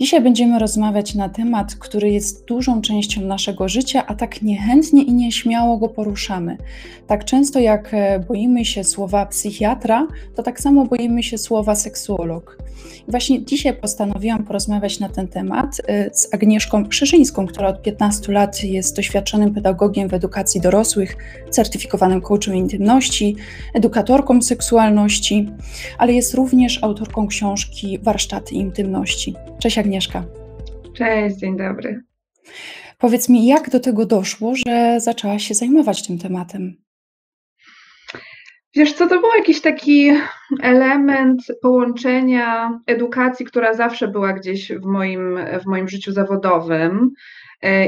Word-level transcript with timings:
Dzisiaj 0.00 0.20
będziemy 0.20 0.58
rozmawiać 0.58 1.14
na 1.14 1.28
temat, 1.28 1.74
który 1.74 2.10
jest 2.10 2.44
dużą 2.44 2.82
częścią 2.82 3.20
naszego 3.20 3.68
życia, 3.68 4.06
a 4.06 4.14
tak 4.14 4.42
niechętnie 4.42 5.02
i 5.02 5.12
nieśmiało 5.12 5.78
go 5.78 5.88
poruszamy. 5.88 6.56
Tak 7.06 7.24
często 7.24 7.58
jak 7.58 7.94
e, 7.94 8.18
boimy 8.28 8.64
się 8.64 8.84
słowa 8.84 9.26
psychiatra, 9.26 10.06
to 10.34 10.42
tak 10.42 10.60
samo 10.60 10.84
boimy 10.84 11.22
się 11.22 11.38
słowa 11.38 11.74
seksuolog. 11.74 12.58
I 13.08 13.10
właśnie 13.10 13.44
dzisiaj 13.44 13.74
postanowiłam 13.74 14.44
porozmawiać 14.44 15.00
na 15.00 15.08
ten 15.08 15.28
temat 15.28 15.80
e, 15.86 16.10
z 16.14 16.34
Agnieszką 16.34 16.88
Krzyżyńską, 16.88 17.46
która 17.46 17.68
od 17.68 17.82
15 17.82 18.32
lat 18.32 18.64
jest 18.64 18.96
doświadczonym 18.96 19.54
pedagogiem 19.54 20.08
w 20.08 20.14
edukacji 20.14 20.60
dorosłych, 20.60 21.16
certyfikowanym 21.50 22.20
coachem 22.20 22.56
intymności, 22.56 23.36
edukatorką 23.74 24.42
seksualności, 24.42 25.48
ale 25.98 26.12
jest 26.12 26.34
również 26.34 26.82
autorką 26.82 27.26
książki 27.26 27.98
Warsztaty 27.98 28.54
intymności. 28.54 29.34
Cześć 29.58 29.78
Agnieszka. 29.78 29.89
Cześć, 30.94 31.36
dzień 31.36 31.56
dobry. 31.56 32.02
Powiedz 32.98 33.28
mi, 33.28 33.46
jak 33.46 33.70
do 33.70 33.80
tego 33.80 34.06
doszło, 34.06 34.52
że 34.66 35.00
zaczęłaś 35.00 35.42
się 35.42 35.54
zajmować 35.54 36.06
tym 36.06 36.18
tematem? 36.18 36.76
Wiesz 38.74 38.92
co, 38.92 39.06
to 39.06 39.20
był 39.20 39.30
jakiś 39.38 39.60
taki 39.60 40.10
element 40.62 41.42
połączenia 41.62 42.78
edukacji, 42.86 43.46
która 43.46 43.74
zawsze 43.74 44.08
była 44.08 44.32
gdzieś 44.32 44.72
w 44.72 44.84
moim, 44.84 45.38
w 45.62 45.66
moim 45.66 45.88
życiu 45.88 46.12
zawodowym 46.12 47.10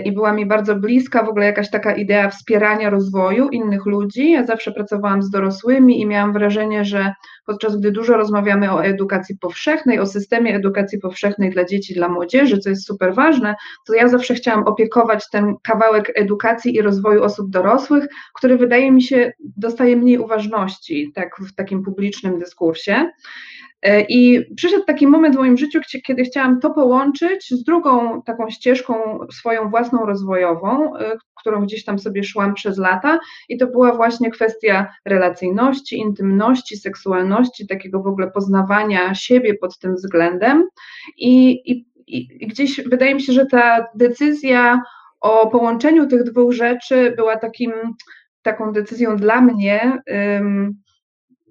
i 0.05 0.13
była 0.13 0.33
mi 0.33 0.47
bardzo 0.47 0.77
bliska 0.77 1.23
w 1.23 1.29
ogóle 1.29 1.47
jakaś 1.47 1.71
taka 1.71 1.95
idea 1.95 2.29
wspierania 2.29 2.91
rozwoju 2.91 3.49
innych 3.49 3.87
ludzi. 3.87 4.31
Ja 4.31 4.47
zawsze 4.47 4.73
pracowałam 4.73 5.23
z 5.23 5.31
dorosłymi 5.31 6.01
i 6.01 6.07
miałam 6.07 6.33
wrażenie, 6.33 6.85
że 6.85 7.13
podczas 7.47 7.77
gdy 7.77 7.93
dużo 7.93 8.17
rozmawiamy 8.17 8.73
o 8.73 8.85
edukacji 8.85 9.39
powszechnej, 9.39 9.99
o 9.99 10.07
systemie 10.07 10.55
edukacji 10.55 10.99
powszechnej 10.99 11.51
dla 11.51 11.65
dzieci, 11.65 11.95
dla 11.95 12.09
młodzieży, 12.09 12.59
co 12.59 12.71
jest 12.71 12.87
super 12.87 13.15
ważne, 13.15 13.55
to 13.87 13.95
ja 13.95 14.09
zawsze 14.09 14.35
chciałam 14.35 14.65
opiekować 14.65 15.31
ten 15.31 15.55
kawałek 15.63 16.13
edukacji 16.15 16.77
i 16.77 16.83
rozwoju 16.83 17.23
osób 17.23 17.51
dorosłych, 17.51 18.05
który 18.35 18.57
wydaje 18.57 18.93
mi 18.93 19.03
się 19.03 19.33
dostaje 19.57 19.97
mniej 19.97 20.19
uważności 20.19 21.13
tak, 21.15 21.37
w 21.41 21.55
takim 21.55 21.83
publicznym 21.83 22.39
dyskursie. 22.39 23.11
E, 23.83 24.01
I 24.01 24.55
przyszedł 24.55 24.85
taki 24.85 25.07
moment 25.07 25.35
w 25.35 25.39
moim 25.39 25.57
życiu, 25.57 25.81
kiedy 26.07 26.25
chciałam 26.25 26.61
to 26.61 26.71
połączyć 26.71 27.51
z 27.51 27.65
drugą 27.65 28.23
taką 28.23 28.51
ścieżką 28.51 28.95
swoją 29.33 29.71
własną 29.71 30.07
rozwojową, 30.07 30.97
e, 30.97 31.17
którą 31.41 31.63
gdzieś 31.63 31.85
tam 31.85 31.99
sobie 31.99 32.25
szłam 32.25 32.55
przez 32.55 32.79
lata, 32.79 33.19
i 33.49 33.59
to 33.59 33.67
była 33.67 33.93
właśnie 33.93 34.31
kwestia 34.31 34.93
relacyjności, 35.05 35.99
intymności, 35.99 36.77
seksualności, 36.77 37.67
takiego 37.67 38.03
w 38.03 38.07
ogóle 38.07 38.31
poznawania 38.31 39.15
siebie 39.15 39.55
pod 39.55 39.79
tym 39.79 39.95
względem. 39.95 40.69
I, 41.17 41.51
i, 41.73 41.87
i 42.07 42.47
gdzieś 42.47 42.81
wydaje 42.87 43.15
mi 43.15 43.23
się, 43.23 43.33
że 43.33 43.47
ta 43.47 43.87
decyzja 43.95 44.83
o 45.21 45.51
połączeniu 45.51 46.07
tych 46.07 46.25
dwóch 46.25 46.53
rzeczy 46.53 47.15
była 47.17 47.37
takim, 47.37 47.73
taką 48.43 48.73
decyzją 48.73 49.17
dla 49.17 49.41
mnie. 49.41 49.99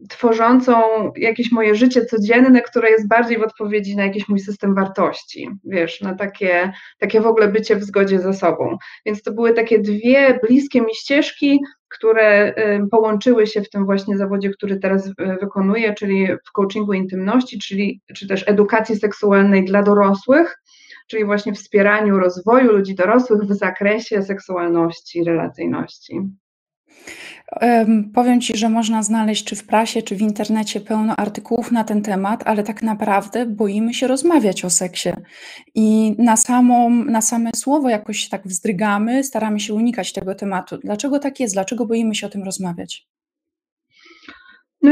Tworzącą 0.10 0.82
jakieś 1.16 1.52
moje 1.52 1.76
życie 1.76 2.06
codzienne, 2.06 2.62
które 2.62 2.90
jest 2.90 3.08
bardziej 3.08 3.38
w 3.38 3.44
odpowiedzi 3.44 3.96
na 3.96 4.04
jakiś 4.04 4.30
mój 4.30 4.40
system 4.40 4.76
wartości, 4.76 5.50
wiesz, 5.64 6.02
na 6.02 6.16
takie, 6.16 6.72
takie 7.00 7.22
w 7.22 7.28
ogóle 7.28 7.48
bycie 7.48 7.76
w 7.76 7.84
zgodzie 7.84 8.20
ze 8.20 8.34
sobą. 8.34 8.78
Więc 9.06 9.24
to 9.24 9.32
były 9.32 9.54
takie 9.54 9.80
dwie 9.80 10.40
bliskie 10.44 10.82
mi 10.82 10.96
ścieżki, 10.96 11.60
które 11.90 12.54
połączyły 12.92 13.48
się 13.48 13.62
w 13.62 13.70
tym 13.70 13.86
właśnie 13.86 14.18
zawodzie, 14.18 14.50
który 14.50 14.80
teraz 14.80 15.08
y, 15.08 15.14
wykonuję, 15.42 15.94
czyli 15.94 16.28
w 16.48 16.52
coachingu 16.52 16.94
intymności, 16.94 17.60
czyli 17.60 18.02
czy 18.16 18.28
też 18.28 18.44
edukacji 18.48 18.96
seksualnej 18.96 19.66
dla 19.66 19.84
dorosłych, 19.84 20.62
czyli 21.08 21.26
właśnie 21.26 21.54
wspieraniu 21.54 22.20
rozwoju 22.20 22.72
ludzi 22.72 22.96
dorosłych 22.96 23.42
w 23.42 23.54
zakresie 23.54 24.24
seksualności, 24.24 25.24
relacyjności. 25.24 26.22
Powiem 28.14 28.42
Ci, 28.42 28.58
że 28.58 28.70
można 28.70 29.04
znaleźć 29.04 29.44
czy 29.44 29.56
w 29.56 29.64
prasie, 29.64 30.02
czy 30.02 30.16
w 30.16 30.22
internecie 30.22 30.82
pełno 30.82 31.16
artykułów 31.16 31.72
na 31.72 31.84
ten 31.84 32.02
temat, 32.02 32.44
ale 32.46 32.64
tak 32.64 32.84
naprawdę 32.84 33.46
boimy 33.46 33.94
się 33.94 34.08
rozmawiać 34.08 34.66
o 34.66 34.70
seksie. 34.70 35.10
I 35.76 36.16
na, 36.18 36.38
samą, 36.38 36.90
na 36.90 37.22
same 37.22 37.50
słowo 37.56 37.90
jakoś 37.90 38.18
się 38.18 38.30
tak 38.30 38.48
wzdrygamy, 38.48 39.24
staramy 39.24 39.60
się 39.60 39.74
unikać 39.74 40.14
tego 40.14 40.36
tematu. 40.36 40.78
Dlaczego 40.78 41.20
tak 41.20 41.40
jest? 41.40 41.56
Dlaczego 41.56 41.86
boimy 41.86 42.16
się 42.16 42.28
o 42.28 42.30
tym 42.30 42.44
rozmawiać? 42.44 43.08
No, 44.82 44.92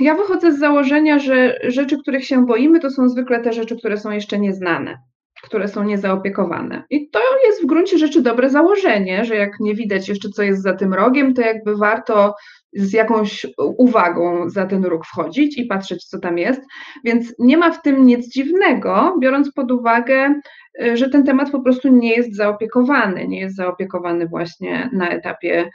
ja 0.00 0.14
wychodzę 0.14 0.52
z 0.52 0.58
założenia, 0.58 1.18
że 1.18 1.58
rzeczy, 1.68 1.98
których 1.98 2.24
się 2.24 2.46
boimy, 2.46 2.80
to 2.80 2.90
są 2.90 3.08
zwykle 3.08 3.40
te 3.40 3.52
rzeczy, 3.52 3.76
które 3.76 3.96
są 3.96 4.10
jeszcze 4.10 4.38
nieznane 4.38 4.98
które 5.44 5.68
są 5.68 5.84
niezaopiekowane. 5.84 6.84
I 6.90 7.10
to 7.10 7.20
jest 7.46 7.62
w 7.62 7.66
gruncie 7.66 7.98
rzeczy 7.98 8.22
dobre 8.22 8.50
założenie, 8.50 9.24
że 9.24 9.36
jak 9.36 9.60
nie 9.60 9.74
widać 9.74 10.08
jeszcze, 10.08 10.28
co 10.28 10.42
jest 10.42 10.62
za 10.62 10.74
tym 10.74 10.94
rogiem, 10.94 11.34
to 11.34 11.42
jakby 11.42 11.76
warto 11.76 12.34
z 12.72 12.92
jakąś 12.92 13.46
uwagą 13.58 14.50
za 14.50 14.66
ten 14.66 14.84
róg 14.84 15.06
wchodzić 15.06 15.58
i 15.58 15.66
patrzeć, 15.66 16.04
co 16.04 16.18
tam 16.18 16.38
jest. 16.38 16.62
Więc 17.04 17.34
nie 17.38 17.56
ma 17.56 17.70
w 17.70 17.82
tym 17.82 18.06
nic 18.06 18.32
dziwnego, 18.32 19.16
biorąc 19.20 19.52
pod 19.52 19.72
uwagę, 19.72 20.40
y, 20.82 20.96
że 20.96 21.08
ten 21.08 21.24
temat 21.24 21.50
po 21.50 21.60
prostu 21.60 21.88
nie 21.88 22.14
jest 22.14 22.36
zaopiekowany, 22.36 23.28
nie 23.28 23.40
jest 23.40 23.56
zaopiekowany 23.56 24.26
właśnie 24.26 24.90
na 24.92 25.08
etapie 25.08 25.70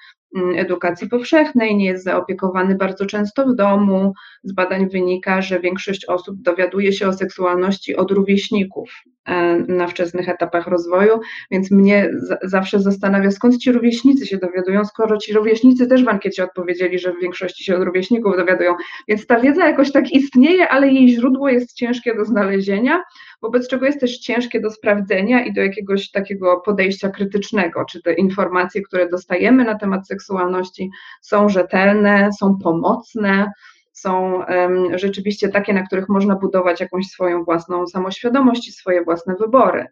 edukacji 0.55 1.09
powszechnej, 1.09 1.75
nie 1.75 1.85
jest 1.85 2.03
zaopiekowany 2.03 2.75
bardzo 2.75 3.05
często 3.05 3.45
w 3.47 3.55
domu. 3.55 4.13
Z 4.43 4.53
badań 4.53 4.89
wynika, 4.89 5.41
że 5.41 5.59
większość 5.59 6.05
osób 6.05 6.41
dowiaduje 6.41 6.93
się 6.93 7.07
o 7.07 7.13
seksualności 7.13 7.95
od 7.95 8.11
rówieśników 8.11 8.91
e, 9.25 9.57
na 9.57 9.87
wczesnych 9.87 10.29
etapach 10.29 10.67
rozwoju, 10.67 11.19
więc 11.51 11.71
mnie 11.71 12.11
zawsze 12.43 12.79
zastanawia, 12.79 13.31
skąd 13.31 13.57
ci 13.57 13.71
rówieśnicy 13.71 14.25
się 14.25 14.37
dowiadują, 14.37 14.85
skoro 14.85 15.17
ci 15.17 15.33
rówieśnicy 15.33 15.87
też 15.87 16.03
w 16.03 16.09
ankiecie 16.09 16.43
odpowiedzieli, 16.43 16.99
że 16.99 17.13
w 17.13 17.21
większości 17.21 17.63
się 17.63 17.75
od 17.75 17.83
rówieśników 17.83 18.37
dowiadują. 18.37 18.75
Więc 19.07 19.27
ta 19.27 19.39
wiedza 19.39 19.67
jakoś 19.67 19.91
tak 19.91 20.11
istnieje, 20.11 20.69
ale 20.69 20.87
jej 20.87 21.09
źródło 21.09 21.49
jest 21.49 21.73
ciężkie 21.73 22.15
do 22.15 22.25
znalezienia 22.25 23.03
wobec 23.41 23.67
czego 23.67 23.85
jest 23.85 23.99
też 23.99 24.17
ciężkie 24.17 24.61
do 24.61 24.71
sprawdzenia 24.71 25.45
i 25.45 25.53
do 25.53 25.61
jakiegoś 25.61 26.11
takiego 26.11 26.61
podejścia 26.65 27.09
krytycznego, 27.09 27.85
czy 27.85 28.01
te 28.01 28.13
informacje, 28.13 28.81
które 28.81 29.09
dostajemy 29.09 29.63
na 29.63 29.75
temat 29.75 30.07
seksualności 30.07 30.89
są 31.21 31.49
rzetelne, 31.49 32.29
są 32.39 32.57
pomocne, 32.63 33.51
są 33.91 34.43
um, 34.49 34.97
rzeczywiście 34.97 35.49
takie, 35.49 35.73
na 35.73 35.83
których 35.83 36.09
można 36.09 36.35
budować 36.35 36.79
jakąś 36.79 37.05
swoją 37.05 37.43
własną 37.43 37.87
samoświadomość 37.87 38.67
i 38.67 38.71
swoje 38.71 39.03
własne 39.03 39.35
wybory. 39.35 39.85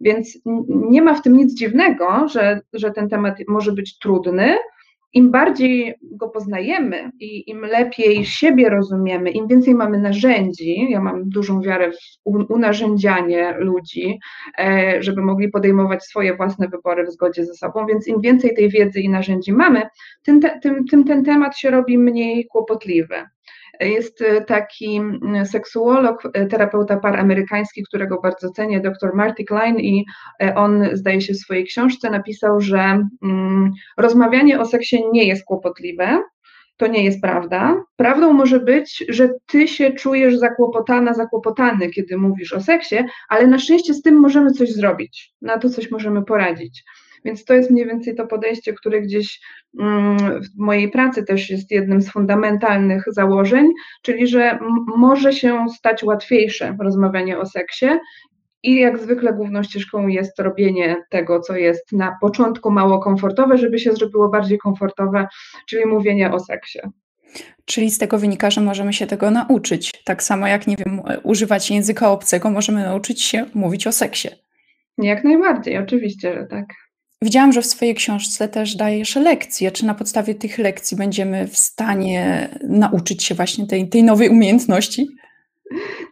Więc 0.00 0.38
nie 0.68 1.02
ma 1.02 1.14
w 1.14 1.22
tym 1.22 1.36
nic 1.36 1.54
dziwnego, 1.54 2.28
że, 2.28 2.60
że 2.72 2.90
ten 2.90 3.08
temat 3.08 3.34
może 3.48 3.72
być 3.72 3.98
trudny, 3.98 4.56
im 5.12 5.30
bardziej 5.30 5.94
go 6.02 6.28
poznajemy 6.28 7.10
i 7.20 7.50
im 7.50 7.60
lepiej 7.60 8.24
siebie 8.24 8.68
rozumiemy, 8.68 9.30
im 9.30 9.46
więcej 9.46 9.74
mamy 9.74 9.98
narzędzi, 9.98 10.90
ja 10.90 11.00
mam 11.00 11.28
dużą 11.28 11.60
wiarę 11.60 11.92
w 11.92 11.96
unarzędzianie 12.48 13.54
ludzi, 13.58 14.18
e, 14.58 14.96
żeby 15.02 15.22
mogli 15.22 15.48
podejmować 15.48 16.04
swoje 16.04 16.36
własne 16.36 16.68
wybory 16.68 17.04
w 17.06 17.10
zgodzie 17.10 17.44
ze 17.44 17.54
sobą, 17.54 17.86
więc 17.86 18.08
im 18.08 18.20
więcej 18.20 18.54
tej 18.56 18.70
wiedzy 18.70 19.00
i 19.00 19.08
narzędzi 19.08 19.52
mamy, 19.52 19.82
tym, 20.22 20.40
tym, 20.62 20.84
tym 20.86 21.04
ten 21.04 21.24
temat 21.24 21.58
się 21.58 21.70
robi 21.70 21.98
mniej 21.98 22.46
kłopotliwy. 22.46 23.24
Jest 23.80 24.22
e, 24.22 24.40
taki 24.40 25.00
seksuolog, 25.44 26.22
e, 26.34 26.46
terapeuta 26.46 26.96
par 26.96 27.20
amerykański, 27.20 27.82
którego 27.82 28.20
bardzo 28.20 28.50
cenię, 28.50 28.80
dr 28.80 29.14
Marty 29.14 29.44
Klein 29.44 29.80
i 29.80 30.04
e, 30.42 30.54
on 30.54 30.88
zdaje 30.92 31.20
się 31.20 31.34
w 31.34 31.36
swojej 31.36 31.64
książce 31.64 32.10
napisał, 32.10 32.60
że 32.60 33.08
mm, 33.22 33.72
rozmawianie 33.96 34.60
o 34.60 34.64
seksie 34.64 35.02
nie 35.12 35.24
jest 35.24 35.44
kłopotliwe, 35.44 36.22
to 36.76 36.86
nie 36.86 37.04
jest 37.04 37.20
prawda. 37.20 37.84
Prawdą 37.96 38.32
może 38.32 38.60
być, 38.60 39.04
że 39.08 39.28
ty 39.46 39.68
się 39.68 39.92
czujesz 39.92 40.36
zakłopotana, 40.36 41.14
zakłopotany, 41.14 41.90
kiedy 41.90 42.18
mówisz 42.18 42.52
o 42.52 42.60
seksie, 42.60 42.96
ale 43.28 43.46
na 43.46 43.58
szczęście 43.58 43.94
z 43.94 44.02
tym 44.02 44.14
możemy 44.14 44.50
coś 44.50 44.72
zrobić, 44.72 45.32
na 45.42 45.58
to 45.58 45.70
coś 45.70 45.90
możemy 45.90 46.24
poradzić. 46.24 46.84
Więc 47.26 47.44
to 47.44 47.54
jest 47.54 47.70
mniej 47.70 47.86
więcej 47.86 48.14
to 48.14 48.26
podejście, 48.26 48.72
które 48.72 49.00
gdzieś 49.00 49.40
mm, 49.80 50.18
w 50.42 50.58
mojej 50.58 50.90
pracy 50.90 51.24
też 51.24 51.50
jest 51.50 51.70
jednym 51.70 52.02
z 52.02 52.10
fundamentalnych 52.10 53.04
założeń, 53.06 53.72
czyli 54.02 54.26
że 54.26 54.58
może 54.96 55.32
się 55.32 55.66
stać 55.76 56.04
łatwiejsze 56.04 56.76
rozmawianie 56.80 57.38
o 57.38 57.46
seksie 57.46 57.86
i 58.62 58.76
jak 58.76 58.98
zwykle 58.98 59.32
główną 59.32 59.62
ścieżką 59.62 60.06
jest 60.06 60.38
robienie 60.38 60.96
tego, 61.10 61.40
co 61.40 61.56
jest 61.56 61.92
na 61.92 62.16
początku 62.20 62.70
mało 62.70 62.98
komfortowe, 62.98 63.58
żeby 63.58 63.78
się 63.78 63.92
zrobiło 63.92 64.28
bardziej 64.28 64.58
komfortowe, 64.58 65.26
czyli 65.68 65.86
mówienie 65.86 66.32
o 66.32 66.40
seksie. 66.40 66.78
Czyli 67.64 67.90
z 67.90 67.98
tego 67.98 68.18
wynika, 68.18 68.50
że 68.50 68.60
możemy 68.60 68.92
się 68.92 69.06
tego 69.06 69.30
nauczyć. 69.30 69.92
Tak 70.04 70.22
samo 70.22 70.46
jak, 70.46 70.66
nie 70.66 70.76
wiem, 70.76 71.02
używać 71.22 71.70
języka 71.70 72.10
obcego, 72.10 72.50
możemy 72.50 72.82
nauczyć 72.82 73.22
się 73.22 73.46
mówić 73.54 73.86
o 73.86 73.92
seksie. 73.92 74.28
Jak 74.98 75.24
najbardziej, 75.24 75.78
oczywiście, 75.78 76.34
że 76.34 76.46
tak. 76.46 76.66
Widziałam, 77.22 77.52
że 77.52 77.62
w 77.62 77.66
swojej 77.66 77.94
książce 77.94 78.48
też 78.48 78.76
dajesz 78.76 79.16
lekcje. 79.16 79.72
Czy 79.72 79.86
na 79.86 79.94
podstawie 79.94 80.34
tych 80.34 80.58
lekcji 80.58 80.96
będziemy 80.96 81.48
w 81.48 81.58
stanie 81.58 82.48
nauczyć 82.68 83.24
się 83.24 83.34
właśnie 83.34 83.66
tej, 83.66 83.88
tej 83.88 84.02
nowej 84.02 84.28
umiejętności? 84.28 85.06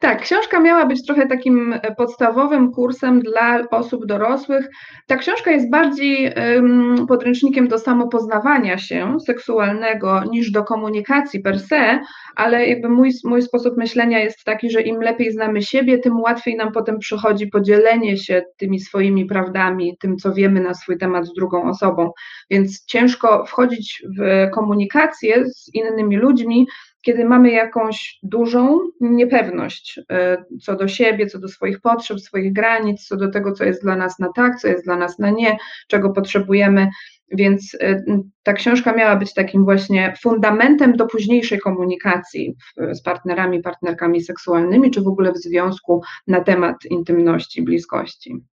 Tak, 0.00 0.22
książka 0.22 0.60
miała 0.60 0.86
być 0.86 1.06
trochę 1.06 1.26
takim 1.26 1.72
e, 1.72 1.94
podstawowym 1.94 2.72
kursem 2.72 3.20
dla 3.20 3.68
osób 3.70 4.06
dorosłych. 4.06 4.68
Ta 5.06 5.16
książka 5.16 5.50
jest 5.50 5.70
bardziej 5.70 6.34
um, 6.36 7.06
podręcznikiem 7.08 7.68
do 7.68 7.78
samopoznawania 7.78 8.78
się 8.78 9.16
seksualnego 9.26 10.24
niż 10.24 10.50
do 10.50 10.64
komunikacji 10.64 11.40
per 11.40 11.60
se, 11.60 12.00
ale 12.36 12.66
jakby 12.68 12.88
mój, 12.88 13.10
mój 13.24 13.42
sposób 13.42 13.76
myślenia 13.76 14.18
jest 14.18 14.44
taki, 14.44 14.70
że 14.70 14.82
im 14.82 15.00
lepiej 15.00 15.32
znamy 15.32 15.62
siebie, 15.62 15.98
tym 15.98 16.20
łatwiej 16.20 16.56
nam 16.56 16.72
potem 16.72 16.98
przychodzi 16.98 17.46
podzielenie 17.46 18.16
się 18.16 18.42
tymi 18.56 18.80
swoimi 18.80 19.26
prawdami, 19.26 19.96
tym, 20.00 20.16
co 20.16 20.32
wiemy 20.32 20.60
na 20.60 20.74
swój 20.74 20.98
temat 20.98 21.26
z 21.26 21.32
drugą 21.34 21.68
osobą. 21.68 22.10
Więc 22.50 22.84
ciężko 22.84 23.44
wchodzić 23.46 24.02
w 24.18 24.50
komunikację 24.50 25.44
z 25.46 25.74
innymi 25.74 26.16
ludźmi, 26.16 26.66
kiedy 27.04 27.24
mamy 27.24 27.50
jakąś 27.50 28.18
dużą 28.22 28.78
niepewność 29.00 30.00
e, 30.10 30.44
co 30.62 30.76
do 30.76 30.88
siebie, 30.88 31.26
co 31.26 31.38
do 31.38 31.48
swoich 31.48 31.80
potrzeb, 31.80 32.20
swoich 32.20 32.52
granic, 32.52 33.06
co 33.06 33.16
do 33.16 33.30
tego, 33.30 33.52
co 33.52 33.64
jest 33.64 33.82
dla 33.82 33.96
nas 33.96 34.18
na 34.18 34.32
tak, 34.32 34.60
co 34.60 34.68
jest 34.68 34.84
dla 34.84 34.96
nas 34.96 35.18
na 35.18 35.30
nie, 35.30 35.56
czego 35.88 36.10
potrzebujemy. 36.10 36.88
Więc 37.32 37.76
e, 37.80 38.02
ta 38.42 38.52
książka 38.52 38.92
miała 38.92 39.16
być 39.16 39.34
takim 39.34 39.64
właśnie 39.64 40.14
fundamentem 40.22 40.96
do 40.96 41.06
późniejszej 41.06 41.58
komunikacji 41.60 42.54
z 42.92 43.02
partnerami, 43.02 43.62
partnerkami 43.62 44.22
seksualnymi, 44.22 44.90
czy 44.90 45.00
w 45.00 45.08
ogóle 45.08 45.32
w 45.32 45.38
związku 45.38 46.02
na 46.26 46.40
temat 46.40 46.76
intymności, 46.90 47.62
bliskości. 47.62 48.44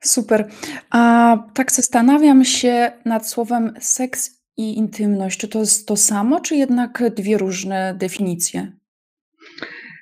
Super. 0.00 0.48
A 0.90 1.36
tak 1.54 1.72
zastanawiam 1.72 2.44
się 2.44 2.92
nad 3.04 3.28
słowem 3.28 3.74
seks 3.80 4.39
i 4.56 4.78
intymność, 4.78 5.40
czy 5.40 5.48
to 5.48 5.58
jest 5.58 5.88
to 5.88 5.96
samo, 5.96 6.40
czy 6.40 6.56
jednak 6.56 7.02
dwie 7.16 7.38
różne 7.38 7.94
definicje? 7.98 8.72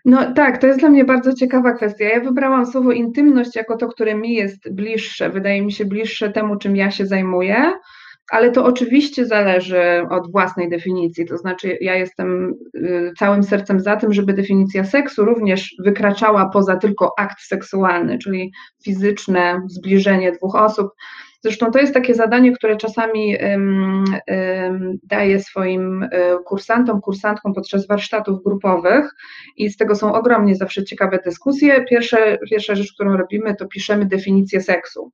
No 0.04 0.32
tak, 0.32 0.58
to 0.58 0.66
jest 0.66 0.78
dla 0.78 0.88
mnie 0.88 1.04
bardzo 1.04 1.32
ciekawa 1.34 1.72
kwestia. 1.72 2.04
Ja 2.04 2.20
wybrałam 2.20 2.66
słowo 2.66 2.92
intymność 2.92 3.56
jako 3.56 3.76
to, 3.76 3.88
które 3.88 4.14
mi 4.14 4.34
jest 4.34 4.72
bliższe, 4.72 5.30
wydaje 5.30 5.62
mi 5.62 5.72
się 5.72 5.84
bliższe 5.84 6.30
temu, 6.30 6.56
czym 6.56 6.76
ja 6.76 6.90
się 6.90 7.06
zajmuję, 7.06 7.72
ale 8.30 8.50
to 8.50 8.64
oczywiście 8.64 9.26
zależy 9.26 10.06
od 10.10 10.32
własnej 10.32 10.70
definicji. 10.70 11.26
To 11.26 11.36
znaczy, 11.36 11.78
ja 11.80 11.94
jestem 11.94 12.54
y, 12.76 13.12
całym 13.18 13.42
sercem 13.42 13.80
za 13.80 13.96
tym, 13.96 14.12
żeby 14.12 14.32
definicja 14.32 14.84
seksu 14.84 15.24
również 15.24 15.74
wykraczała 15.84 16.48
poza 16.48 16.76
tylko 16.76 17.12
akt 17.18 17.40
seksualny, 17.40 18.18
czyli 18.18 18.52
fizyczne 18.84 19.62
zbliżenie 19.68 20.32
dwóch 20.32 20.54
osób 20.54 20.88
Zresztą 21.40 21.70
to 21.70 21.78
jest 21.78 21.94
takie 21.94 22.14
zadanie, 22.14 22.52
które 22.52 22.76
czasami 22.76 23.36
daję 25.02 25.40
swoim 25.40 26.02
e, 26.02 26.08
kursantom, 26.44 27.00
kursantkom 27.00 27.54
podczas 27.54 27.86
warsztatów 27.86 28.42
grupowych 28.42 29.14
i 29.56 29.70
z 29.70 29.76
tego 29.76 29.94
są 29.94 30.12
ogromnie 30.12 30.56
zawsze 30.56 30.84
ciekawe 30.84 31.18
dyskusje. 31.24 31.84
Pierwsze, 31.84 32.38
pierwsza 32.50 32.74
rzecz, 32.74 32.92
którą 32.92 33.16
robimy, 33.16 33.54
to 33.54 33.66
piszemy 33.66 34.06
definicję 34.06 34.60
seksu. 34.60 35.12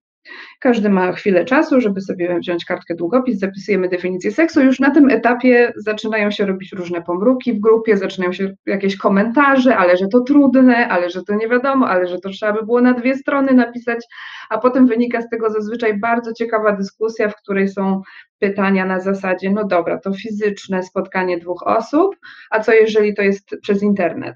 Każdy 0.61 0.91
ma 0.91 1.13
chwilę 1.13 1.45
czasu, 1.45 1.81
żeby 1.81 2.01
sobie 2.01 2.39
wziąć 2.39 2.65
kartkę 2.65 2.95
długopis, 2.95 3.39
zapisujemy 3.39 3.89
definicję 3.89 4.33
seksu. 4.33 4.63
Już 4.63 4.81
na 4.81 4.91
tym 4.91 5.11
etapie 5.11 5.73
zaczynają 5.77 6.31
się 6.31 6.47
robić 6.47 6.73
różne 6.73 7.03
pomruki 7.03 7.53
w 7.53 7.61
grupie, 7.61 7.97
zaczynają 7.97 8.33
się 8.33 8.55
jakieś 8.67 8.97
komentarze, 8.97 9.77
ale 9.77 9.97
że 9.97 10.09
to 10.09 10.21
trudne, 10.21 10.89
ale 10.89 11.11
że 11.11 11.23
to 11.23 11.35
nie 11.35 11.49
wiadomo, 11.49 11.89
ale 11.89 12.07
że 12.07 12.19
to 12.19 12.31
trzeba 12.31 12.53
by 12.53 12.67
było 12.67 12.81
na 12.81 12.93
dwie 12.93 13.17
strony 13.17 13.55
napisać, 13.55 14.07
a 14.51 14.59
potem 14.59 14.87
wynika 14.87 15.23
z 15.23 15.29
tego 15.29 15.51
zazwyczaj 15.51 15.99
bardzo 15.99 16.33
ciekawa 16.33 16.73
dyskusja, 16.73 17.29
w 17.29 17.37
której 17.37 17.69
są 17.69 18.03
pytania 18.39 18.85
na 18.85 19.01
zasadzie, 19.01 19.51
no 19.51 19.65
dobra, 19.65 19.99
to 19.99 20.13
fizyczne 20.13 20.83
spotkanie 20.83 21.39
dwóch 21.39 21.63
osób, 21.67 22.17
a 22.51 22.61
co 22.61 22.73
jeżeli 22.73 23.15
to 23.15 23.23
jest 23.23 23.57
przez 23.63 23.83
internet? 23.83 24.35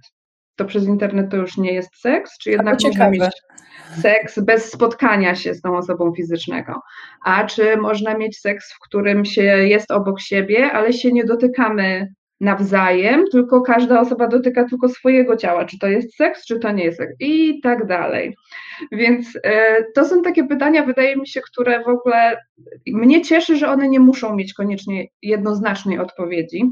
To 0.58 0.64
przez 0.64 0.84
internet 0.84 1.30
to 1.30 1.36
już 1.36 1.56
nie 1.56 1.72
jest 1.72 2.00
seks, 2.00 2.38
czy 2.38 2.50
jednak 2.50 2.78
można 2.84 3.10
mieć 3.10 3.32
seks 4.02 4.38
bez 4.38 4.72
spotkania 4.72 5.34
się 5.34 5.54
z 5.54 5.60
tą 5.60 5.76
osobą 5.76 6.12
fizycznego. 6.16 6.80
A 7.24 7.44
czy 7.44 7.76
można 7.76 8.14
mieć 8.14 8.40
seks, 8.40 8.72
w 8.72 8.78
którym 8.78 9.24
się 9.24 9.42
jest 9.42 9.90
obok 9.90 10.20
siebie, 10.20 10.72
ale 10.72 10.92
się 10.92 11.12
nie 11.12 11.24
dotykamy 11.24 12.14
nawzajem, 12.40 13.24
tylko 13.32 13.60
każda 13.60 14.00
osoba 14.00 14.28
dotyka 14.28 14.64
tylko 14.64 14.88
swojego 14.88 15.36
ciała, 15.36 15.64
czy 15.64 15.78
to 15.78 15.86
jest 15.86 16.16
seks, 16.16 16.46
czy 16.46 16.58
to 16.58 16.72
nie 16.72 16.84
jest 16.84 16.98
seks 16.98 17.14
i 17.20 17.60
tak 17.60 17.86
dalej. 17.86 18.36
Więc 18.92 19.36
y, 19.36 19.40
to 19.94 20.04
są 20.04 20.22
takie 20.22 20.44
pytania, 20.44 20.84
wydaje 20.84 21.16
mi 21.16 21.28
się, 21.28 21.40
które 21.40 21.84
w 21.84 21.88
ogóle 21.88 22.36
mnie 22.86 23.22
cieszy, 23.22 23.56
że 23.56 23.68
one 23.68 23.88
nie 23.88 24.00
muszą 24.00 24.36
mieć 24.36 24.54
koniecznie 24.54 25.06
jednoznacznej 25.22 25.98
odpowiedzi. 25.98 26.64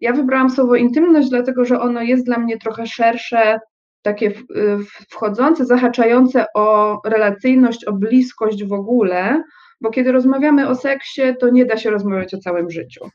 Ja 0.00 0.12
wybrałam 0.12 0.50
słowo 0.50 0.76
intymność, 0.76 1.28
dlatego 1.28 1.64
że 1.64 1.80
ono 1.80 2.02
jest 2.02 2.26
dla 2.26 2.38
mnie 2.38 2.58
trochę 2.58 2.86
szersze 2.86 3.60
takie 4.02 4.30
y, 4.30 4.34
wchodzące, 5.10 5.66
zahaczające 5.66 6.46
o 6.54 7.00
relacyjność, 7.06 7.84
o 7.84 7.92
bliskość 7.92 8.64
w 8.64 8.72
ogóle, 8.72 9.42
bo 9.80 9.90
kiedy 9.90 10.12
rozmawiamy 10.12 10.68
o 10.68 10.74
seksie, 10.74 11.22
to 11.40 11.50
nie 11.50 11.64
da 11.64 11.76
się 11.76 11.90
rozmawiać 11.90 12.34
o 12.34 12.38
całym 12.38 12.70
życiu. 12.70 13.08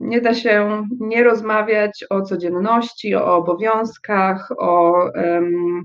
Nie 0.00 0.20
da 0.20 0.34
się 0.34 0.86
nie 1.00 1.24
rozmawiać 1.24 2.04
o 2.10 2.22
codzienności, 2.22 3.14
o 3.14 3.36
obowiązkach, 3.36 4.52
o, 4.58 4.92
um, 5.14 5.84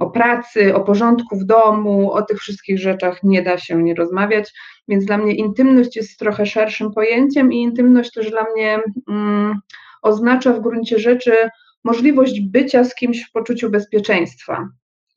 o 0.00 0.10
pracy, 0.10 0.74
o 0.74 0.80
porządku 0.80 1.36
w 1.36 1.44
domu, 1.44 2.12
o 2.12 2.22
tych 2.22 2.38
wszystkich 2.38 2.78
rzeczach 2.78 3.22
nie 3.22 3.42
da 3.42 3.58
się 3.58 3.82
nie 3.82 3.94
rozmawiać. 3.94 4.52
Więc 4.88 5.04
dla 5.04 5.18
mnie 5.18 5.34
intymność 5.34 5.96
jest 5.96 6.18
trochę 6.18 6.46
szerszym 6.46 6.92
pojęciem 6.92 7.52
i 7.52 7.62
intymność 7.62 8.12
też 8.12 8.30
dla 8.30 8.44
mnie 8.54 8.78
um, 9.06 9.60
oznacza 10.02 10.52
w 10.52 10.60
gruncie 10.60 10.98
rzeczy 10.98 11.32
możliwość 11.84 12.40
bycia 12.40 12.84
z 12.84 12.94
kimś 12.94 13.24
w 13.24 13.32
poczuciu 13.32 13.70
bezpieczeństwa 13.70 14.68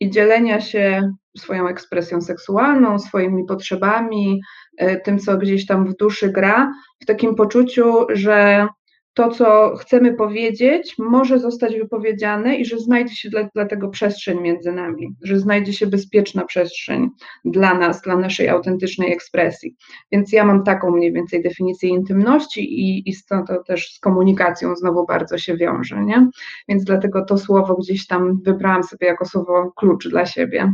i 0.02 0.10
dzielenia 0.10 0.62
się 0.62 1.14
swoją 1.38 1.68
ekspresją 1.68 2.22
seksualną, 2.22 3.00
swoimi 3.00 3.46
potrzebami, 3.46 4.42
e, 4.78 5.00
tym, 5.00 5.20
co 5.20 5.38
gdzieś 5.38 5.66
tam 5.66 5.88
w 5.88 5.96
duszy 5.96 6.30
gra, 6.30 6.72
w 7.02 7.06
takim 7.06 7.36
poczuciu, 7.36 8.06
że 8.10 8.68
to, 9.14 9.30
co 9.30 9.76
chcemy 9.76 10.14
powiedzieć, 10.14 10.96
może 10.98 11.40
zostać 11.40 11.76
wypowiedziane 11.76 12.56
i 12.56 12.66
że 12.66 12.80
znajdzie 12.80 13.16
się 13.16 13.30
dla, 13.30 13.44
dla, 13.56 13.66
tego 13.66 13.90
przestrzeń 13.90 14.42
między 14.42 14.72
nami, 14.72 15.16
że 15.24 15.40
znajdzie 15.40 15.74
się 15.74 15.88
bezpieczna 15.88 16.46
przestrzeń 16.46 17.10
dla 17.46 17.74
nas, 17.74 18.02
dla 18.02 18.16
naszej 18.16 18.50
autentycznej 18.50 19.14
ekspresji. 19.14 19.76
Więc 20.12 20.32
ja 20.32 20.46
mam 20.46 20.64
taką 20.64 20.92
mniej 20.92 21.14
więcej 21.14 21.44
definicję 21.44 21.90
intymności 21.90 22.80
i, 22.80 23.10
i 23.10 23.14
stąd 23.14 23.48
to 23.48 23.64
też 23.64 23.94
z 23.94 24.00
komunikacją 24.00 24.76
znowu 24.76 25.06
bardzo 25.06 25.38
się 25.38 25.58
wiąże, 25.58 26.04
nie? 26.04 26.30
Więc 26.68 26.84
dlatego 26.84 27.26
to 27.26 27.38
słowo 27.38 27.76
gdzieś 27.76 28.08
tam 28.08 28.42
wybrałam 28.42 28.84
sobie 28.84 29.08
jako 29.08 29.26
słowo 29.26 29.72
klucz 29.76 30.08
dla 30.08 30.26
siebie. 30.26 30.74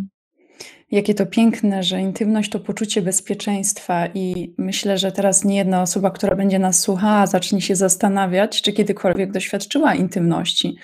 Jakie 0.92 1.14
to 1.14 1.26
piękne, 1.26 1.84
że 1.84 2.02
intymność 2.02 2.52
to 2.52 2.60
poczucie 2.60 3.02
bezpieczeństwa 3.02 4.08
i 4.08 4.54
myślę, 4.58 4.98
że 4.98 5.12
teraz 5.12 5.46
nie 5.46 5.58
jedna 5.58 5.82
osoba, 5.82 6.12
która 6.12 6.36
będzie 6.36 6.60
nas 6.60 6.80
słuchała, 6.80 7.28
zacznie 7.28 7.62
się 7.62 7.76
zastanawiać, 7.76 8.62
czy 8.62 8.74
kiedykolwiek 8.74 9.32
doświadczyła 9.32 9.96
intymności. 9.96 10.76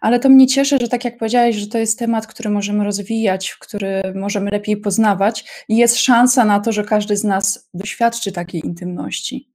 Ale 0.00 0.20
to 0.20 0.28
mnie 0.28 0.46
cieszy, 0.46 0.78
że 0.80 0.88
tak 0.88 1.04
jak 1.04 1.18
powiedziałeś, 1.18 1.56
że 1.56 1.66
to 1.66 1.78
jest 1.78 1.98
temat, 1.98 2.26
który 2.26 2.50
możemy 2.50 2.84
rozwijać, 2.84 3.56
który 3.60 4.02
możemy 4.14 4.50
lepiej 4.50 4.76
poznawać 4.76 5.64
i 5.68 5.76
jest 5.76 5.98
szansa 5.98 6.44
na 6.44 6.60
to, 6.60 6.72
że 6.72 6.84
każdy 6.84 7.16
z 7.16 7.24
nas 7.24 7.68
doświadczy 7.74 8.32
takiej 8.32 8.66
intymności. 8.66 9.48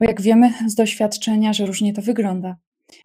Bo 0.00 0.06
jak 0.06 0.20
wiemy 0.22 0.52
z 0.66 0.74
doświadczenia, 0.74 1.52
że 1.52 1.66
różnie 1.66 1.92
to 1.92 2.02
wygląda. 2.02 2.56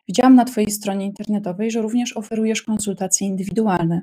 Widziałam 0.08 0.36
na 0.36 0.46
Twojej 0.46 0.72
stronie 0.72 1.06
internetowej, 1.06 1.72
że 1.72 1.82
również 1.82 2.18
oferujesz 2.18 2.62
konsultacje 2.62 3.28
indywidualne. 3.28 4.02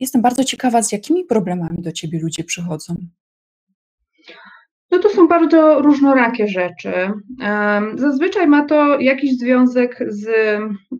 Jestem 0.00 0.22
bardzo 0.22 0.44
ciekawa, 0.44 0.82
z 0.82 0.92
jakimi 0.92 1.24
problemami 1.24 1.82
do 1.82 1.92
Ciebie 1.92 2.20
ludzie 2.20 2.44
przychodzą. 2.44 2.96
No 4.90 4.98
to 4.98 5.08
są 5.08 5.28
bardzo 5.28 5.82
różnorakie 5.82 6.48
rzeczy. 6.48 6.92
Zazwyczaj 7.94 8.46
ma 8.46 8.64
to 8.64 9.00
jakiś 9.00 9.38
związek 9.38 10.04
z, 10.08 10.28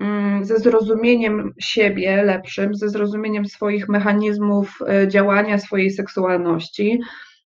mm, 0.00 0.45
ze 0.45 0.59
zrozumieniem 0.59 1.55
siebie 1.59 2.23
lepszym, 2.23 2.75
ze 2.75 2.88
zrozumieniem 2.88 3.47
swoich 3.47 3.88
mechanizmów 3.88 4.79
e, 4.88 5.09
działania, 5.09 5.59
swojej 5.59 5.91
seksualności. 5.91 7.00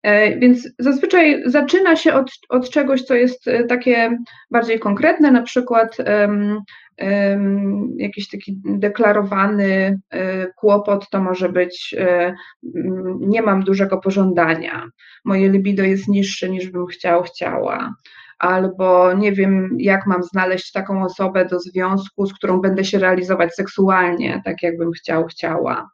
E, 0.06 0.38
więc 0.38 0.68
zazwyczaj 0.78 1.42
zaczyna 1.46 1.96
się 1.96 2.14
od, 2.14 2.30
od 2.48 2.70
czegoś, 2.70 3.02
co 3.02 3.14
jest 3.14 3.48
e, 3.48 3.64
takie 3.64 4.18
bardziej 4.50 4.78
konkretne, 4.78 5.30
na 5.30 5.42
przykład 5.42 5.96
um, 5.98 6.60
um, 6.98 7.88
jakiś 7.96 8.28
taki 8.28 8.60
deklarowany 8.64 9.98
um, 10.12 10.46
kłopot, 10.56 11.10
to 11.10 11.20
może 11.20 11.48
być 11.48 11.94
nie 13.20 13.42
mam 13.42 13.62
dużego 13.62 13.98
pożądania, 13.98 14.88
moje 15.24 15.48
libido 15.48 15.82
jest 15.82 16.08
niższe 16.08 16.50
niż 16.50 16.70
bym 16.70 16.86
chciał, 16.86 17.22
chciała 17.22 17.94
albo 18.38 19.12
nie 19.12 19.32
wiem, 19.32 19.76
jak 19.78 20.06
mam 20.06 20.22
znaleźć 20.22 20.72
taką 20.72 21.04
osobę 21.04 21.44
do 21.44 21.60
związku, 21.60 22.26
z 22.26 22.34
którą 22.34 22.60
będę 22.60 22.84
się 22.84 22.98
realizować 22.98 23.54
seksualnie, 23.54 24.42
tak 24.44 24.62
jakbym 24.62 24.92
chciał, 24.92 25.24
chciała 25.24 25.88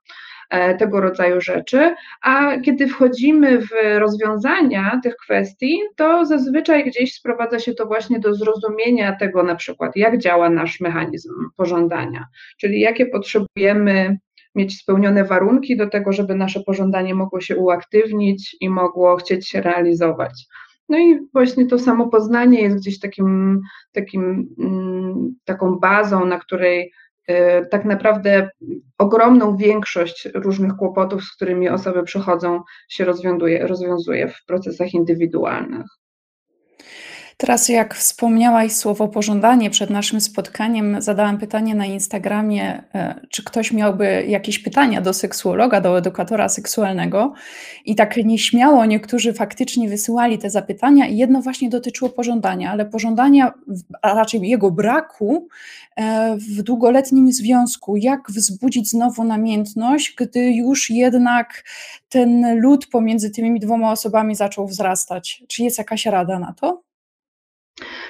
tego 0.78 1.00
rodzaju 1.00 1.40
rzeczy, 1.40 1.94
a 2.22 2.60
kiedy 2.60 2.86
wchodzimy 2.86 3.58
w 3.58 3.70
rozwiązania 3.98 5.00
tych 5.02 5.16
kwestii, 5.16 5.78
to 5.96 6.26
zazwyczaj 6.26 6.84
gdzieś 6.84 7.14
sprowadza 7.14 7.58
się 7.58 7.74
to 7.74 7.86
właśnie 7.86 8.20
do 8.20 8.34
zrozumienia 8.34 9.16
tego 9.16 9.42
na 9.42 9.54
przykład, 9.54 9.96
jak 9.96 10.18
działa 10.18 10.50
nasz 10.50 10.80
mechanizm 10.80 11.30
pożądania, 11.56 12.26
czyli 12.58 12.80
jakie 12.80 13.06
potrzebujemy 13.06 14.18
mieć 14.54 14.78
spełnione 14.78 15.24
warunki 15.24 15.76
do 15.76 15.86
tego, 15.86 16.12
żeby 16.12 16.34
nasze 16.34 16.60
pożądanie 16.60 17.14
mogło 17.14 17.40
się 17.40 17.56
uaktywnić 17.56 18.56
i 18.60 18.70
mogło 18.70 19.16
chcieć 19.16 19.48
się 19.48 19.60
realizować. 19.60 20.46
No 20.88 20.98
i 20.98 21.18
właśnie 21.32 21.66
to 21.66 21.78
samo 21.78 22.08
poznanie 22.08 22.62
jest 22.62 22.76
gdzieś 22.76 23.00
takim, 23.00 23.60
takim, 23.92 24.54
mm, 24.58 25.34
taką 25.44 25.78
bazą, 25.78 26.26
na 26.26 26.38
której 26.38 26.92
tak 27.70 27.84
naprawdę 27.84 28.50
ogromną 28.98 29.56
większość 29.56 30.28
różnych 30.34 30.72
kłopotów, 30.72 31.24
z 31.24 31.36
którymi 31.36 31.68
osoby 31.68 32.02
przychodzą, 32.02 32.62
się 32.88 33.04
rozwiązuje, 33.04 33.66
rozwiązuje 33.66 34.28
w 34.28 34.44
procesach 34.44 34.94
indywidualnych. 34.94 35.86
Teraz, 37.42 37.68
jak 37.68 37.94
wspomniałaś 37.94 38.72
słowo 38.72 39.08
pożądanie 39.08 39.70
przed 39.70 39.90
naszym 39.90 40.20
spotkaniem, 40.20 40.96
zadałam 41.02 41.38
pytanie 41.38 41.74
na 41.74 41.86
Instagramie, 41.86 42.82
e, 42.94 43.20
czy 43.30 43.44
ktoś 43.44 43.72
miałby 43.72 44.24
jakieś 44.28 44.58
pytania 44.58 45.00
do 45.00 45.14
seksuologa, 45.14 45.80
do 45.80 45.98
edukatora 45.98 46.48
seksualnego. 46.48 47.32
I 47.84 47.94
tak 47.94 48.16
nieśmiało 48.16 48.84
niektórzy 48.84 49.32
faktycznie 49.32 49.88
wysyłali 49.88 50.38
te 50.38 50.50
zapytania, 50.50 51.06
i 51.06 51.16
jedno 51.16 51.42
właśnie 51.42 51.70
dotyczyło 51.70 52.10
pożądania, 52.10 52.70
ale 52.70 52.86
pożądania, 52.86 53.52
a 54.02 54.14
raczej 54.14 54.40
jego 54.40 54.70
braku 54.70 55.48
e, 55.96 56.36
w 56.36 56.62
długoletnim 56.62 57.32
związku. 57.32 57.96
Jak 57.96 58.20
wzbudzić 58.30 58.90
znowu 58.90 59.24
namiętność, 59.24 60.14
gdy 60.18 60.52
już 60.52 60.90
jednak 60.90 61.64
ten 62.08 62.60
lód 62.60 62.86
pomiędzy 62.86 63.30
tymi 63.30 63.60
dwoma 63.60 63.92
osobami 63.92 64.34
zaczął 64.34 64.66
wzrastać? 64.66 65.42
Czy 65.48 65.62
jest 65.62 65.78
jakaś 65.78 66.06
rada 66.06 66.38
na 66.38 66.52
to? 66.52 66.91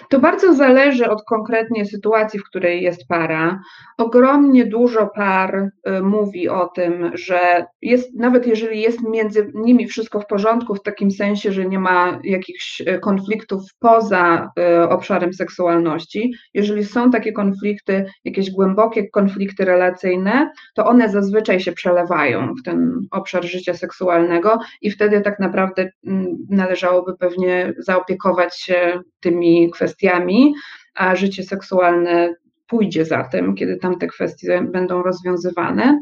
To 0.08 0.20
bardzo 0.20 0.54
zależy 0.54 1.10
od 1.10 1.24
konkretnie 1.24 1.86
sytuacji, 1.86 2.40
w 2.40 2.44
której 2.44 2.82
jest 2.82 3.08
para. 3.08 3.60
Ogromnie 3.98 4.66
dużo 4.66 5.10
par 5.14 5.70
y, 5.88 6.02
mówi 6.02 6.48
o 6.48 6.66
tym, 6.66 7.10
że 7.14 7.66
jest, 7.82 8.14
nawet 8.14 8.46
jeżeli 8.46 8.80
jest 8.80 9.02
między 9.02 9.52
nimi 9.54 9.86
wszystko 9.86 10.20
w 10.20 10.26
porządku, 10.26 10.74
w 10.74 10.82
takim 10.82 11.10
sensie, 11.10 11.52
że 11.52 11.66
nie 11.66 11.78
ma 11.78 12.20
jakichś 12.24 12.80
y, 12.80 12.98
konfliktów 12.98 13.62
poza 13.78 14.50
y, 14.58 14.88
obszarem 14.88 15.32
seksualności, 15.32 16.34
jeżeli 16.54 16.84
są 16.84 17.10
takie 17.10 17.32
konflikty, 17.32 18.04
jakieś 18.24 18.50
głębokie 18.50 19.08
konflikty 19.08 19.64
relacyjne, 19.64 20.50
to 20.74 20.86
one 20.86 21.08
zazwyczaj 21.08 21.60
się 21.60 21.72
przelewają 21.72 22.54
w 22.60 22.62
ten 22.62 22.92
obszar 23.10 23.44
życia 23.44 23.74
seksualnego 23.74 24.58
i 24.82 24.90
wtedy 24.90 25.20
tak 25.20 25.38
naprawdę 25.38 25.90
mm, 26.06 26.26
należałoby 26.50 27.16
pewnie 27.18 27.72
zaopiekować 27.78 28.60
się 28.60 29.00
tymi 29.20 29.51
kwestiami, 29.70 30.54
a 30.94 31.16
życie 31.16 31.42
seksualne 31.42 32.34
pójdzie 32.66 33.04
za 33.04 33.24
tym, 33.24 33.54
kiedy 33.54 33.76
tam 33.76 33.98
te 33.98 34.06
kwestie 34.06 34.62
będą 34.62 35.02
rozwiązywane. 35.02 35.98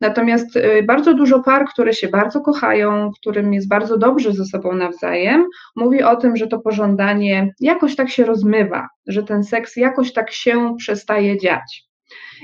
Natomiast 0.00 0.56
y, 0.56 0.82
bardzo 0.82 1.14
dużo 1.14 1.40
par, 1.40 1.64
które 1.66 1.92
się 1.92 2.08
bardzo 2.08 2.40
kochają, 2.40 3.10
którym 3.20 3.54
jest 3.54 3.68
bardzo 3.68 3.98
dobrze 3.98 4.32
ze 4.32 4.44
sobą 4.44 4.72
nawzajem, 4.72 5.46
mówi 5.76 6.02
o 6.02 6.16
tym, 6.16 6.36
że 6.36 6.46
to 6.46 6.58
pożądanie 6.58 7.54
jakoś 7.60 7.96
tak 7.96 8.10
się 8.10 8.24
rozmywa, 8.24 8.88
że 9.06 9.22
ten 9.22 9.44
seks 9.44 9.76
jakoś 9.76 10.12
tak 10.12 10.32
się 10.32 10.74
przestaje 10.78 11.38
dziać. 11.38 11.91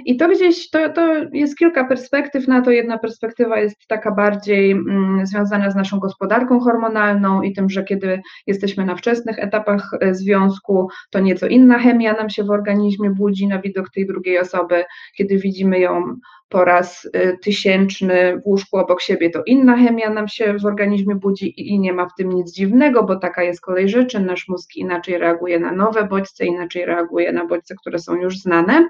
I 0.04 0.16
to 0.16 0.28
gdzieś, 0.28 0.70
to, 0.70 0.88
to 0.88 1.14
jest 1.32 1.58
kilka 1.58 1.84
perspektyw 1.84 2.48
na 2.48 2.62
to. 2.62 2.70
Jedna 2.70 2.98
perspektywa 2.98 3.60
jest 3.60 3.76
taka 3.88 4.10
bardziej 4.10 4.70
mm, 4.70 5.26
związana 5.26 5.70
z 5.70 5.76
naszą 5.76 5.98
gospodarką 5.98 6.60
hormonalną 6.60 7.42
i 7.42 7.52
tym, 7.52 7.70
że 7.70 7.84
kiedy 7.84 8.20
jesteśmy 8.46 8.84
na 8.84 8.96
wczesnych 8.96 9.38
etapach 9.38 9.90
e, 10.00 10.14
związku, 10.14 10.88
to 11.10 11.20
nieco 11.20 11.46
inna 11.46 11.78
chemia 11.78 12.12
nam 12.12 12.30
się 12.30 12.44
w 12.44 12.50
organizmie 12.50 13.10
budzi 13.10 13.46
na 13.46 13.60
widok 13.60 13.90
tej 13.90 14.06
drugiej 14.06 14.38
osoby. 14.38 14.84
Kiedy 15.16 15.38
widzimy 15.38 15.80
ją 15.80 16.16
po 16.48 16.64
raz 16.64 17.08
e, 17.12 17.36
tysięczny 17.36 18.40
w 18.44 18.46
łóżku 18.46 18.76
obok 18.76 19.02
siebie, 19.02 19.30
to 19.30 19.42
inna 19.46 19.76
chemia 19.76 20.10
nam 20.10 20.28
się 20.28 20.58
w 20.58 20.66
organizmie 20.66 21.14
budzi 21.14 21.72
i 21.72 21.78
nie 21.80 21.92
ma 21.92 22.08
w 22.08 22.14
tym 22.14 22.32
nic 22.32 22.52
dziwnego, 22.52 23.02
bo 23.02 23.16
taka 23.16 23.42
jest 23.42 23.60
kolej 23.60 23.88
rzeczy. 23.88 24.20
Nasz 24.20 24.48
mózg 24.48 24.76
inaczej 24.76 25.18
reaguje 25.18 25.60
na 25.60 25.72
nowe 25.72 26.04
bodźce, 26.04 26.46
inaczej 26.46 26.84
reaguje 26.84 27.32
na 27.32 27.46
bodźce, 27.46 27.74
które 27.74 27.98
są 27.98 28.14
już 28.14 28.38
znane. 28.38 28.88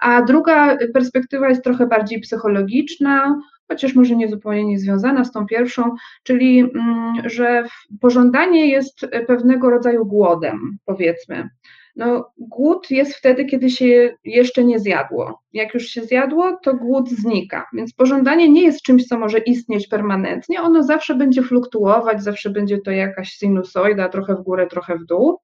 A 0.00 0.22
druga 0.22 0.76
perspektywa 0.94 1.48
jest 1.48 1.64
trochę 1.64 1.86
bardziej 1.86 2.20
psychologiczna, 2.20 3.40
chociaż 3.68 3.94
może 3.94 4.16
nie 4.16 4.28
zupełnie 4.28 4.64
niezwiązana 4.64 5.24
z 5.24 5.32
tą 5.32 5.46
pierwszą, 5.46 5.94
czyli 6.22 6.60
mm, 6.60 7.28
że 7.28 7.64
pożądanie 8.00 8.66
jest 8.66 9.06
pewnego 9.26 9.70
rodzaju 9.70 10.06
głodem, 10.06 10.78
powiedzmy. 10.84 11.48
No, 11.96 12.32
głód 12.38 12.90
jest 12.90 13.14
wtedy, 13.14 13.44
kiedy 13.44 13.70
się 13.70 14.16
jeszcze 14.24 14.64
nie 14.64 14.78
zjadło. 14.78 15.42
Jak 15.52 15.74
już 15.74 15.86
się 15.86 16.04
zjadło, 16.04 16.58
to 16.62 16.74
głód 16.74 17.10
znika. 17.10 17.66
Więc 17.72 17.94
pożądanie 17.94 18.48
nie 18.48 18.62
jest 18.62 18.82
czymś, 18.82 19.06
co 19.06 19.18
może 19.18 19.38
istnieć 19.38 19.88
permanentnie. 19.88 20.62
Ono 20.62 20.82
zawsze 20.82 21.14
będzie 21.14 21.42
fluktuować, 21.42 22.22
zawsze 22.22 22.50
będzie 22.50 22.78
to 22.78 22.90
jakaś 22.90 23.28
sinusoida, 23.28 24.08
trochę 24.08 24.34
w 24.34 24.42
górę, 24.42 24.66
trochę 24.66 24.98
w 24.98 25.04
dół. 25.04 25.40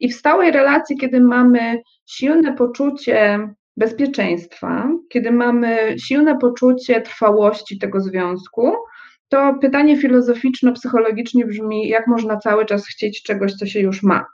I 0.00 0.08
w 0.08 0.14
stałej 0.14 0.50
relacji, 0.50 0.96
kiedy 0.96 1.20
mamy 1.20 1.82
silne 2.06 2.52
poczucie 2.52 3.48
bezpieczeństwa, 3.76 4.88
kiedy 5.08 5.32
mamy 5.32 5.96
silne 5.98 6.38
poczucie 6.38 7.00
trwałości 7.00 7.78
tego 7.78 8.00
związku, 8.00 8.72
to 9.28 9.54
pytanie 9.60 9.96
filozoficzno-psychologicznie 9.96 11.46
brzmi, 11.46 11.88
jak 11.88 12.06
można 12.06 12.36
cały 12.36 12.66
czas 12.66 12.86
chcieć 12.86 13.22
czegoś, 13.22 13.54
co 13.54 13.66
się 13.66 13.80
już 13.80 14.02
ma? 14.02 14.26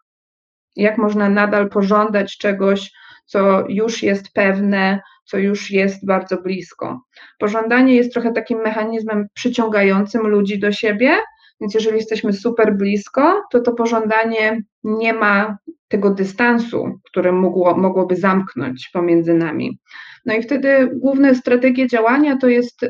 Jak 0.76 0.99
można 0.99 1.28
nadal 1.28 1.68
pożądać 1.68 2.38
czegoś, 2.38 2.90
co 3.26 3.64
już 3.68 4.02
jest 4.02 4.32
pewne, 4.32 5.00
co 5.25 5.38
już 5.38 5.70
jest 5.70 6.06
bardzo 6.06 6.42
blisko? 6.42 7.00
Pożądanie 7.38 7.96
jest 7.96 8.12
trochę 8.12 8.32
takim 8.32 8.58
mechanizmem 8.58 9.26
przyciągającym 9.34 10.26
ludzi 10.28 10.58
do 10.58 10.72
siebie, 10.72 11.16
więc 11.61 11.75
jeżeli 11.75 11.96
jesteśmy 11.96 12.32
super 12.32 12.76
blisko, 12.76 13.42
to 13.50 13.61
to 13.61 13.72
pożądanie 13.72 14.62
nie 14.84 15.12
ma 15.12 15.58
tego 15.88 16.10
dystansu, 16.10 16.98
które 17.04 17.32
mogło, 17.32 17.76
mogłoby 17.76 18.16
zamknąć 18.16 18.90
pomiędzy 18.92 19.34
nami. 19.34 19.78
No 20.26 20.34
i 20.34 20.42
wtedy 20.42 20.90
główne 20.94 21.34
strategie 21.34 21.86
działania 21.86 22.36
to 22.36 22.48
jest 22.48 22.80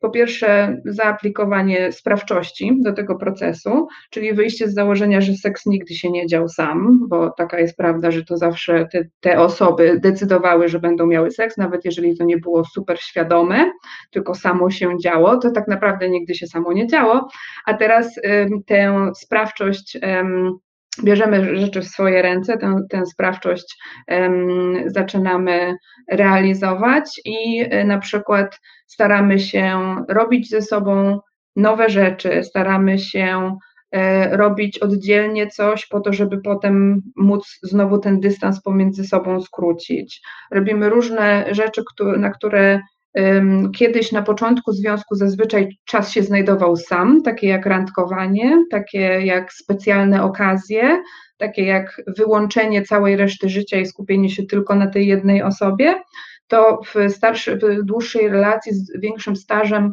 po 0.00 0.10
pierwsze 0.10 0.80
zaaplikowanie 0.84 1.92
sprawczości 1.92 2.78
do 2.80 2.92
tego 2.92 3.16
procesu, 3.16 3.88
czyli 4.10 4.32
wyjście 4.32 4.68
z 4.68 4.74
założenia, 4.74 5.20
że 5.20 5.34
seks 5.34 5.66
nigdy 5.66 5.94
się 5.94 6.10
nie 6.10 6.26
dział 6.26 6.48
sam, 6.48 7.00
bo 7.08 7.30
taka 7.30 7.60
jest 7.60 7.76
prawda, 7.76 8.10
że 8.10 8.24
to 8.24 8.36
zawsze 8.36 8.88
te, 8.92 9.04
te 9.20 9.40
osoby 9.40 10.00
decydowały, 10.02 10.68
że 10.68 10.78
będą 10.78 11.06
miały 11.06 11.30
seks, 11.30 11.56
nawet 11.56 11.84
jeżeli 11.84 12.16
to 12.16 12.24
nie 12.24 12.38
było 12.38 12.64
super 12.64 13.00
świadome, 13.00 13.70
tylko 14.10 14.34
samo 14.34 14.70
się 14.70 14.98
działo, 15.02 15.36
to 15.36 15.50
tak 15.50 15.68
naprawdę 15.68 16.10
nigdy 16.10 16.34
się 16.34 16.46
samo 16.46 16.72
nie 16.72 16.86
działo, 16.86 17.28
a 17.66 17.74
teraz 17.74 18.20
tę 18.66 19.10
sprawczość 19.16 19.98
bierzemy 21.04 21.56
rzeczy 21.58 21.80
w 21.80 21.88
swoje 21.88 22.22
ręce, 22.22 22.58
tę, 22.58 22.76
tę 22.90 23.06
sprawczość 23.06 23.78
um, 24.08 24.74
zaczynamy 24.86 25.76
realizować 26.10 27.20
i 27.24 27.64
y, 27.74 27.84
na 27.84 27.98
przykład 27.98 28.60
staramy 28.86 29.40
się 29.40 29.96
robić 30.08 30.50
ze 30.50 30.62
sobą 30.62 31.20
nowe 31.56 31.88
rzeczy, 31.88 32.44
staramy 32.44 32.98
się 32.98 33.56
y, 33.96 33.98
robić 34.36 34.78
oddzielnie 34.78 35.46
coś 35.46 35.86
po 35.86 36.00
to, 36.00 36.12
żeby 36.12 36.40
potem 36.40 37.02
móc 37.16 37.58
znowu 37.62 37.98
ten 37.98 38.20
dystans 38.20 38.62
pomiędzy 38.62 39.04
sobą 39.04 39.40
skrócić. 39.40 40.20
Robimy 40.50 40.88
różne 40.88 41.46
rzeczy, 41.50 41.82
na 42.16 42.30
które 42.30 42.80
Kiedyś 43.76 44.12
na 44.12 44.22
początku 44.22 44.72
związku 44.72 45.14
zazwyczaj 45.14 45.78
czas 45.84 46.10
się 46.10 46.22
znajdował 46.22 46.76
sam, 46.76 47.22
takie 47.22 47.48
jak 47.48 47.66
randkowanie, 47.66 48.64
takie 48.70 49.00
jak 49.24 49.52
specjalne 49.52 50.22
okazje, 50.22 51.02
takie 51.36 51.64
jak 51.64 52.02
wyłączenie 52.16 52.82
całej 52.82 53.16
reszty 53.16 53.48
życia 53.48 53.78
i 53.78 53.86
skupienie 53.86 54.30
się 54.30 54.42
tylko 54.42 54.74
na 54.74 54.86
tej 54.86 55.06
jednej 55.06 55.42
osobie, 55.42 55.94
to 56.48 56.80
w, 56.86 57.12
starszy, 57.12 57.56
w 57.56 57.84
dłuższej 57.84 58.28
relacji 58.28 58.74
z 58.74 59.00
większym 59.00 59.36
stażem 59.36 59.92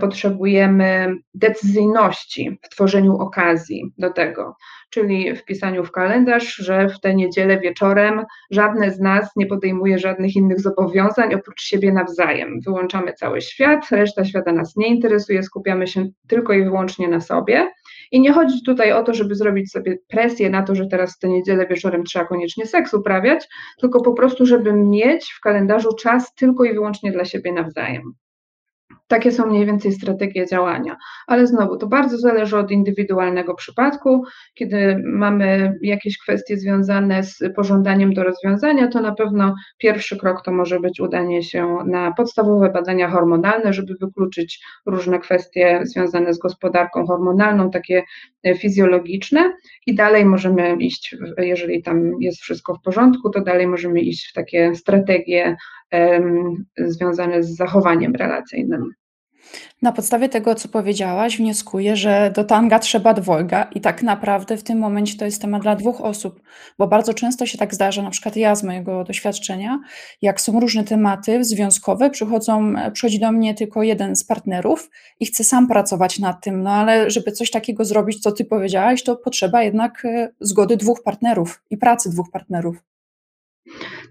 potrzebujemy 0.00 1.16
decyzyjności 1.34 2.58
w 2.62 2.68
tworzeniu 2.68 3.16
okazji 3.16 3.92
do 3.98 4.10
tego 4.10 4.56
czyli 4.90 5.36
w 5.36 5.44
pisaniu 5.44 5.84
w 5.84 5.92
kalendarz, 5.92 6.54
że 6.54 6.88
w 6.88 7.00
tę 7.00 7.14
niedzielę 7.14 7.58
wieczorem 7.58 8.24
żadne 8.50 8.90
z 8.90 9.00
nas 9.00 9.36
nie 9.36 9.46
podejmuje 9.46 9.98
żadnych 9.98 10.36
innych 10.36 10.60
zobowiązań 10.60 11.34
oprócz 11.34 11.62
siebie 11.62 11.92
nawzajem. 11.92 12.60
Wyłączamy 12.66 13.12
cały 13.12 13.40
świat, 13.40 13.90
reszta 13.90 14.24
świata 14.24 14.52
nas 14.52 14.76
nie 14.76 14.88
interesuje, 14.88 15.42
skupiamy 15.42 15.86
się 15.86 16.08
tylko 16.28 16.52
i 16.52 16.64
wyłącznie 16.64 17.08
na 17.08 17.20
sobie. 17.20 17.70
I 18.12 18.20
nie 18.20 18.32
chodzi 18.32 18.62
tutaj 18.66 18.92
o 18.92 19.02
to, 19.02 19.14
żeby 19.14 19.34
zrobić 19.34 19.72
sobie 19.72 19.98
presję 20.08 20.50
na 20.50 20.62
to, 20.62 20.74
że 20.74 20.86
teraz 20.86 21.16
w 21.16 21.18
tę 21.18 21.28
niedzielę 21.28 21.66
wieczorem 21.66 22.04
trzeba 22.04 22.24
koniecznie 22.24 22.66
seks 22.66 22.94
uprawiać, 22.94 23.48
tylko 23.80 24.02
po 24.02 24.12
prostu, 24.12 24.46
żeby 24.46 24.72
mieć 24.72 25.32
w 25.32 25.40
kalendarzu 25.40 25.94
czas 25.94 26.34
tylko 26.34 26.64
i 26.64 26.74
wyłącznie 26.74 27.12
dla 27.12 27.24
siebie 27.24 27.52
nawzajem. 27.52 28.14
Takie 29.10 29.32
są 29.32 29.46
mniej 29.46 29.66
więcej 29.66 29.92
strategie 29.92 30.46
działania, 30.46 30.96
ale 31.26 31.46
znowu 31.46 31.76
to 31.76 31.86
bardzo 31.86 32.18
zależy 32.18 32.58
od 32.58 32.70
indywidualnego 32.70 33.54
przypadku. 33.54 34.24
Kiedy 34.54 35.02
mamy 35.04 35.78
jakieś 35.82 36.18
kwestie 36.18 36.56
związane 36.56 37.22
z 37.22 37.38
pożądaniem 37.56 38.14
do 38.14 38.24
rozwiązania, 38.24 38.88
to 38.88 39.00
na 39.00 39.14
pewno 39.14 39.54
pierwszy 39.78 40.18
krok 40.18 40.42
to 40.44 40.52
może 40.52 40.80
być 40.80 41.00
udanie 41.00 41.42
się 41.42 41.78
na 41.86 42.12
podstawowe 42.12 42.70
badania 42.70 43.08
hormonalne, 43.08 43.72
żeby 43.72 43.94
wykluczyć 44.00 44.64
różne 44.86 45.18
kwestie 45.18 45.80
związane 45.84 46.34
z 46.34 46.38
gospodarką 46.38 47.06
hormonalną, 47.06 47.70
takie 47.70 48.02
fizjologiczne, 48.58 49.52
i 49.86 49.94
dalej 49.94 50.24
możemy 50.24 50.76
iść, 50.76 51.16
jeżeli 51.38 51.82
tam 51.82 52.12
jest 52.20 52.40
wszystko 52.40 52.74
w 52.74 52.82
porządku, 52.82 53.30
to 53.30 53.40
dalej 53.40 53.66
możemy 53.66 54.00
iść 54.00 54.30
w 54.30 54.32
takie 54.32 54.74
strategie 54.74 55.56
związane 56.78 57.42
z 57.42 57.56
zachowaniem 57.56 58.14
relacyjnym. 58.14 58.90
Na 59.82 59.92
podstawie 59.92 60.28
tego, 60.28 60.54
co 60.54 60.68
powiedziałaś, 60.68 61.36
wnioskuję, 61.36 61.96
że 61.96 62.32
do 62.34 62.44
tanga 62.44 62.78
trzeba 62.78 63.14
dwojga 63.14 63.62
i 63.74 63.80
tak 63.80 64.02
naprawdę 64.02 64.56
w 64.56 64.62
tym 64.62 64.78
momencie 64.78 65.18
to 65.18 65.24
jest 65.24 65.42
temat 65.42 65.62
dla 65.62 65.76
dwóch 65.76 66.00
osób, 66.00 66.40
bo 66.78 66.86
bardzo 66.86 67.14
często 67.14 67.46
się 67.46 67.58
tak 67.58 67.74
zdarza, 67.74 68.02
na 68.02 68.10
przykład 68.10 68.36
ja 68.36 68.54
z 68.54 68.62
mojego 68.62 69.04
doświadczenia, 69.04 69.80
jak 70.22 70.40
są 70.40 70.60
różne 70.60 70.84
tematy 70.84 71.44
związkowe, 71.44 72.10
przychodzą, 72.10 72.74
przychodzi 72.92 73.20
do 73.20 73.32
mnie 73.32 73.54
tylko 73.54 73.82
jeden 73.82 74.16
z 74.16 74.24
partnerów 74.24 74.90
i 75.20 75.26
chce 75.26 75.44
sam 75.44 75.68
pracować 75.68 76.18
nad 76.18 76.44
tym, 76.44 76.62
no 76.62 76.70
ale 76.70 77.10
żeby 77.10 77.32
coś 77.32 77.50
takiego 77.50 77.84
zrobić, 77.84 78.22
co 78.22 78.32
ty 78.32 78.44
powiedziałaś, 78.44 79.02
to 79.02 79.16
potrzeba 79.16 79.62
jednak 79.62 80.04
e, 80.04 80.28
zgody 80.40 80.76
dwóch 80.76 81.02
partnerów 81.02 81.62
i 81.70 81.76
pracy 81.76 82.10
dwóch 82.10 82.30
partnerów. 82.30 82.76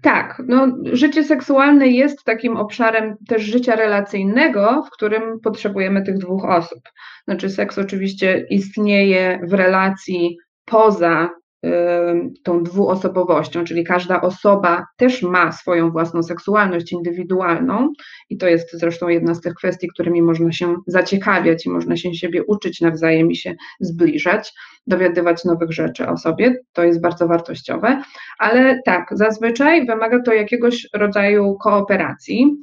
Tak, 0.02 0.42
no, 0.48 0.68
życie 0.92 1.24
seksualne 1.24 1.88
jest 1.88 2.24
takim 2.24 2.56
obszarem 2.56 3.16
też 3.28 3.42
życia 3.42 3.76
relacyjnego, 3.76 4.82
w 4.86 4.90
którym 4.90 5.40
potrzebujemy 5.40 6.02
tych 6.02 6.18
dwóch 6.18 6.44
osób. 6.44 6.80
Znaczy, 7.24 7.50
seks 7.50 7.78
oczywiście 7.78 8.46
istnieje 8.50 9.40
w 9.42 9.52
relacji 9.52 10.36
poza 10.64 11.30
tą 12.42 12.62
dwuosobowością, 12.62 13.64
czyli 13.64 13.84
każda 13.84 14.20
osoba 14.20 14.86
też 14.96 15.22
ma 15.22 15.52
swoją 15.52 15.90
własną 15.90 16.22
seksualność 16.22 16.92
indywidualną 16.92 17.92
i 18.30 18.36
to 18.36 18.48
jest 18.48 18.78
zresztą 18.78 19.08
jedna 19.08 19.34
z 19.34 19.40
tych 19.40 19.54
kwestii, 19.54 19.88
którymi 19.88 20.22
można 20.22 20.52
się 20.52 20.76
zaciekawiać 20.86 21.66
i 21.66 21.70
można 21.70 21.96
się 21.96 22.14
siebie 22.14 22.44
uczyć 22.44 22.80
nawzajem 22.80 23.30
i 23.30 23.36
się 23.36 23.54
zbliżać, 23.80 24.52
dowiadywać 24.86 25.44
nowych 25.44 25.72
rzeczy 25.72 26.08
o 26.08 26.16
sobie, 26.16 26.54
to 26.72 26.84
jest 26.84 27.00
bardzo 27.00 27.28
wartościowe, 27.28 28.02
ale 28.38 28.80
tak, 28.84 29.08
zazwyczaj 29.12 29.86
wymaga 29.86 30.22
to 30.22 30.32
jakiegoś 30.32 30.88
rodzaju 30.94 31.56
kooperacji, 31.62 32.56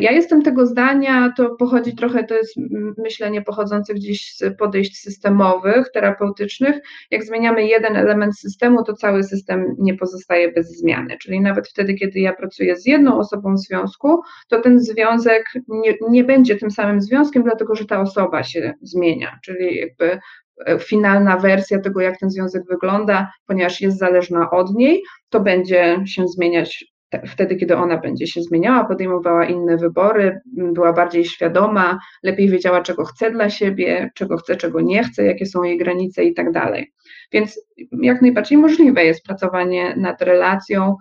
ja 0.00 0.12
jestem 0.12 0.42
tego 0.42 0.66
zdania, 0.66 1.32
to 1.36 1.50
pochodzi 1.50 1.94
trochę, 1.94 2.24
to 2.24 2.34
jest 2.34 2.54
myślenie 2.98 3.42
pochodzące 3.42 3.94
gdzieś 3.94 4.34
z 4.36 4.56
podejść 4.58 5.00
systemowych, 5.00 5.90
terapeutycznych. 5.94 6.76
Jak 7.10 7.24
zmieniamy 7.24 7.66
jeden 7.66 7.96
element 7.96 8.38
systemu, 8.38 8.84
to 8.84 8.92
cały 8.92 9.24
system 9.24 9.76
nie 9.78 9.94
pozostaje 9.94 10.52
bez 10.52 10.78
zmiany. 10.78 11.16
Czyli 11.20 11.40
nawet 11.40 11.68
wtedy, 11.68 11.94
kiedy 11.94 12.20
ja 12.20 12.32
pracuję 12.32 12.76
z 12.76 12.86
jedną 12.86 13.18
osobą 13.18 13.54
w 13.54 13.58
związku, 13.58 14.22
to 14.48 14.60
ten 14.60 14.80
związek 14.80 15.44
nie, 15.68 15.94
nie 16.10 16.24
będzie 16.24 16.56
tym 16.56 16.70
samym 16.70 17.00
związkiem, 17.00 17.42
dlatego 17.42 17.74
że 17.74 17.84
ta 17.84 18.00
osoba 18.00 18.42
się 18.42 18.74
zmienia. 18.82 19.38
Czyli 19.44 19.76
jakby 19.76 20.18
e, 20.66 20.78
finalna 20.78 21.36
wersja 21.36 21.80
tego, 21.80 22.00
jak 22.00 22.18
ten 22.18 22.30
związek 22.30 22.62
wygląda, 22.70 23.32
ponieważ 23.46 23.80
jest 23.80 23.98
zależna 23.98 24.50
od 24.50 24.74
niej, 24.74 25.02
to 25.28 25.40
będzie 25.40 25.98
się 26.06 26.28
zmieniać 26.28 26.97
wtedy, 27.26 27.56
kiedy 27.56 27.76
ona 27.76 27.98
będzie 27.98 28.26
się 28.26 28.42
zmieniała, 28.42 28.84
podejmowała 28.84 29.44
inne 29.44 29.76
wybory, 29.76 30.40
była 30.46 30.92
bardziej 30.92 31.24
świadoma, 31.24 31.98
lepiej 32.22 32.48
wiedziała, 32.48 32.80
czego 32.82 33.04
chce 33.04 33.30
dla 33.30 33.50
siebie, 33.50 34.10
czego 34.14 34.36
chce, 34.36 34.56
czego 34.56 34.80
nie 34.80 35.04
chce, 35.04 35.24
jakie 35.24 35.46
są 35.46 35.62
jej 35.62 35.78
granice 35.78 36.24
i 36.24 36.34
tak 36.34 36.52
dalej. 36.52 36.92
Więc 37.32 37.60
jak 38.02 38.22
najbardziej 38.22 38.58
możliwe 38.58 39.04
jest 39.04 39.24
pracowanie 39.24 39.94
nad 39.96 40.22
relacją, 40.22 40.96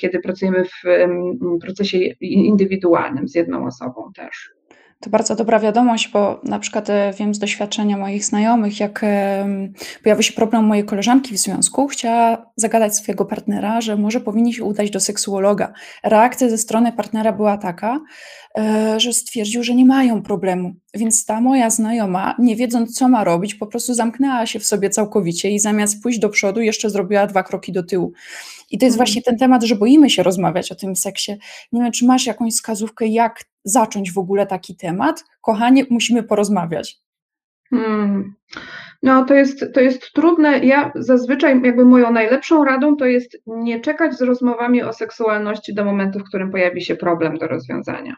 kiedy 0.00 0.20
pracujemy 0.20 0.64
w 0.64 0.82
procesie 1.60 1.98
indywidualnym 2.20 3.28
z 3.28 3.34
jedną 3.34 3.66
osobą 3.66 4.10
też. 4.16 4.50
To 5.02 5.10
bardzo 5.10 5.36
dobra 5.36 5.60
wiadomość, 5.60 6.08
bo 6.08 6.40
na 6.44 6.58
przykład 6.58 6.90
e, 6.90 7.12
wiem 7.18 7.34
z 7.34 7.38
doświadczenia 7.38 7.96
moich 7.96 8.24
znajomych, 8.24 8.80
jak 8.80 9.04
pojawił 10.02 10.22
się 10.22 10.32
problem 10.32 10.64
mojej 10.64 10.84
koleżanki 10.84 11.34
w 11.34 11.38
związku, 11.38 11.88
chciała 11.88 12.52
zagadać 12.56 12.96
swojego 12.96 13.24
partnera, 13.24 13.80
że 13.80 13.96
może 13.96 14.20
powinni 14.20 14.54
się 14.54 14.64
udać 14.64 14.90
do 14.90 15.00
seksuologa. 15.00 15.72
Reakcja 16.02 16.48
ze 16.48 16.58
strony 16.58 16.92
partnera 16.92 17.32
była 17.32 17.58
taka, 17.58 18.00
e, 18.58 19.00
że 19.00 19.12
stwierdził, 19.12 19.62
że 19.62 19.74
nie 19.74 19.86
mają 19.86 20.22
problemu. 20.22 20.72
Więc 20.94 21.26
ta 21.26 21.40
moja 21.40 21.70
znajoma, 21.70 22.34
nie 22.38 22.56
wiedząc 22.56 22.94
co 22.98 23.08
ma 23.08 23.24
robić, 23.24 23.54
po 23.54 23.66
prostu 23.66 23.94
zamknęła 23.94 24.46
się 24.46 24.58
w 24.58 24.66
sobie 24.66 24.90
całkowicie 24.90 25.50
i 25.50 25.58
zamiast 25.58 26.02
pójść 26.02 26.18
do 26.18 26.28
przodu, 26.28 26.60
jeszcze 26.60 26.90
zrobiła 26.90 27.26
dwa 27.26 27.42
kroki 27.42 27.72
do 27.72 27.82
tyłu. 27.82 28.12
I 28.70 28.78
to 28.78 28.84
jest 28.86 28.94
mhm. 28.94 29.06
właśnie 29.06 29.22
ten 29.22 29.38
temat, 29.38 29.62
że 29.62 29.76
boimy 29.76 30.10
się 30.10 30.22
rozmawiać 30.22 30.72
o 30.72 30.74
tym 30.74 30.96
seksie. 30.96 31.32
Nie 31.72 31.82
wiem, 31.82 31.92
czy 31.92 32.06
masz 32.06 32.26
jakąś 32.26 32.52
wskazówkę, 32.52 33.06
jak 33.06 33.51
zacząć 33.64 34.12
w 34.12 34.18
ogóle 34.18 34.46
taki 34.46 34.76
temat? 34.76 35.24
Kochanie, 35.40 35.84
musimy 35.90 36.22
porozmawiać. 36.22 36.96
Hmm. 37.70 38.34
No, 39.02 39.24
to 39.24 39.34
jest, 39.34 39.64
to 39.74 39.80
jest 39.80 40.12
trudne. 40.12 40.58
Ja 40.58 40.92
zazwyczaj, 40.94 41.60
jakby 41.64 41.84
moją 41.84 42.12
najlepszą 42.12 42.64
radą 42.64 42.96
to 42.96 43.06
jest 43.06 43.36
nie 43.46 43.80
czekać 43.80 44.14
z 44.14 44.22
rozmowami 44.22 44.82
o 44.82 44.92
seksualności 44.92 45.74
do 45.74 45.84
momentu, 45.84 46.18
w 46.18 46.24
którym 46.24 46.50
pojawi 46.50 46.80
się 46.80 46.96
problem 46.96 47.38
do 47.38 47.46
rozwiązania 47.46 48.14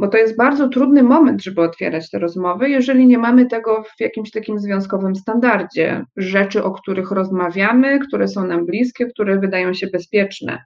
bo 0.00 0.08
to 0.08 0.18
jest 0.18 0.36
bardzo 0.36 0.68
trudny 0.68 1.02
moment, 1.02 1.42
żeby 1.42 1.62
otwierać 1.62 2.10
te 2.10 2.18
rozmowy, 2.18 2.70
jeżeli 2.70 3.06
nie 3.06 3.18
mamy 3.18 3.46
tego 3.46 3.82
w 3.82 4.00
jakimś 4.00 4.30
takim 4.30 4.58
związkowym 4.58 5.16
standardzie. 5.16 6.04
Rzeczy, 6.16 6.64
o 6.64 6.70
których 6.70 7.10
rozmawiamy, 7.10 7.98
które 7.98 8.28
są 8.28 8.46
nam 8.46 8.66
bliskie, 8.66 9.06
które 9.06 9.38
wydają 9.38 9.74
się 9.74 9.86
bezpieczne. 9.86 10.64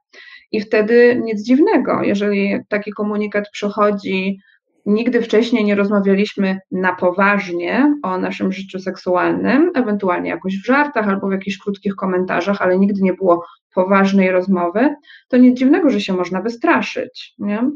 I 0.52 0.60
wtedy 0.60 1.20
nic 1.24 1.42
dziwnego, 1.42 2.02
jeżeli 2.02 2.58
taki 2.68 2.92
komunikat 2.92 3.50
przychodzi, 3.50 4.38
nigdy 4.86 5.22
wcześniej 5.22 5.64
nie 5.64 5.74
rozmawialiśmy 5.74 6.58
na 6.70 6.94
poważnie 6.94 7.94
o 8.02 8.18
naszym 8.18 8.52
życiu 8.52 8.78
seksualnym, 8.78 9.70
ewentualnie 9.74 10.30
jakoś 10.30 10.56
w 10.56 10.66
żartach 10.66 11.08
albo 11.08 11.28
w 11.28 11.32
jakichś 11.32 11.58
krótkich 11.58 11.94
komentarzach, 11.94 12.62
ale 12.62 12.78
nigdy 12.78 13.02
nie 13.02 13.14
było 13.14 13.44
poważnej 13.74 14.30
rozmowy, 14.30 14.94
to 15.28 15.36
nic 15.36 15.58
dziwnego, 15.58 15.90
że 15.90 16.00
się 16.00 16.12
można 16.12 16.42
wystraszyć. 16.42 17.34
Nie? 17.38 17.70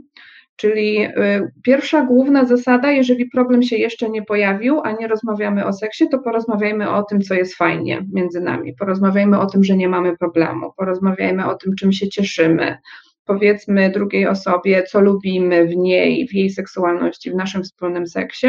Czyli 0.59 1.05
y, 1.05 1.11
pierwsza 1.63 2.03
główna 2.03 2.45
zasada, 2.45 2.91
jeżeli 2.91 3.27
problem 3.27 3.63
się 3.63 3.77
jeszcze 3.77 4.11
nie 4.11 4.23
pojawił, 4.23 4.81
a 4.85 4.93
nie 4.93 5.09
rozmawiamy 5.09 5.67
o 5.67 5.73
seksie, 5.73 6.09
to 6.09 6.19
porozmawiajmy 6.19 6.91
o 6.91 7.03
tym, 7.03 7.21
co 7.21 7.35
jest 7.35 7.55
fajnie 7.55 8.07
między 8.13 8.41
nami. 8.41 8.75
Porozmawiajmy 8.75 9.41
o 9.41 9.47
tym, 9.47 9.65
że 9.65 9.77
nie 9.77 9.89
mamy 9.89 10.17
problemu. 10.17 10.73
Porozmawiajmy 10.77 11.47
o 11.47 11.55
tym, 11.55 11.75
czym 11.75 11.93
się 11.93 12.09
cieszymy. 12.09 12.77
Powiedzmy 13.25 13.91
drugiej 13.91 14.27
osobie, 14.27 14.83
co 14.83 15.01
lubimy 15.01 15.67
w 15.67 15.77
niej, 15.77 16.29
w 16.29 16.35
jej 16.35 16.51
seksualności, 16.51 17.31
w 17.31 17.35
naszym 17.35 17.63
wspólnym 17.63 18.07
seksie, 18.07 18.49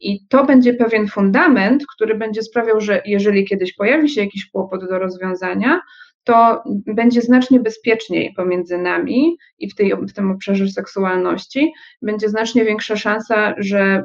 i 0.00 0.26
to 0.28 0.44
będzie 0.44 0.74
pewien 0.74 1.08
fundament, 1.08 1.84
który 1.94 2.14
będzie 2.14 2.42
sprawiał, 2.42 2.80
że 2.80 3.02
jeżeli 3.06 3.44
kiedyś 3.44 3.74
pojawi 3.74 4.08
się 4.08 4.20
jakiś 4.20 4.50
kłopot 4.50 4.88
do 4.88 4.98
rozwiązania, 4.98 5.80
to 6.28 6.62
będzie 6.86 7.22
znacznie 7.22 7.60
bezpieczniej 7.60 8.32
pomiędzy 8.36 8.78
nami 8.78 9.36
i 9.58 9.70
w, 9.70 9.74
tej, 9.74 9.92
w 10.08 10.12
tym 10.12 10.30
obszarze 10.30 10.68
seksualności. 10.68 11.72
Będzie 12.02 12.28
znacznie 12.28 12.64
większa 12.64 12.96
szansa, 12.96 13.54
że 13.58 14.02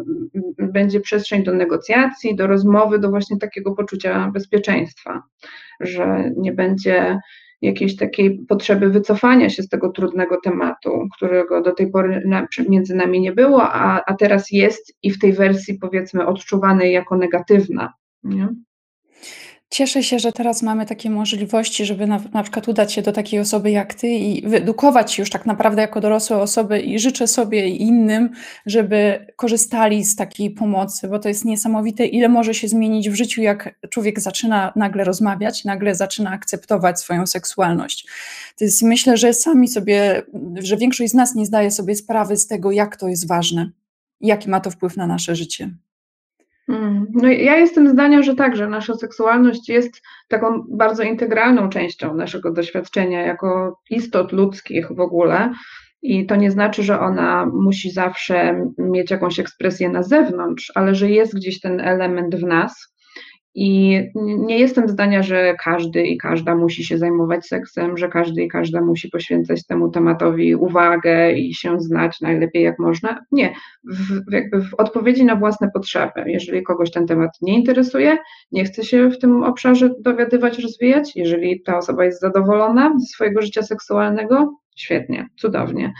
będzie 0.58 1.00
przestrzeń 1.00 1.44
do 1.44 1.54
negocjacji, 1.54 2.36
do 2.36 2.48
rozmowy, 2.48 3.00
do 3.00 3.10
właśnie 3.10 3.38
takiego 3.38 3.76
poczucia 3.76 4.32
bezpieczeństwa, 4.34 5.24
że 5.80 6.32
nie 6.38 6.54
będzie 6.54 7.20
jakiejś 7.62 7.96
takiej 7.96 8.40
potrzeby 8.50 8.90
wycofania 8.90 9.50
się 9.50 9.64
z 9.64 9.70
tego 9.70 9.90
trudnego 9.90 10.42
tematu, 10.44 11.08
którego 11.16 11.62
do 11.62 11.72
tej 11.72 11.92
pory 11.92 12.24
na, 12.26 12.48
między 12.70 12.96
nami 12.96 13.22
nie 13.22 13.32
było, 13.32 13.64
a, 13.64 14.02
a 14.06 14.14
teraz 14.14 14.52
jest 14.52 14.98
i 15.04 15.12
w 15.12 15.20
tej 15.20 15.34
wersji 15.34 15.80
powiedzmy 15.80 16.26
odczuwanej 16.26 16.94
jako 16.94 17.18
negatywna. 17.18 17.94
Nie? 18.24 18.48
Cieszę 19.74 20.04
się, 20.04 20.20
że 20.20 20.32
teraz 20.32 20.62
mamy 20.62 20.86
takie 20.86 21.10
możliwości, 21.10 21.86
żeby 21.86 22.08
na, 22.08 22.22
na 22.34 22.44
przykład 22.44 22.68
udać 22.68 22.94
się 22.94 23.02
do 23.02 23.12
takiej 23.12 23.40
osoby 23.40 23.72
jak 23.72 23.94
ty 23.94 24.08
i 24.08 24.48
wyedukować 24.48 25.14
się 25.14 25.22
już 25.22 25.30
tak 25.30 25.46
naprawdę 25.46 25.82
jako 25.82 26.02
dorosłe 26.02 26.38
osoby 26.38 26.80
i 26.80 27.00
życzę 27.00 27.28
sobie 27.28 27.70
i 27.70 27.82
innym, 27.82 28.30
żeby 28.66 29.28
korzystali 29.36 30.04
z 30.04 30.16
takiej 30.16 30.52
pomocy, 30.52 31.08
bo 31.08 31.20
to 31.20 31.30
jest 31.30 31.46
niesamowite, 31.46 32.06
ile 32.06 32.30
może 32.30 32.54
się 32.54 32.68
zmienić 32.68 33.10
w 33.10 33.16
życiu, 33.16 33.42
jak 33.42 33.76
człowiek 33.90 34.20
zaczyna 34.20 34.74
nagle 34.76 35.04
rozmawiać, 35.04 35.66
nagle 35.66 35.96
zaczyna 35.96 36.32
akceptować 36.32 37.00
swoją 37.00 37.28
seksualność. 37.28 38.08
To 38.58 38.66
jest, 38.66 38.82
myślę, 38.82 39.18
że 39.18 39.34
sami 39.34 39.68
sobie, 39.68 40.22
że 40.56 40.78
większość 40.78 41.12
z 41.12 41.16
nas 41.16 41.36
nie 41.36 41.46
zdaje 41.46 41.72
sobie 41.72 41.96
sprawy 41.96 42.38
z 42.38 42.48
tego, 42.48 42.72
jak 42.72 42.98
to 42.98 43.08
jest 43.08 43.28
ważne, 43.28 43.70
jaki 44.22 44.50
ma 44.50 44.60
to 44.60 44.72
wpływ 44.72 44.98
na 44.98 45.08
nasze 45.08 45.36
życie. 45.36 45.72
Mm, 46.68 47.08
no 47.14 47.28
ja 47.28 47.58
jestem 47.58 47.90
zdania, 47.90 48.24
że 48.24 48.36
tak, 48.36 48.56
że 48.56 48.68
nasza 48.68 48.94
seksualność 48.94 49.70
jest 49.70 50.02
taką 50.28 50.64
bardzo 50.70 51.04
integralną 51.04 51.70
częścią 51.70 52.14
naszego 52.14 52.52
doświadczenia 52.52 53.22
jako 53.22 53.80
istot 53.90 54.32
ludzkich 54.32 54.88
w 54.92 55.00
ogóle. 55.00 55.54
I 56.02 56.26
to 56.26 56.36
nie 56.36 56.52
znaczy, 56.52 56.84
że 56.84 57.00
ona 57.00 57.46
musi 57.46 57.92
zawsze 57.92 58.66
mieć 58.78 59.12
jakąś 59.12 59.40
ekspresję 59.40 59.90
na 59.90 60.04
zewnątrz, 60.04 60.72
ale 60.76 60.96
że 60.96 61.10
jest 61.10 61.36
gdzieś 61.36 61.60
ten 61.60 61.80
element 61.80 62.36
w 62.36 62.44
nas, 62.44 62.93
i 63.56 64.02
nie 64.16 64.60
jestem 64.60 64.90
zdania, 64.90 65.24
że 65.24 65.56
każdy 65.64 66.04
i 66.04 66.18
każda 66.18 66.56
musi 66.56 66.84
się 66.84 66.98
zajmować 66.98 67.48
seksem, 67.48 67.98
że 67.98 68.10
każdy 68.10 68.44
i 68.44 68.48
każda 68.48 68.82
musi 68.82 69.10
poświęcać 69.10 69.66
temu 69.66 69.92
tematowi 69.92 70.56
uwagę 70.56 71.34
i 71.34 71.54
się 71.54 71.80
znać 71.80 72.22
najlepiej 72.22 72.64
jak 72.64 72.80
można. 72.80 73.20
Nie, 73.32 73.54
w, 73.84 74.32
jakby 74.32 74.62
w 74.62 74.74
odpowiedzi 74.74 75.26
na 75.26 75.36
własne 75.36 75.70
potrzeby. 75.74 76.24
Jeżeli 76.26 76.64
kogoś 76.64 76.92
ten 76.92 77.08
temat 77.08 77.32
nie 77.42 77.56
interesuje, 77.56 78.18
nie 78.52 78.66
chce 78.66 78.84
się 78.84 79.10
w 79.10 79.20
tym 79.20 79.44
obszarze 79.44 79.90
dowiadywać, 80.00 80.60
rozwijać, 80.60 81.16
jeżeli 81.16 81.62
ta 81.62 81.78
osoba 81.78 82.06
jest 82.06 82.22
zadowolona 82.22 82.94
ze 83.00 83.06
swojego 83.06 83.42
życia 83.42 83.64
seksualnego, 83.64 84.54
świetnie, 84.76 85.28
cudownie. 85.36 85.94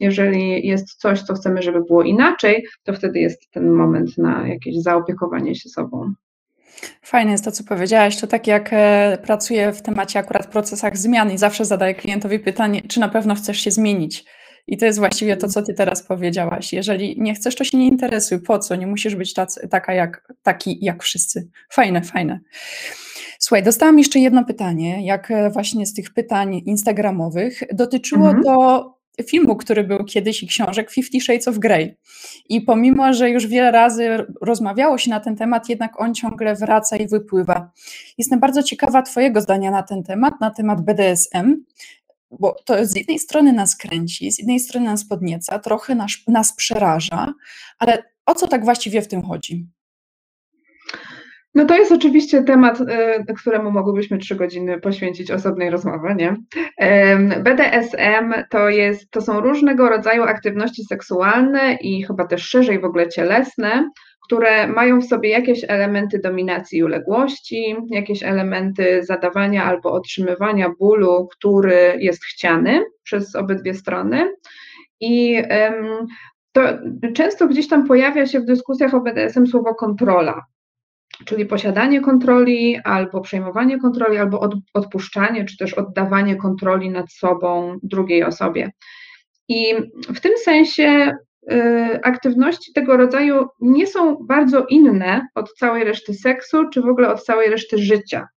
Jeżeli 0.00 0.66
jest 0.66 0.94
coś, 0.94 1.22
co 1.22 1.34
chcemy, 1.34 1.62
żeby 1.62 1.80
było 1.80 2.02
inaczej, 2.02 2.66
to 2.84 2.92
wtedy 2.92 3.18
jest 3.18 3.50
ten 3.50 3.70
moment 3.70 4.18
na 4.18 4.48
jakieś 4.48 4.82
zaopiekowanie 4.82 5.54
się 5.54 5.68
sobą. 5.68 6.14
Fajne 7.02 7.32
jest 7.32 7.44
to, 7.44 7.52
co 7.52 7.64
powiedziałaś. 7.64 8.16
To 8.16 8.26
tak 8.26 8.46
jak 8.46 8.68
e, 8.72 9.18
pracuję 9.22 9.72
w 9.72 9.82
temacie 9.82 10.18
akurat 10.18 10.46
procesach 10.46 10.96
zmian 10.96 11.32
i 11.32 11.38
zawsze 11.38 11.64
zadaję 11.64 11.94
klientowi 11.94 12.38
pytanie, 12.38 12.82
czy 12.88 13.00
na 13.00 13.08
pewno 13.08 13.34
chcesz 13.34 13.60
się 13.60 13.70
zmienić. 13.70 14.24
I 14.66 14.76
to 14.76 14.86
jest 14.86 14.98
właściwie 14.98 15.36
to, 15.36 15.48
co 15.48 15.62
ty 15.62 15.74
teraz 15.74 16.02
powiedziałaś. 16.02 16.72
Jeżeli 16.72 17.16
nie 17.20 17.34
chcesz, 17.34 17.54
to 17.54 17.64
się 17.64 17.78
nie 17.78 17.86
interesuj. 17.86 18.40
Po 18.40 18.58
co? 18.58 18.76
Nie 18.76 18.86
musisz 18.86 19.16
być 19.16 19.34
tacy, 19.34 19.68
taka 19.68 19.94
jak, 19.94 20.32
taki 20.42 20.84
jak 20.84 21.02
wszyscy. 21.02 21.48
Fajne, 21.72 22.02
fajne. 22.02 22.40
Słuchaj, 23.38 23.62
dostałam 23.62 23.98
jeszcze 23.98 24.18
jedno 24.18 24.44
pytanie, 24.44 25.06
jak 25.06 25.30
e, 25.30 25.50
właśnie 25.50 25.86
z 25.86 25.94
tych 25.94 26.14
pytań 26.14 26.62
instagramowych. 26.66 27.62
Dotyczyło 27.72 28.26
mhm. 28.26 28.44
to 28.44 28.99
filmu, 29.22 29.56
który 29.56 29.84
był 29.84 30.04
kiedyś 30.04 30.42
i 30.42 30.46
książek 30.46 30.90
Fifty 30.90 31.20
Shades 31.20 31.48
of 31.48 31.58
Grey. 31.58 31.96
I 32.48 32.60
pomimo, 32.60 33.12
że 33.12 33.30
już 33.30 33.46
wiele 33.46 33.70
razy 33.70 34.26
rozmawiało 34.40 34.98
się 34.98 35.10
na 35.10 35.20
ten 35.20 35.36
temat, 35.36 35.68
jednak 35.68 36.00
on 36.00 36.14
ciągle 36.14 36.54
wraca 36.54 36.96
i 36.96 37.08
wypływa. 37.08 37.70
Jestem 38.18 38.40
bardzo 38.40 38.62
ciekawa 38.62 39.02
Twojego 39.02 39.40
zdania 39.40 39.70
na 39.70 39.82
ten 39.82 40.02
temat, 40.02 40.34
na 40.40 40.50
temat 40.50 40.84
BDSM, 40.84 41.64
bo 42.30 42.56
to 42.64 42.86
z 42.86 42.96
jednej 42.96 43.18
strony 43.18 43.52
nas 43.52 43.76
kręci, 43.76 44.32
z 44.32 44.38
jednej 44.38 44.60
strony 44.60 44.86
nas 44.86 45.04
podnieca, 45.04 45.58
trochę 45.58 45.94
nas, 45.94 46.10
nas 46.28 46.56
przeraża, 46.56 47.34
ale 47.78 48.02
o 48.26 48.34
co 48.34 48.48
tak 48.48 48.64
właściwie 48.64 49.02
w 49.02 49.08
tym 49.08 49.22
chodzi? 49.22 49.66
No 51.54 51.64
to 51.64 51.76
jest 51.76 51.92
oczywiście 51.92 52.42
temat, 52.42 52.80
y, 52.80 53.34
któremu 53.34 53.70
mogłybyśmy 53.70 54.18
trzy 54.18 54.36
godziny 54.36 54.80
poświęcić 54.80 55.30
osobnej 55.30 55.70
rozmowy, 55.70 56.14
nie? 56.14 56.36
BDSM 57.42 58.34
to, 58.50 58.68
jest, 58.68 59.10
to 59.10 59.20
są 59.20 59.40
różnego 59.40 59.88
rodzaju 59.88 60.22
aktywności 60.22 60.84
seksualne 60.84 61.74
i 61.80 62.02
chyba 62.02 62.26
też 62.26 62.42
szerzej 62.42 62.80
w 62.80 62.84
ogóle 62.84 63.08
cielesne, 63.08 63.90
które 64.24 64.66
mają 64.66 65.00
w 65.00 65.04
sobie 65.04 65.28
jakieś 65.28 65.64
elementy 65.68 66.18
dominacji 66.18 66.78
i 66.78 66.84
uległości, 66.84 67.76
jakieś 67.90 68.22
elementy 68.22 69.02
zadawania 69.02 69.64
albo 69.64 69.92
otrzymywania 69.92 70.72
bólu, 70.78 71.28
który 71.32 71.96
jest 71.98 72.24
chciany 72.24 72.84
przez 73.02 73.36
obydwie 73.36 73.74
strony. 73.74 74.34
I 75.00 75.42
to 76.52 76.62
często 77.14 77.48
gdzieś 77.48 77.68
tam 77.68 77.86
pojawia 77.86 78.26
się 78.26 78.40
w 78.40 78.44
dyskusjach 78.44 78.94
o 78.94 79.00
BDSM 79.00 79.46
słowo 79.46 79.74
kontrola 79.74 80.44
czyli 81.24 81.46
posiadanie 81.46 82.00
kontroli, 82.00 82.78
albo 82.84 83.20
przejmowanie 83.20 83.78
kontroli, 83.78 84.18
albo 84.18 84.40
od, 84.40 84.54
odpuszczanie, 84.74 85.44
czy 85.44 85.56
też 85.56 85.74
oddawanie 85.74 86.36
kontroli 86.36 86.90
nad 86.90 87.12
sobą 87.12 87.78
drugiej 87.82 88.24
osobie. 88.24 88.70
I 89.48 89.74
w 90.14 90.20
tym 90.20 90.32
sensie 90.44 91.12
y, 91.52 92.00
aktywności 92.02 92.72
tego 92.72 92.96
rodzaju 92.96 93.46
nie 93.60 93.86
są 93.86 94.16
bardzo 94.16 94.66
inne 94.66 95.26
od 95.34 95.52
całej 95.52 95.84
reszty 95.84 96.14
seksu, 96.14 96.68
czy 96.68 96.82
w 96.82 96.86
ogóle 96.86 97.08
od 97.08 97.24
całej 97.24 97.50
reszty 97.50 97.78
życia, 97.78 98.28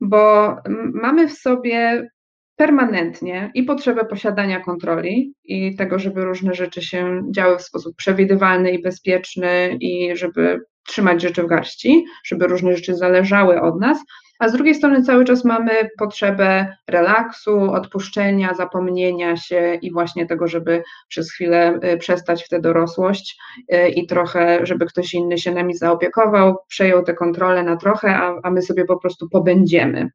bo 0.00 0.54
mamy 0.94 1.28
w 1.28 1.32
sobie 1.32 2.08
permanentnie 2.56 3.50
i 3.54 3.62
potrzebę 3.62 4.04
posiadania 4.04 4.60
kontroli 4.60 5.34
i 5.44 5.76
tego, 5.76 5.98
żeby 5.98 6.24
różne 6.24 6.54
rzeczy 6.54 6.82
się 6.82 7.22
działy 7.34 7.58
w 7.58 7.62
sposób 7.62 7.96
przewidywalny 7.96 8.72
i 8.72 8.82
bezpieczny 8.82 9.76
i 9.80 10.16
żeby 10.16 10.60
trzymać 10.86 11.22
rzeczy 11.22 11.42
w 11.42 11.46
garści, 11.46 12.04
żeby 12.24 12.46
różne 12.46 12.76
rzeczy 12.76 12.94
zależały 12.94 13.60
od 13.60 13.80
nas, 13.80 13.98
a 14.38 14.48
z 14.48 14.52
drugiej 14.52 14.74
strony 14.74 15.02
cały 15.02 15.24
czas 15.24 15.44
mamy 15.44 15.72
potrzebę 15.98 16.76
relaksu, 16.88 17.60
odpuszczenia, 17.60 18.54
zapomnienia 18.54 19.36
się 19.36 19.78
i 19.82 19.92
właśnie 19.92 20.26
tego, 20.26 20.48
żeby 20.48 20.82
przez 21.08 21.32
chwilę 21.32 21.80
y, 21.84 21.98
przestać 21.98 22.44
w 22.44 22.48
tę 22.48 22.60
dorosłość 22.60 23.38
y, 23.74 23.88
i 23.88 24.06
trochę, 24.06 24.66
żeby 24.66 24.86
ktoś 24.86 25.14
inny 25.14 25.38
się 25.38 25.52
nami 25.52 25.76
zaopiekował, 25.76 26.56
przejął 26.68 27.02
tę 27.02 27.14
kontrolę 27.14 27.62
na 27.62 27.76
trochę, 27.76 28.16
a, 28.16 28.34
a 28.42 28.50
my 28.50 28.62
sobie 28.62 28.84
po 28.84 28.98
prostu 28.98 29.28
pobędziemy. 29.28 30.10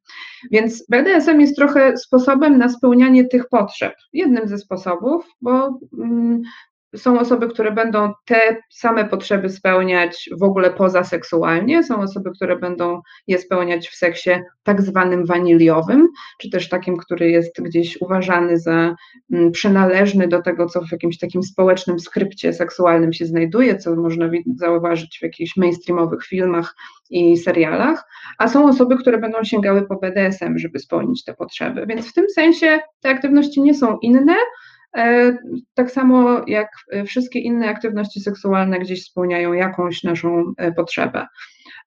Więc 0.51 0.85
BDSM 0.89 1.41
jest 1.41 1.55
trochę 1.55 1.97
sposobem 1.97 2.57
na 2.57 2.69
spełnianie 2.69 3.27
tych 3.27 3.49
potrzeb. 3.49 3.93
Jednym 4.13 4.47
ze 4.47 4.57
sposobów, 4.57 5.25
bo 5.41 5.79
mm, 5.99 6.41
są 6.95 7.19
osoby, 7.19 7.47
które 7.47 7.71
będą 7.71 8.13
te 8.25 8.57
same 8.69 9.05
potrzeby 9.05 9.49
spełniać 9.49 10.29
w 10.39 10.43
ogóle 10.43 10.71
poza 10.71 11.03
seksualnie, 11.03 11.83
są 11.83 12.01
osoby, 12.01 12.31
które 12.35 12.55
będą 12.55 13.01
je 13.27 13.37
spełniać 13.37 13.89
w 13.89 13.95
seksie 13.95 14.29
tak 14.63 14.81
zwanym 14.81 15.25
waniliowym, 15.25 16.07
czy 16.39 16.49
też 16.49 16.69
takim, 16.69 16.97
który 16.97 17.29
jest 17.29 17.61
gdzieś 17.61 18.01
uważany 18.01 18.59
za 18.59 18.95
mm, 19.31 19.51
przynależny 19.51 20.27
do 20.27 20.41
tego, 20.41 20.65
co 20.65 20.81
w 20.81 20.91
jakimś 20.91 21.17
takim 21.17 21.43
społecznym 21.43 21.99
skrypcie 21.99 22.53
seksualnym 22.53 23.13
się 23.13 23.25
znajduje, 23.25 23.77
co 23.77 23.95
można 23.95 24.29
zauważyć 24.55 25.19
w 25.19 25.23
jakichś 25.23 25.57
mainstreamowych 25.57 26.25
filmach 26.25 26.75
i 27.09 27.37
serialach, 27.37 28.03
a 28.37 28.47
są 28.47 28.67
osoby, 28.67 28.97
które 28.97 29.17
będą 29.17 29.43
sięgały 29.43 29.87
po 29.87 29.95
BDSM, 29.95 30.57
żeby 30.57 30.79
spełnić 30.79 31.23
te 31.23 31.33
potrzeby. 31.33 31.85
Więc 31.87 32.09
w 32.09 32.13
tym 32.13 32.29
sensie 32.29 32.79
te 33.01 33.09
aktywności 33.09 33.61
nie 33.61 33.73
są 33.73 33.97
inne, 33.97 34.35
tak 35.73 35.91
samo 35.91 36.41
jak 36.47 36.67
wszystkie 37.05 37.39
inne 37.39 37.69
aktywności 37.69 38.19
seksualne 38.19 38.79
gdzieś 38.79 39.05
spełniają 39.05 39.53
jakąś 39.53 40.03
naszą 40.03 40.53
e, 40.57 40.71
potrzebę. 40.71 41.27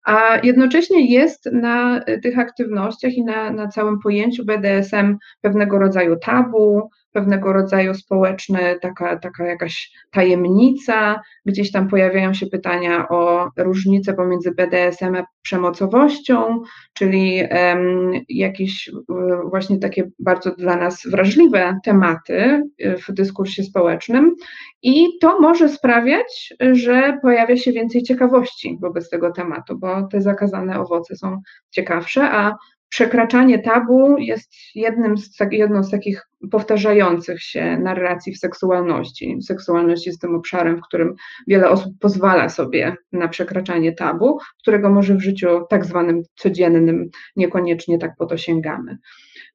A 0.05 0.39
jednocześnie 0.43 1.13
jest 1.13 1.47
na 1.53 2.01
tych 2.23 2.39
aktywnościach 2.39 3.13
i 3.13 3.25
na, 3.25 3.51
na 3.51 3.69
całym 3.69 3.99
pojęciu 4.01 4.45
BDSM 4.45 5.17
pewnego 5.41 5.79
rodzaju 5.79 6.17
tabu, 6.17 6.91
pewnego 7.15 7.53
rodzaju 7.53 7.95
społeczny, 7.95 8.79
taka, 8.83 9.17
taka 9.19 9.47
jakaś 9.47 9.93
tajemnica, 10.11 11.21
gdzieś 11.47 11.73
tam 11.73 11.89
pojawiają 11.89 12.35
się 12.35 12.47
pytania 12.47 13.09
o 13.09 13.51
różnicę 13.57 14.15
pomiędzy 14.15 14.51
BDSM 14.55 15.15
a 15.15 15.25
przemocowością, 15.43 16.63
czyli 16.95 17.43
um, 17.51 18.13
jakieś 18.29 18.91
właśnie 19.51 19.79
takie 19.79 20.11
bardzo 20.19 20.55
dla 20.55 20.77
nas 20.77 21.03
wrażliwe 21.07 21.79
tematy 21.85 22.63
w 23.09 23.13
dyskursie 23.13 23.63
społecznym. 23.63 24.35
I 24.83 25.19
to 25.21 25.41
może 25.41 25.69
sprawiać, 25.69 26.55
że 26.73 27.19
pojawia 27.23 27.57
się 27.57 27.73
więcej 27.73 28.03
ciekawości 28.03 28.79
wobec 28.81 29.11
tego 29.11 29.33
tematu, 29.33 29.79
bo 29.79 30.03
te 30.03 30.21
zakazane 30.21 30.81
owoce 30.81 31.17
są 31.17 31.41
ciekawsze, 31.71 32.31
a 32.31 32.57
przekraczanie 32.95 33.59
tabu 33.59 34.19
jest 34.19 34.53
jednym 34.75 35.19
z, 35.19 35.37
jedną 35.51 35.83
z 35.83 35.91
takich 35.91 36.29
powtarzających 36.51 37.43
się 37.43 37.79
narracji 37.79 38.35
w 38.35 38.39
seksualności. 38.39 39.39
Seksualność 39.43 40.07
jest 40.07 40.21
tym 40.21 40.35
obszarem, 40.35 40.79
w 40.79 40.83
którym 40.83 41.15
wiele 41.47 41.71
osób 41.71 41.93
pozwala 42.01 42.49
sobie 42.49 42.97
na 43.13 43.29
przekraczanie 43.29 43.93
tabu, 43.93 44.39
którego 44.59 44.91
może 44.91 45.15
w 45.15 45.21
życiu 45.21 45.49
tak 45.71 45.85
zwanym 45.85 46.23
codziennym 46.37 47.11
niekoniecznie 47.37 47.99
tak 47.99 48.13
po 48.19 48.27
to 48.27 48.37
sięgamy. 48.37 48.99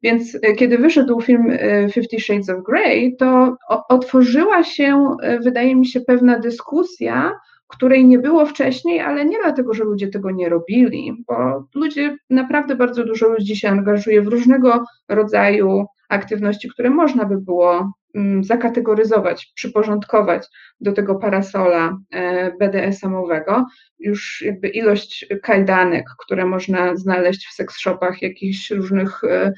Więc 0.03 0.37
e, 0.41 0.53
kiedy 0.53 0.77
wyszedł 0.77 1.21
film 1.21 1.51
e, 1.51 1.89
Fifty 1.89 2.19
Shades 2.19 2.49
of 2.49 2.63
Grey, 2.63 3.15
to 3.15 3.55
otworzyła 3.89 4.63
się, 4.63 5.15
e, 5.21 5.39
wydaje 5.39 5.75
mi 5.75 5.85
się, 5.85 6.01
pewna 6.01 6.39
dyskusja 6.39 7.39
której 7.69 8.05
nie 8.05 8.19
było 8.19 8.45
wcześniej, 8.45 8.99
ale 8.99 9.25
nie 9.25 9.37
dlatego, 9.43 9.73
że 9.73 9.83
ludzie 9.83 10.07
tego 10.07 10.31
nie 10.31 10.49
robili, 10.49 11.23
bo 11.27 11.63
ludzie, 11.75 12.17
naprawdę 12.29 12.75
bardzo 12.75 13.03
dużo 13.03 13.27
ludzi 13.27 13.55
się 13.55 13.69
angażuje 13.69 14.21
w 14.21 14.27
różnego 14.27 14.83
rodzaju 15.09 15.85
aktywności, 16.09 16.69
które 16.69 16.89
można 16.89 17.25
by 17.25 17.37
było 17.37 17.93
mm, 18.15 18.43
zakategoryzować, 18.43 19.51
przyporządkować 19.55 20.47
do 20.81 20.91
tego 20.91 21.15
parasola 21.15 21.97
e, 22.11 22.51
BDSM-owego. 22.57 23.65
Już 23.99 24.41
jakby 24.41 24.67
ilość 24.67 25.25
kajdanek, 25.43 26.05
które 26.19 26.45
można 26.45 26.95
znaleźć 26.95 27.47
w 27.47 27.53
seks 27.53 27.77
shopach, 27.77 28.21
jakichś 28.21 28.71
różnych 28.71 29.23
e, 29.23 29.53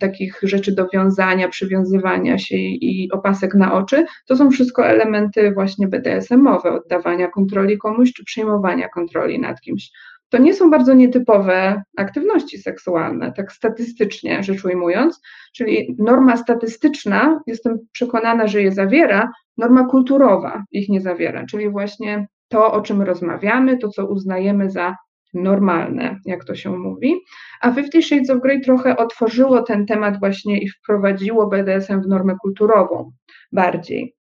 takich 0.00 0.40
rzeczy 0.42 0.74
do 0.74 0.88
wiązania, 0.88 1.48
przywiązywania 1.48 2.38
się 2.38 2.56
i 2.56 3.08
opasek 3.12 3.54
na 3.54 3.74
oczy, 3.74 4.06
to 4.26 4.36
są 4.36 4.50
wszystko 4.50 4.86
elementy 4.86 5.52
właśnie 5.52 5.88
BDSM-owe, 5.88 6.72
oddawania 6.72 7.28
kontroli 7.28 7.78
komuś 7.78 8.12
czy 8.12 8.24
przejmowania 8.24 8.88
kontroli 8.88 9.40
nad 9.40 9.60
kimś. 9.60 9.90
to 10.28 10.38
nie 10.38 10.54
są 10.54 10.70
bardzo 10.70 10.94
nietypowe 10.94 11.82
aktywności 11.96 12.58
seksualne, 12.58 13.32
tak 13.32 13.52
statystycznie 13.52 14.42
rzecz 14.42 14.64
ujmując, 14.64 15.20
czyli 15.52 15.96
norma 15.98 16.36
statystyczna, 16.36 17.40
jestem 17.46 17.78
przekonana, 17.92 18.46
że 18.46 18.62
je 18.62 18.72
zawiera, 18.72 19.32
norma 19.56 19.84
kulturowa 19.84 20.64
ich 20.72 20.88
nie 20.88 21.00
zawiera, 21.00 21.46
czyli 21.46 21.70
właśnie 21.70 22.26
to, 22.48 22.72
o 22.72 22.80
czym 22.80 23.02
rozmawiamy, 23.02 23.78
to, 23.78 23.88
co 23.88 24.06
uznajemy 24.06 24.70
za 24.70 24.96
normalne, 25.34 26.20
jak 26.24 26.44
to 26.44 26.54
się 26.54 26.78
mówi. 26.78 27.14
A 27.60 27.72
Fifty 27.72 28.02
Shades 28.02 28.30
of 28.30 28.40
Grey 28.42 28.60
trochę 28.60 28.96
otworzyło 28.96 29.62
ten 29.62 29.86
temat 29.86 30.18
właśnie 30.18 30.58
i 30.58 30.68
wprowadziło 30.68 31.46
BDSM 31.46 32.02
w 32.02 32.08
normę 32.08 32.36
kulturową 32.42 33.12
bardziej. 33.52 34.14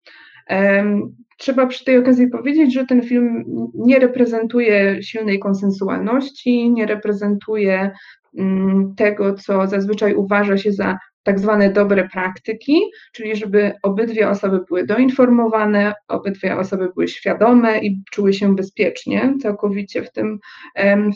Trzeba 1.38 1.66
przy 1.66 1.84
tej 1.84 1.98
okazji 1.98 2.28
powiedzieć, 2.28 2.74
że 2.74 2.86
ten 2.86 3.02
film 3.02 3.44
nie 3.74 3.98
reprezentuje 3.98 5.02
silnej 5.02 5.38
konsensualności, 5.38 6.70
nie 6.70 6.86
reprezentuje 6.86 7.90
mm, 8.38 8.94
tego, 8.94 9.34
co 9.34 9.66
zazwyczaj 9.66 10.14
uważa 10.14 10.58
się 10.58 10.72
za 10.72 10.98
tak 11.28 11.40
zwane 11.40 11.72
dobre 11.72 12.08
praktyki, 12.08 12.80
czyli 13.12 13.36
żeby 13.36 13.72
obydwie 13.82 14.28
osoby 14.28 14.60
były 14.68 14.86
doinformowane, 14.86 15.94
obydwie 16.08 16.56
osoby 16.56 16.88
były 16.94 17.08
świadome 17.08 17.78
i 17.78 18.02
czuły 18.10 18.32
się 18.32 18.56
bezpiecznie 18.56 19.34
całkowicie 19.42 20.02
w, 20.02 20.12
tym, 20.12 20.38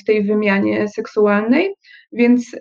w 0.01 0.05
tej 0.05 0.25
wymianie 0.25 0.88
seksualnej. 0.88 1.75
Więc 2.12 2.57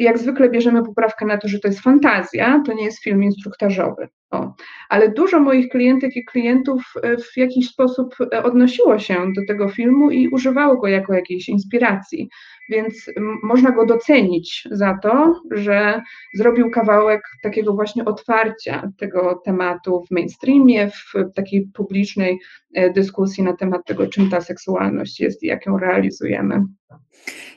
jak 0.00 0.18
zwykle 0.18 0.50
bierzemy 0.50 0.84
poprawkę 0.84 1.26
na 1.26 1.38
to, 1.38 1.48
że 1.48 1.58
to 1.58 1.68
jest 1.68 1.80
fantazja, 1.80 2.62
to 2.66 2.72
nie 2.72 2.84
jest 2.84 3.02
film 3.02 3.22
instruktażowy. 3.22 4.08
O. 4.32 4.54
Ale 4.88 5.08
dużo 5.08 5.40
moich 5.40 5.68
klientek 5.68 6.16
i 6.16 6.24
klientów 6.24 6.92
e, 7.02 7.16
w 7.16 7.36
jakiś 7.36 7.68
sposób 7.68 8.14
e, 8.34 8.42
odnosiło 8.42 8.98
się 8.98 9.32
do 9.36 9.46
tego 9.48 9.68
filmu 9.68 10.10
i 10.10 10.28
używało 10.28 10.76
go 10.76 10.88
jako 10.88 11.14
jakiejś 11.14 11.48
inspiracji, 11.48 12.28
więc 12.68 13.10
można 13.42 13.70
go 13.70 13.86
docenić 13.86 14.68
za 14.70 14.98
to, 15.02 15.40
że 15.50 16.02
zrobił 16.34 16.70
kawałek 16.70 17.22
takiego 17.42 17.74
właśnie 17.74 18.04
otwarcia 18.04 18.92
tego 18.98 19.42
tematu 19.44 20.04
w 20.06 20.10
mainstreamie, 20.10 20.90
w 20.90 21.12
takiej 21.34 21.66
publicznej 21.74 22.40
e, 22.74 22.90
dyskusji 22.90 23.44
na 23.44 23.56
temat 23.56 23.86
tego, 23.86 24.06
czym 24.06 24.30
ta 24.30 24.40
seksualność 24.40 25.20
jest 25.20 25.42
i 25.42 25.46
jak 25.46 25.66
ją 25.66 25.78
realizujemy. 25.78 26.64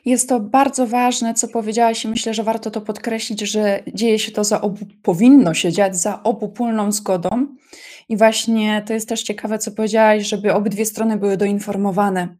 Jest 0.05 0.29
to 0.29 0.39
bardzo 0.39 0.88
ważne, 0.88 1.33
co 1.33 1.47
powiedziałaś, 1.47 2.05
i 2.05 2.07
myślę, 2.07 2.33
że 2.33 2.43
warto 2.43 2.71
to 2.71 2.81
podkreślić, 2.81 3.41
że 3.41 3.83
dzieje 3.93 4.19
się 4.19 4.31
to 4.31 4.43
za 4.43 4.61
obu, 4.61 4.85
powinno 5.03 5.53
się 5.53 5.71
dziać 5.71 5.97
za 5.97 6.23
obopólną 6.65 6.91
zgodą. 6.91 7.30
I 8.10 8.17
właśnie 8.17 8.84
to 8.88 8.93
jest 8.93 9.10
też 9.10 9.23
ciekawe, 9.23 9.60
co 9.60 9.71
powiedziałaś, 9.71 10.28
żeby 10.28 10.54
obydwie 10.54 10.86
strony 10.86 11.17
były 11.17 11.38
doinformowane 11.38 12.38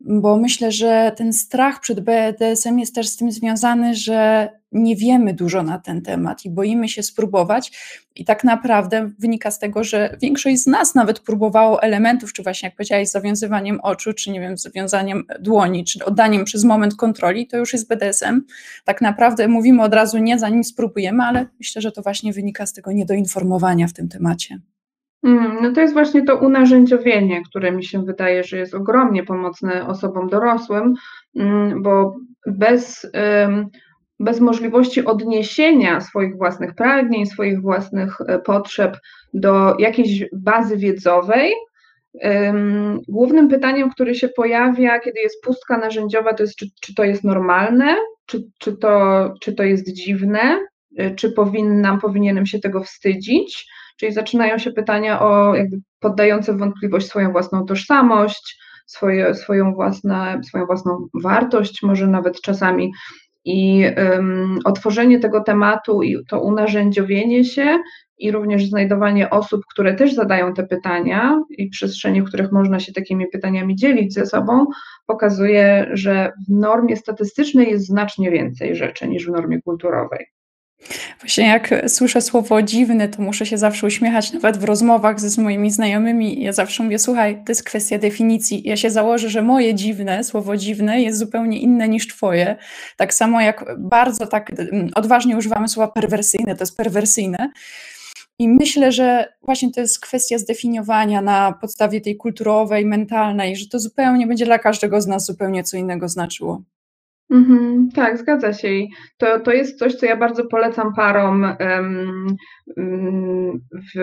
bo 0.00 0.36
myślę, 0.36 0.72
że 0.72 1.12
ten 1.16 1.32
strach 1.32 1.80
przed 1.80 2.00
BDSM 2.00 2.78
jest 2.78 2.94
też 2.94 3.08
z 3.08 3.16
tym 3.16 3.32
związany, 3.32 3.94
że 3.94 4.48
nie 4.74 4.96
wiemy 4.96 5.34
dużo 5.34 5.62
na 5.62 5.78
ten 5.78 6.02
temat 6.02 6.44
i 6.44 6.50
boimy 6.50 6.88
się 6.88 7.02
spróbować. 7.02 7.72
I 8.16 8.24
tak 8.24 8.44
naprawdę 8.44 9.10
wynika 9.18 9.50
z 9.50 9.58
tego, 9.58 9.84
że 9.84 10.16
większość 10.22 10.62
z 10.62 10.66
nas 10.66 10.94
nawet 10.94 11.20
próbowało 11.20 11.82
elementów, 11.82 12.32
czy 12.32 12.42
właśnie 12.42 12.66
jak 12.66 12.76
powiedziałeś, 12.76 13.08
zawiązywaniem 13.08 13.80
oczu, 13.80 14.12
czy 14.12 14.30
nie 14.30 14.40
wiem, 14.40 14.58
zawiązaniem 14.58 15.24
dłoni, 15.40 15.84
czy 15.84 16.04
oddaniem 16.04 16.44
przez 16.44 16.64
moment 16.64 16.96
kontroli, 16.96 17.46
to 17.46 17.56
już 17.56 17.72
jest 17.72 17.88
BDSM. 17.88 18.40
Tak 18.84 19.00
naprawdę 19.00 19.48
mówimy 19.48 19.82
od 19.82 19.94
razu 19.94 20.18
nie, 20.18 20.38
zanim 20.38 20.64
spróbujemy, 20.64 21.24
ale 21.24 21.46
myślę, 21.58 21.82
że 21.82 21.92
to 21.92 22.02
właśnie 22.02 22.32
wynika 22.32 22.66
z 22.66 22.72
tego 22.72 22.92
niedoinformowania 22.92 23.88
w 23.88 23.92
tym 23.92 24.08
temacie. 24.08 24.58
Mm, 25.24 25.58
no 25.62 25.72
to 25.72 25.80
jest 25.80 25.94
właśnie 25.94 26.24
to 26.24 26.36
unarzędziowienie, 26.36 27.42
które 27.42 27.72
mi 27.72 27.84
się 27.84 28.04
wydaje, 28.04 28.44
że 28.44 28.58
jest 28.58 28.74
ogromnie 28.74 29.24
pomocne 29.24 29.86
osobom 29.86 30.28
dorosłym, 30.28 30.94
mm, 31.36 31.82
bo 31.82 32.16
bez, 32.46 33.10
bez 34.20 34.40
możliwości 34.40 35.04
odniesienia 35.04 36.00
swoich 36.00 36.36
własnych 36.36 36.74
pragnień, 36.74 37.26
swoich 37.26 37.60
własnych 37.60 38.20
e, 38.20 38.38
potrzeb 38.38 38.96
do 39.34 39.76
jakiejś 39.78 40.24
bazy 40.32 40.76
wiedzowej, 40.76 41.52
głównym 43.08 43.48
pytaniem, 43.48 43.90
które 43.90 44.14
się 44.14 44.28
pojawia, 44.28 44.98
kiedy 44.98 45.20
jest 45.20 45.42
pustka 45.44 45.78
narzędziowa, 45.78 46.34
to 46.34 46.42
jest, 46.42 46.56
czy, 46.56 46.66
czy 46.80 46.94
to 46.94 47.04
jest 47.04 47.24
normalne, 47.24 47.96
czy, 48.26 48.44
czy, 48.58 48.76
to, 48.76 49.34
czy 49.40 49.54
to 49.54 49.62
jest 49.62 49.92
dziwne, 49.92 50.58
e, 50.96 51.14
czy 51.14 51.32
powinnam, 51.32 52.00
powinienem 52.00 52.46
się 52.46 52.58
tego 52.58 52.84
wstydzić 52.84 53.66
Czyli 53.96 54.12
zaczynają 54.12 54.58
się 54.58 54.70
pytania 54.70 55.20
o 55.22 55.54
jakby 55.54 55.76
poddające 56.00 56.56
wątpliwość 56.56 57.06
swoją 57.06 57.32
własną 57.32 57.66
tożsamość, 57.66 58.58
swoje, 58.86 59.34
swoją, 59.34 59.74
własne, 59.74 60.40
swoją 60.44 60.66
własną 60.66 61.08
wartość, 61.22 61.82
może 61.82 62.06
nawet 62.06 62.40
czasami. 62.40 62.92
I 63.44 63.84
um, 63.96 64.58
otworzenie 64.64 65.18
tego 65.18 65.40
tematu 65.40 66.02
i 66.02 66.24
to 66.28 66.40
unarzędziowienie 66.40 67.44
się 67.44 67.78
i 68.18 68.30
również 68.30 68.68
znajdowanie 68.68 69.30
osób, 69.30 69.62
które 69.70 69.94
też 69.94 70.14
zadają 70.14 70.54
te 70.54 70.66
pytania 70.66 71.42
i 71.50 71.68
przestrzeni, 71.68 72.22
w 72.22 72.24
których 72.24 72.52
można 72.52 72.80
się 72.80 72.92
takimi 72.92 73.26
pytaniami 73.26 73.76
dzielić 73.76 74.14
ze 74.14 74.26
sobą, 74.26 74.66
pokazuje, 75.06 75.90
że 75.92 76.32
w 76.48 76.52
normie 76.52 76.96
statystycznej 76.96 77.70
jest 77.70 77.86
znacznie 77.86 78.30
więcej 78.30 78.76
rzeczy 78.76 79.08
niż 79.08 79.26
w 79.26 79.30
normie 79.30 79.62
kulturowej. 79.62 80.26
Właśnie 81.20 81.46
jak 81.46 81.74
słyszę 81.88 82.20
słowo 82.20 82.62
dziwny, 82.62 83.08
to 83.08 83.22
muszę 83.22 83.46
się 83.46 83.58
zawsze 83.58 83.86
uśmiechać, 83.86 84.32
nawet 84.32 84.56
w 84.56 84.64
rozmowach 84.64 85.20
ze 85.20 85.30
z 85.30 85.38
moimi 85.38 85.70
znajomymi. 85.70 86.42
Ja 86.42 86.52
zawsze 86.52 86.82
mówię, 86.82 86.98
słuchaj, 86.98 87.36
to 87.36 87.52
jest 87.52 87.64
kwestia 87.64 87.98
definicji. 87.98 88.62
Ja 88.64 88.76
się 88.76 88.90
założę, 88.90 89.30
że 89.30 89.42
moje 89.42 89.74
dziwne, 89.74 90.24
słowo 90.24 90.56
dziwne 90.56 91.02
jest 91.02 91.18
zupełnie 91.18 91.60
inne 91.60 91.88
niż 91.88 92.08
twoje. 92.08 92.56
Tak 92.96 93.14
samo 93.14 93.40
jak 93.40 93.64
bardzo 93.78 94.26
tak 94.26 94.50
mm, 94.50 94.90
odważnie 94.94 95.36
używamy 95.36 95.68
słowa 95.68 95.92
perwersyjne, 95.92 96.56
to 96.56 96.62
jest 96.62 96.76
perwersyjne. 96.76 97.50
I 98.38 98.48
myślę, 98.48 98.92
że 98.92 99.32
właśnie 99.42 99.72
to 99.72 99.80
jest 99.80 100.00
kwestia 100.00 100.38
zdefiniowania 100.38 101.22
na 101.22 101.52
podstawie 101.60 102.00
tej 102.00 102.16
kulturowej, 102.16 102.86
mentalnej, 102.86 103.56
że 103.56 103.68
to 103.68 103.78
zupełnie 103.78 104.26
będzie 104.26 104.44
dla 104.44 104.58
każdego 104.58 105.00
z 105.00 105.06
nas 105.06 105.26
zupełnie 105.26 105.64
co 105.64 105.76
innego 105.76 106.08
znaczyło. 106.08 106.62
Mhm, 107.30 107.88
tak, 107.94 108.18
zgadza 108.18 108.52
się. 108.52 108.68
To, 109.18 109.40
to 109.40 109.52
jest 109.52 109.78
coś, 109.78 109.94
co 109.94 110.06
ja 110.06 110.16
bardzo 110.16 110.44
polecam 110.46 110.94
parom 110.94 111.46
w 113.94 113.98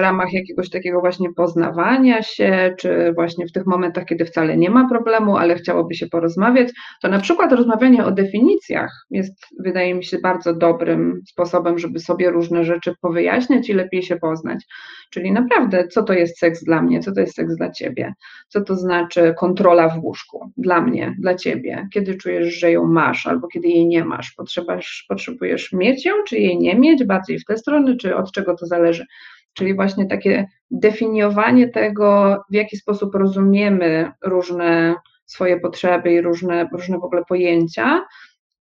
ramach 0.00 0.32
jakiegoś 0.32 0.70
takiego 0.70 1.00
właśnie 1.00 1.28
poznawania 1.36 2.22
się, 2.22 2.74
czy 2.78 3.12
właśnie 3.14 3.46
w 3.46 3.52
tych 3.52 3.66
momentach, 3.66 4.04
kiedy 4.04 4.24
wcale 4.24 4.56
nie 4.56 4.70
ma 4.70 4.88
problemu, 4.88 5.36
ale 5.36 5.54
chciałoby 5.54 5.94
się 5.94 6.06
porozmawiać. 6.06 6.68
To 7.02 7.08
na 7.08 7.20
przykład 7.20 7.52
rozmawianie 7.52 8.04
o 8.04 8.10
definicjach 8.10 8.90
jest, 9.10 9.46
wydaje 9.64 9.94
mi 9.94 10.04
się, 10.04 10.18
bardzo 10.18 10.54
dobrym 10.54 11.20
sposobem, 11.26 11.78
żeby 11.78 11.98
sobie 11.98 12.30
różne 12.30 12.64
rzeczy 12.64 12.94
powyjaśniać 13.00 13.68
i 13.68 13.72
lepiej 13.72 14.02
się 14.02 14.16
poznać. 14.16 14.64
Czyli 15.10 15.32
naprawdę, 15.32 15.88
co 15.88 16.02
to 16.02 16.12
jest 16.12 16.38
seks 16.38 16.64
dla 16.64 16.82
mnie, 16.82 17.00
co 17.00 17.12
to 17.12 17.20
jest 17.20 17.34
seks 17.34 17.56
dla 17.56 17.70
ciebie, 17.70 18.14
co 18.48 18.60
to 18.60 18.76
znaczy 18.76 19.34
kontrola 19.38 19.88
w 19.88 20.04
łóżku? 20.04 20.52
Dla 20.56 20.80
mnie, 20.80 21.14
dla 21.18 21.34
ciebie, 21.34 21.88
kiedy 21.92 22.14
czujesz, 22.14 22.54
że 22.54 22.72
ją 22.72 22.86
masz, 22.86 23.26
albo 23.26 23.48
kiedy 23.48 23.68
jej 23.68 23.86
nie 23.86 24.04
masz. 24.04 24.32
Potrzebujesz, 24.36 25.04
potrzebujesz 25.08 25.72
mieć 25.72 26.04
ją, 26.04 26.14
czy 26.26 26.38
jej 26.38 26.58
nie 26.58 26.74
mieć, 26.74 27.04
bardziej 27.04 27.38
w 27.38 27.44
tę 27.44 27.58
stronę, 27.58 27.96
czy 27.96 28.16
od 28.16 28.32
czego 28.32 28.56
to 28.56 28.66
zależy. 28.66 29.06
Czyli 29.54 29.74
właśnie 29.74 30.06
takie 30.06 30.46
definiowanie 30.70 31.68
tego, 31.68 32.36
w 32.50 32.54
jaki 32.54 32.76
sposób 32.76 33.14
rozumiemy 33.14 34.12
różne 34.24 34.94
swoje 35.26 35.60
potrzeby 35.60 36.12
i 36.12 36.20
różne, 36.20 36.68
różne 36.72 36.98
w 36.98 37.04
ogóle 37.04 37.22
pojęcia, 37.28 38.04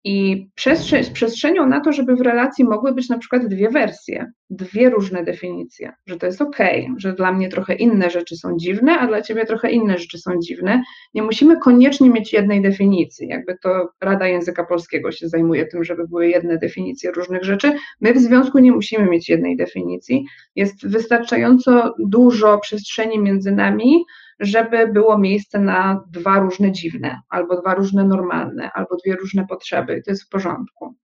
i 0.03 0.47
przestrzeń, 0.55 1.03
z 1.03 1.09
przestrzenią 1.09 1.65
na 1.67 1.79
to, 1.79 1.93
żeby 1.93 2.15
w 2.15 2.21
relacji 2.21 2.65
mogły 2.65 2.93
być 2.93 3.09
na 3.09 3.17
przykład 3.17 3.47
dwie 3.47 3.69
wersje, 3.69 4.31
dwie 4.49 4.89
różne 4.89 5.23
definicje, 5.23 5.93
że 6.07 6.17
to 6.17 6.25
jest 6.25 6.41
ok, 6.41 6.57
że 6.97 7.13
dla 7.13 7.31
mnie 7.31 7.49
trochę 7.49 7.75
inne 7.75 8.09
rzeczy 8.09 8.35
są 8.35 8.57
dziwne, 8.57 8.99
a 8.99 9.07
dla 9.07 9.21
ciebie 9.21 9.45
trochę 9.45 9.71
inne 9.71 9.97
rzeczy 9.97 10.17
są 10.17 10.31
dziwne. 10.39 10.83
Nie 11.13 11.23
musimy 11.23 11.57
koniecznie 11.57 12.09
mieć 12.09 12.33
jednej 12.33 12.61
definicji, 12.61 13.27
jakby 13.27 13.57
to 13.63 13.89
Rada 14.01 14.27
Języka 14.27 14.65
Polskiego 14.65 15.11
się 15.11 15.27
zajmuje 15.27 15.65
tym, 15.65 15.83
żeby 15.83 16.07
były 16.07 16.27
jedne 16.27 16.57
definicje 16.57 17.11
różnych 17.11 17.43
rzeczy. 17.43 17.73
My 18.01 18.13
w 18.13 18.17
związku 18.17 18.59
nie 18.59 18.71
musimy 18.71 19.09
mieć 19.09 19.29
jednej 19.29 19.57
definicji. 19.57 20.25
Jest 20.55 20.87
wystarczająco 20.87 21.95
dużo 21.99 22.59
przestrzeni 22.59 23.19
między 23.19 23.51
nami, 23.51 24.05
żeby 24.41 24.87
było 24.87 25.17
miejsce 25.17 25.59
na 25.59 26.03
dwa 26.09 26.39
różne 26.39 26.71
dziwne, 26.71 27.19
albo 27.29 27.61
dwa 27.61 27.73
różne 27.73 28.03
normalne, 28.03 28.71
albo 28.73 28.97
dwie 29.05 29.15
różne 29.15 29.47
potrzeby. 29.47 30.01
To 30.05 30.11
jest 30.11 30.23
w 30.23 30.29
porządku. 30.29 30.95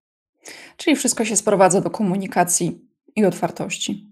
Czyli 0.77 0.95
wszystko 0.95 1.25
się 1.25 1.35
sprowadza 1.35 1.81
do 1.81 1.89
komunikacji 1.89 2.81
i 3.15 3.25
otwartości. 3.25 4.07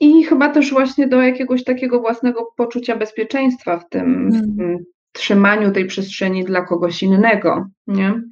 I 0.00 0.24
chyba 0.24 0.48
też 0.48 0.70
właśnie 0.70 1.08
do 1.08 1.22
jakiegoś 1.22 1.64
takiego 1.64 2.00
własnego 2.00 2.52
poczucia 2.56 2.96
bezpieczeństwa 2.96 3.78
w 3.78 3.88
tym, 3.88 4.30
w 4.30 4.32
tym 4.32 4.60
mm. 4.60 4.78
trzymaniu 5.12 5.72
tej 5.72 5.86
przestrzeni 5.86 6.44
dla 6.44 6.62
kogoś 6.62 7.02
innego, 7.02 7.66
nie? 7.86 8.22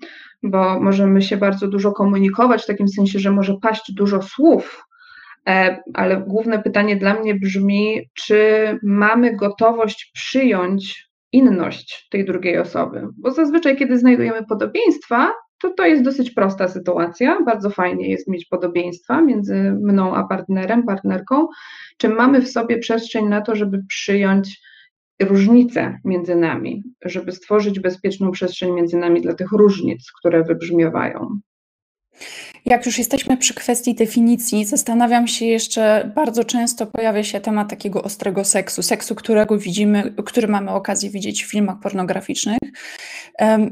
Bo 0.43 0.81
możemy 0.81 1.23
się 1.23 1.37
bardzo 1.37 1.69
dużo 1.69 1.93
komunikować 1.93 2.63
w 2.63 2.67
takim 2.67 2.89
sensie, 2.89 3.19
że 3.19 3.31
może 3.31 3.55
paść 3.63 3.93
dużo 3.93 4.23
słów, 4.23 4.85
ale 5.95 6.25
główne 6.27 6.63
pytanie 6.63 6.97
dla 6.97 7.15
mnie 7.15 7.35
brzmi, 7.35 8.01
czy 8.15 8.39
mamy 8.83 9.37
gotowość 9.37 10.11
przyjąć 10.15 11.11
inność 11.33 12.09
tej 12.11 12.25
drugiej 12.25 12.59
osoby. 12.59 13.09
Bo 13.19 13.31
zazwyczaj, 13.31 13.77
kiedy 13.77 13.99
znajdujemy 13.99 14.47
podobieństwa, 14.49 15.33
to 15.63 15.71
to 15.71 15.87
jest 15.87 16.03
dosyć 16.03 16.31
prosta 16.31 16.69
sytuacja. 16.69 17.39
Bardzo 17.43 17.71
fajnie 17.71 18.11
jest 18.11 18.29
mieć 18.29 18.47
podobieństwa 18.47 19.23
między 19.23 19.55
mną 19.83 20.15
a 20.15 20.25
partnerem, 20.25 20.83
partnerką. 20.83 21.49
Czy 21.99 22.09
mamy 22.09 22.43
w 22.43 22.49
sobie 22.49 22.79
przestrzeń 22.79 23.29
na 23.29 23.41
to, 23.41 23.57
żeby 23.57 23.83
przyjąć 23.89 24.61
różnice 25.23 25.99
między 26.05 26.37
nami, 26.37 26.83
żeby 27.05 27.33
stworzyć 27.33 27.81
bezpieczną 27.81 28.31
przestrzeń 28.31 28.73
między 28.73 28.97
nami 28.97 29.21
dla 29.21 29.35
tych 29.35 29.53
różnic, 29.53 30.13
które 30.19 30.45
wybrzmiewają. 30.45 31.41
Jak 32.67 32.87
już 32.87 32.99
jesteśmy 32.99 33.37
przy 33.37 33.55
kwestii 33.55 33.95
definicji, 33.95 34.65
zastanawiam 34.65 35.29
się 35.29 35.47
jeszcze, 35.47 36.13
bardzo 36.15 36.45
często 36.45 36.87
pojawia 36.87 37.25
się 37.25 37.41
temat 37.41 37.71
takiego 37.71 38.03
ostrego 38.03 38.45
seksu, 38.45 38.83
seksu, 38.83 39.15
którego 39.15 39.59
widzimy, 39.59 40.15
który 40.25 40.49
mamy 40.49 40.71
okazję 40.71 41.11
widzieć 41.11 41.45
w 41.45 41.51
filmach 41.51 41.81
pornograficznych. 41.81 42.59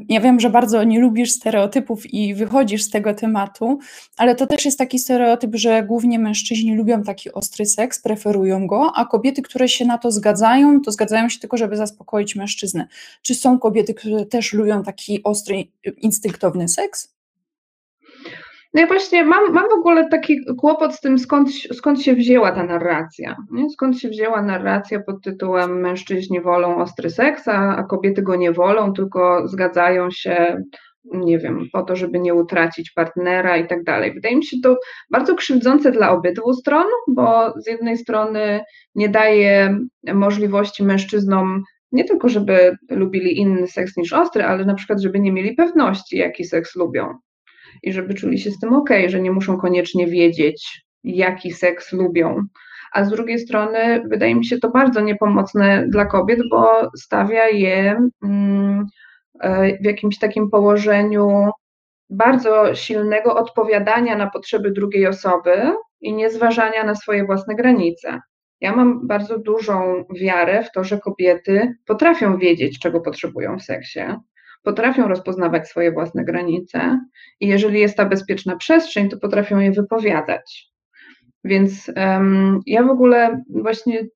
Ja 0.09 0.21
wiem, 0.21 0.41
że 0.41 0.51
bardzo 0.51 0.85
nie 0.85 1.01
lubisz 1.01 1.31
stereotypów 1.31 2.15
i 2.15 2.35
wychodzisz 2.35 2.83
z 2.83 2.91
tego 2.91 3.15
tematu, 3.15 3.79
ale 4.17 4.35
to 4.35 4.47
też 4.47 4.65
jest 4.65 4.79
taki 4.79 4.99
stereotyp, 4.99 5.51
że 5.55 5.83
głównie 5.83 6.19
mężczyźni 6.19 6.77
lubią 6.77 7.03
taki 7.03 7.33
ostry 7.33 7.67
seks, 7.67 8.03
preferują 8.03 8.67
go, 8.67 8.93
a 8.95 9.05
kobiety, 9.05 9.43
które 9.43 9.69
się 9.69 9.85
na 9.85 9.99
to 9.99 10.11
zgadzają, 10.11 10.81
to 10.81 10.93
zgadzają 10.93 11.29
się 11.29 11.41
tylko, 11.41 11.57
żeby 11.57 11.77
zaspokoić 11.77 12.37
mężczyznę. 12.37 12.89
Czy 13.23 13.35
są 13.35 13.59
kobiety, 13.59 13.95
które 13.95 14.27
też 14.27 14.53
lubią 14.53 14.83
taki 14.83 15.23
ostry, 15.23 15.65
instynktowny 15.97 16.69
seks? 16.69 17.22
No 18.75 18.87
właśnie 18.87 19.25
mam, 19.25 19.53
mam 19.53 19.69
w 19.69 19.73
ogóle 19.73 20.09
taki 20.09 20.41
kłopot 20.59 20.95
z 20.95 21.01
tym, 21.01 21.19
skąd, 21.19 21.49
skąd 21.73 22.03
się 22.03 22.15
wzięła 22.15 22.53
ta 22.53 22.65
narracja. 22.65 23.37
Nie? 23.51 23.71
Skąd 23.71 23.99
się 23.99 24.09
wzięła 24.09 24.43
narracja 24.43 25.01
pod 25.01 25.23
tytułem 25.23 25.81
mężczyźni 25.81 26.41
wolą 26.41 26.77
ostry 26.77 27.11
seks, 27.11 27.49
a, 27.49 27.77
a 27.77 27.83
kobiety 27.83 28.23
go 28.23 28.37
nie 28.37 28.53
wolą, 28.53 28.93
tylko 28.93 29.49
zgadzają 29.49 30.11
się, 30.11 30.63
nie 31.05 31.39
wiem, 31.39 31.67
po 31.73 31.83
to, 31.83 31.97
żeby 31.97 32.21
nie 32.21 32.35
utracić 32.35 32.91
partnera 32.91 33.57
i 33.57 33.67
tak 33.67 33.85
dalej. 33.85 34.15
Wydaje 34.15 34.37
mi 34.37 34.45
się 34.45 34.57
to 34.63 34.79
bardzo 35.11 35.35
krzywdzące 35.35 35.93
dla 35.93 36.11
obydwu 36.11 36.53
stron, 36.53 36.87
bo 37.09 37.53
z 37.57 37.67
jednej 37.67 37.99
strony 37.99 38.61
nie 38.95 39.09
daje 39.09 39.79
możliwości 40.15 40.85
mężczyznom 40.85 41.63
nie 41.93 42.05
tylko, 42.05 42.29
żeby 42.29 42.77
lubili 42.91 43.39
inny 43.39 43.67
seks 43.67 43.97
niż 43.97 44.13
ostry, 44.13 44.45
ale 44.45 44.65
na 44.65 44.75
przykład, 44.75 45.01
żeby 45.01 45.21
nie 45.21 45.33
mieli 45.33 45.55
pewności, 45.55 46.17
jaki 46.17 46.45
seks 46.45 46.77
lubią 46.77 47.15
i 47.83 47.93
żeby 47.93 48.15
czuli 48.15 48.39
się 48.39 48.51
z 48.51 48.59
tym 48.59 48.75
ok, 48.75 48.91
że 49.07 49.21
nie 49.21 49.33
muszą 49.33 49.59
koniecznie 49.59 50.07
wiedzieć, 50.07 50.85
jaki 51.05 51.53
seks 51.53 51.93
lubią. 51.93 52.43
A 52.93 53.05
z 53.05 53.11
drugiej 53.11 53.39
strony 53.39 54.03
wydaje 54.11 54.35
mi 54.35 54.45
się 54.45 54.59
to 54.59 54.71
bardzo 54.71 55.01
niepomocne 55.01 55.87
dla 55.89 56.07
kobiet, 56.07 56.41
bo 56.51 56.91
stawia 56.97 57.49
je 57.49 58.09
mm, 58.23 58.87
e, 59.41 59.79
w 59.79 59.85
jakimś 59.85 60.19
takim 60.19 60.51
położeniu 60.51 61.51
bardzo 62.11 62.75
silnego 62.75 63.37
odpowiadania 63.37 64.17
na 64.17 64.31
potrzeby 64.31 64.71
drugiej 64.71 65.07
osoby 65.07 65.73
i 66.01 66.15
niezważania 66.15 66.85
na 66.85 66.95
swoje 66.95 67.25
własne 67.25 67.55
granice. 67.55 68.21
Ja 68.61 68.77
mam 68.77 69.07
bardzo 69.07 69.39
dużą 69.39 70.05
wiarę 70.21 70.65
w 70.65 70.73
to, 70.73 70.85
że 70.85 70.99
kobiety 70.99 71.75
potrafią 71.87 72.39
wiedzieć, 72.39 72.79
czego 72.79 73.01
potrzebują 73.01 73.59
w 73.59 73.63
seksie, 73.63 74.01
potrafią 74.63 75.09
rozpoznawać 75.09 75.69
swoje 75.69 75.93
własne 75.93 76.25
granice 76.25 77.01
i 77.41 77.49
jeżeli 77.49 77.81
jest 77.81 77.97
ta 77.97 78.05
bezpieczna 78.05 78.57
przestrzeń, 78.57 79.09
to 79.09 79.17
potrafią 79.17 79.59
je 79.59 79.73
wypowiadać. 79.73 80.73
Więc 81.45 81.91
um, 81.97 82.61
ja 82.67 82.83
w 82.83 82.91
ogóle 82.91 83.43
właśnie 83.49 84.07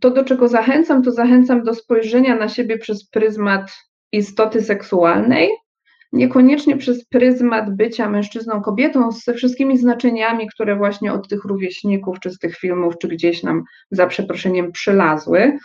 to, 0.00 0.10
do 0.10 0.24
czego 0.24 0.48
zachęcam, 0.48 1.02
to 1.02 1.10
zachęcam 1.10 1.62
do 1.62 1.74
spojrzenia 1.74 2.36
na 2.36 2.48
siebie 2.48 2.78
przez 2.78 3.08
pryzmat 3.08 3.72
istoty 4.12 4.62
seksualnej, 4.62 5.50
niekoniecznie 6.12 6.76
przez 6.76 7.04
pryzmat 7.04 7.76
bycia 7.76 8.10
mężczyzną, 8.10 8.62
kobietą, 8.62 9.12
ze 9.12 9.34
wszystkimi 9.34 9.78
znaczeniami, 9.78 10.48
które 10.48 10.76
właśnie 10.76 11.12
od 11.12 11.28
tych 11.28 11.44
rówieśników, 11.44 12.20
czy 12.20 12.30
z 12.30 12.38
tych 12.38 12.56
filmów, 12.56 12.94
czy 12.98 13.08
gdzieś 13.08 13.42
nam 13.42 13.62
za 13.90 14.06
przeproszeniem 14.06 14.72
przylazły 14.72 15.58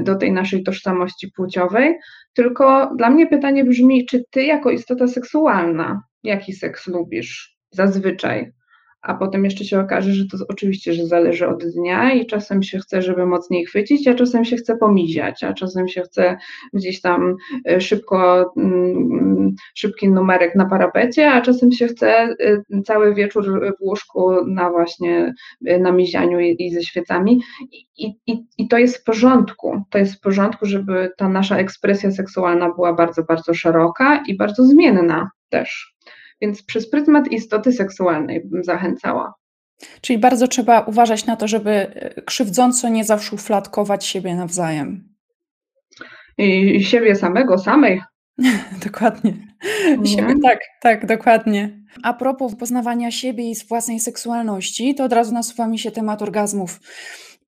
do 0.00 0.14
tej 0.14 0.32
naszej 0.32 0.62
tożsamości 0.62 1.32
płciowej, 1.36 1.94
tylko 2.34 2.94
dla 2.96 3.10
mnie 3.10 3.26
pytanie 3.26 3.64
brzmi, 3.64 4.06
czy 4.06 4.24
ty 4.30 4.42
jako 4.42 4.70
istota 4.70 5.08
seksualna, 5.08 6.02
jaki 6.22 6.52
seks 6.52 6.86
lubisz 6.86 7.56
zazwyczaj? 7.70 8.52
A 9.08 9.14
potem 9.14 9.44
jeszcze 9.44 9.64
się 9.64 9.80
okaże, 9.80 10.12
że 10.12 10.26
to 10.26 10.36
oczywiście, 10.48 10.92
że 10.92 11.06
zależy 11.06 11.48
od 11.48 11.64
dnia 11.64 12.12
i 12.12 12.26
czasem 12.26 12.62
się 12.62 12.78
chce, 12.78 13.02
żeby 13.02 13.26
mocniej 13.26 13.66
chwycić, 13.66 14.08
a 14.08 14.14
czasem 14.14 14.44
się 14.44 14.56
chce 14.56 14.76
pomiziać, 14.76 15.44
a 15.44 15.52
czasem 15.52 15.88
się 15.88 16.02
chce 16.02 16.36
gdzieś 16.72 17.00
tam 17.00 17.36
e, 17.68 17.80
szybko, 17.80 18.52
mm, 18.56 19.54
szybki 19.74 20.08
numerek 20.08 20.54
na 20.54 20.66
parapecie, 20.66 21.30
a 21.30 21.40
czasem 21.40 21.72
się 21.72 21.86
chce 21.86 22.08
e, 22.10 22.82
cały 22.84 23.14
wieczór 23.14 23.74
w 23.78 23.82
łóżku 23.82 24.44
na 24.46 24.70
właśnie 24.70 25.34
e, 25.66 25.78
na 25.78 25.92
mizianiu 25.92 26.40
i, 26.40 26.70
ze 26.70 26.82
świecami 26.82 27.40
I, 27.98 28.14
i, 28.26 28.44
i 28.58 28.68
to 28.68 28.78
jest 28.78 28.96
w 28.96 29.04
porządku, 29.04 29.82
to 29.90 29.98
jest 29.98 30.14
w 30.14 30.20
porządku, 30.20 30.66
żeby 30.66 31.10
ta 31.16 31.28
nasza 31.28 31.58
ekspresja 31.58 32.10
seksualna 32.10 32.74
była 32.74 32.92
bardzo, 32.92 33.22
bardzo 33.22 33.54
szeroka 33.54 34.22
i 34.26 34.36
bardzo 34.36 34.64
zmienna 34.64 35.30
też. 35.48 35.97
Więc 36.40 36.62
przez 36.62 36.90
pryzmat 36.90 37.32
istoty 37.32 37.72
seksualnej 37.72 38.42
bym 38.44 38.64
zachęcała. 38.64 39.34
Czyli 40.00 40.18
bardzo 40.18 40.48
trzeba 40.48 40.80
uważać 40.80 41.26
na 41.26 41.36
to, 41.36 41.48
żeby 41.48 41.70
e, 41.70 42.22
krzywdząco 42.22 42.88
nie 42.88 43.04
zaszufladkować 43.04 44.04
siebie 44.04 44.34
nawzajem. 44.34 45.08
I 46.38 46.84
siebie 46.84 47.16
samego, 47.16 47.58
samej. 47.58 48.02
dokładnie. 48.86 49.34
Siebie, 50.04 50.34
tak, 50.42 50.58
tak, 50.82 51.06
dokładnie. 51.06 51.78
A 52.02 52.14
propos 52.14 52.54
poznawania 52.54 53.10
siebie 53.10 53.50
i 53.50 53.54
własnej 53.68 54.00
seksualności, 54.00 54.94
to 54.94 55.04
od 55.04 55.12
razu 55.12 55.34
nasuwa 55.34 55.68
mi 55.68 55.78
się 55.78 55.90
temat 55.90 56.22
orgazmów. 56.22 56.80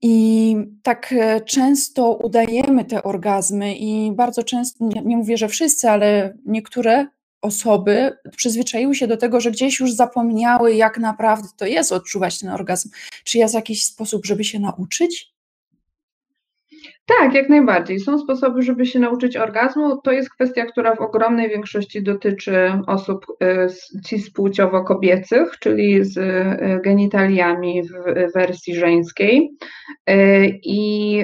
I 0.03 0.57
tak 0.83 1.13
e, 1.13 1.41
często 1.41 2.17
udajemy 2.17 2.85
te 2.85 3.03
orgazmy, 3.03 3.75
i 3.75 4.13
bardzo 4.13 4.43
często, 4.43 4.85
nie, 4.85 5.03
nie 5.03 5.17
mówię, 5.17 5.37
że 5.37 5.49
wszyscy, 5.49 5.91
ale 5.91 6.35
niektóre 6.47 7.07
osoby 7.43 8.19
przyzwyczaiły 8.37 8.95
się 8.95 9.07
do 9.07 9.17
tego, 9.17 9.41
że 9.41 9.51
gdzieś 9.51 9.81
już 9.81 9.93
zapomniały, 9.93 10.75
jak 10.75 10.99
naprawdę 10.99 11.49
to 11.57 11.67
jest 11.67 11.93
odczuwać 11.93 12.39
ten 12.39 12.49
orgazm. 12.49 12.91
Czy 13.25 13.39
jest 13.39 13.55
jakiś 13.55 13.85
sposób, 13.87 14.27
żeby 14.27 14.45
się 14.45 14.59
nauczyć? 14.59 15.33
Tak, 17.19 17.35
jak 17.35 17.49
najbardziej. 17.49 18.01
Są 18.01 18.19
sposoby, 18.19 18.63
żeby 18.63 18.87
się 18.87 18.99
nauczyć 18.99 19.37
orgazmu. 19.37 20.01
To 20.01 20.13
jest 20.13 20.31
kwestia, 20.31 20.65
która 20.65 20.97
w 20.97 21.01
ogromnej 21.01 21.49
większości 21.49 22.03
dotyczy 22.03 22.73
osób 22.87 23.27
y, 23.43 24.03
cispłciowo-kobiecych, 24.07 25.59
czyli 25.61 26.05
z 26.05 26.17
y, 26.17 26.81
genitaliami 26.85 27.83
w 27.83 28.33
wersji 28.35 28.75
żeńskiej. 28.75 29.51
Y, 30.11 30.15
I 30.65 31.23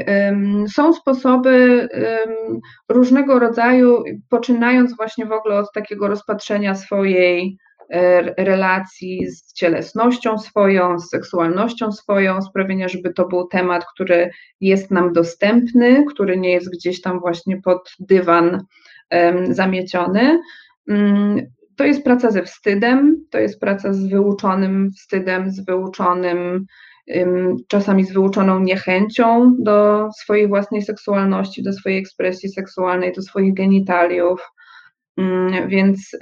są 0.74 0.92
sposoby 0.92 1.88
różnego 2.88 3.38
rodzaju, 3.38 4.02
poczynając 4.28 4.96
właśnie 4.96 5.26
w 5.26 5.32
ogóle 5.32 5.58
od 5.58 5.72
takiego 5.72 6.08
rozpatrzenia 6.08 6.74
swojej 6.74 7.58
relacji 8.36 9.26
z 9.30 9.52
cielesnością 9.52 10.38
swoją, 10.38 10.98
z 10.98 11.08
seksualnością 11.08 11.92
swoją, 11.92 12.42
sprawienia, 12.42 12.88
żeby 12.88 13.12
to 13.12 13.28
był 13.28 13.46
temat, 13.46 13.84
który 13.94 14.30
jest 14.60 14.90
nam 14.90 15.12
dostępny, 15.12 16.04
który 16.04 16.38
nie 16.38 16.52
jest 16.52 16.72
gdzieś 16.72 17.00
tam 17.00 17.20
właśnie 17.20 17.62
pod 17.62 17.92
dywan 18.00 18.64
zamieciony. 19.50 20.40
Um, 20.88 21.40
to 21.76 21.84
jest 21.84 22.04
praca 22.04 22.30
ze 22.30 22.42
wstydem, 22.42 23.24
to 23.30 23.38
jest 23.38 23.60
praca 23.60 23.92
z 23.92 24.06
wyuczonym 24.06 24.90
wstydem, 24.92 25.50
z 25.50 25.64
wyuczonym, 25.64 26.66
czasami 27.68 28.04
z 28.04 28.12
wyuczoną 28.12 28.60
niechęcią 28.60 29.56
do 29.58 30.08
swojej 30.18 30.48
własnej 30.48 30.82
seksualności, 30.82 31.62
do 31.62 31.72
swojej 31.72 31.98
ekspresji 31.98 32.48
seksualnej, 32.48 33.12
do 33.12 33.22
swoich 33.22 33.54
genitaliów. 33.54 34.52
Mm, 35.16 35.68
więc 35.68 36.16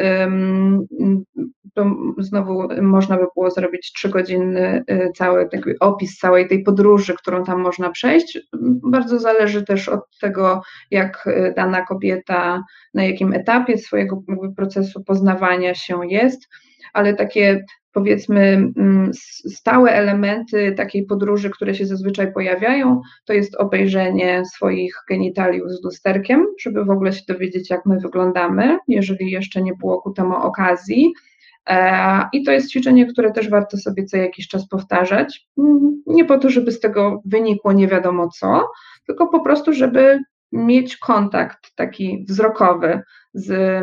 to 1.74 1.96
znowu 2.18 2.68
można 2.82 3.16
by 3.16 3.24
było 3.34 3.50
zrobić 3.50 3.92
trzygodzinny 3.92 4.84
y, 4.90 5.10
cały 5.16 5.48
opis 5.80 6.18
całej 6.18 6.48
tej 6.48 6.62
podróży, 6.62 7.14
którą 7.14 7.44
tam 7.44 7.60
można 7.60 7.90
przejść. 7.90 8.38
Bardzo 8.82 9.18
zależy 9.18 9.64
też 9.64 9.88
od 9.88 10.18
tego, 10.20 10.62
jak 10.90 11.26
y, 11.26 11.52
dana 11.56 11.82
kobieta, 11.82 12.64
na 12.94 13.04
jakim 13.04 13.32
etapie 13.32 13.78
swojego 13.78 14.22
procesu 14.56 15.04
poznawania 15.04 15.74
się 15.74 16.00
jest, 16.08 16.48
ale 16.92 17.14
takie 17.14 17.64
powiedzmy 17.94 18.40
mm, 18.76 19.10
stałe 19.54 19.92
elementy 19.92 20.72
takiej 20.76 21.06
podróży, 21.06 21.50
które 21.50 21.74
się 21.74 21.86
zazwyczaj 21.86 22.32
pojawiają, 22.32 23.00
to 23.24 23.32
jest 23.32 23.56
obejrzenie 23.56 24.42
swoich 24.54 24.94
genitaliów 25.08 25.70
z 25.70 25.84
lusterkiem, 25.84 26.46
żeby 26.60 26.84
w 26.84 26.90
ogóle 26.90 27.12
się 27.12 27.22
dowiedzieć, 27.28 27.70
jak 27.70 27.86
my 27.86 28.00
wyglądamy, 28.00 28.78
jeżeli 28.88 29.30
jeszcze 29.30 29.62
nie 29.62 29.72
było 29.74 30.02
ku 30.02 30.12
temu 30.12 30.36
okazji. 30.36 31.12
E, 31.68 32.28
I 32.32 32.44
to 32.44 32.52
jest 32.52 32.70
ćwiczenie, 32.70 33.06
które 33.06 33.32
też 33.32 33.50
warto 33.50 33.76
sobie 33.76 34.04
co 34.04 34.16
jakiś 34.16 34.48
czas 34.48 34.68
powtarzać. 34.68 35.48
Mm, 35.58 36.02
nie 36.06 36.24
po 36.24 36.38
to, 36.38 36.50
żeby 36.50 36.72
z 36.72 36.80
tego 36.80 37.22
wynikło 37.24 37.72
nie 37.72 37.88
wiadomo 37.88 38.28
co, 38.28 38.68
tylko 39.06 39.28
po 39.28 39.40
prostu, 39.40 39.72
żeby 39.72 40.20
mieć 40.54 40.96
kontakt 40.96 41.74
taki 41.76 42.24
wzrokowy 42.28 43.00
z 43.34 43.80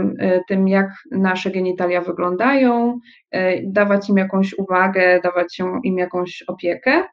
tym, 0.48 0.68
jak 0.68 0.90
nasze 1.12 1.52
genitalia 1.52 2.02
wyglądają, 2.02 3.00
dawać 3.64 4.10
im 4.10 4.18
jakąś 4.18 4.54
uwagę, 4.54 5.20
dawać 5.24 5.62
im 5.84 5.98
jakąś 5.98 6.44
opiekę. 6.48 7.04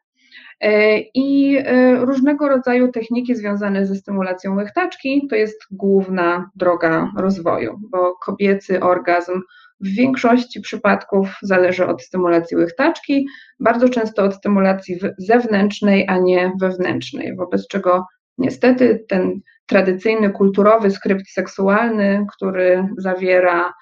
E, 0.61 0.99
I 0.99 1.57
e, 1.57 1.95
różnego 2.05 2.49
rodzaju 2.49 2.91
techniki 2.91 3.35
związane 3.35 3.85
ze 3.85 3.95
stymulacją 3.95 4.55
łechtaczki 4.55 5.27
to 5.29 5.35
jest 5.35 5.61
główna 5.71 6.49
droga 6.55 7.11
rozwoju, 7.17 7.79
bo 7.89 8.15
kobiecy 8.15 8.79
orgazm 8.83 9.41
w 9.79 9.87
większości 9.87 10.61
przypadków 10.61 11.35
zależy 11.41 11.87
od 11.87 12.01
stymulacji 12.01 12.57
łechtaczki, 12.57 13.27
bardzo 13.59 13.89
często 13.89 14.23
od 14.23 14.35
stymulacji 14.35 14.99
zewnętrznej, 15.17 16.05
a 16.07 16.17
nie 16.17 16.51
wewnętrznej, 16.61 17.35
wobec 17.35 17.67
czego 17.67 18.05
niestety 18.39 19.05
ten 19.07 19.39
tradycyjny, 19.65 20.29
kulturowy 20.29 20.91
skrypt 20.91 21.29
seksualny, 21.29 22.25
który 22.35 22.87
zawiera 22.97 23.73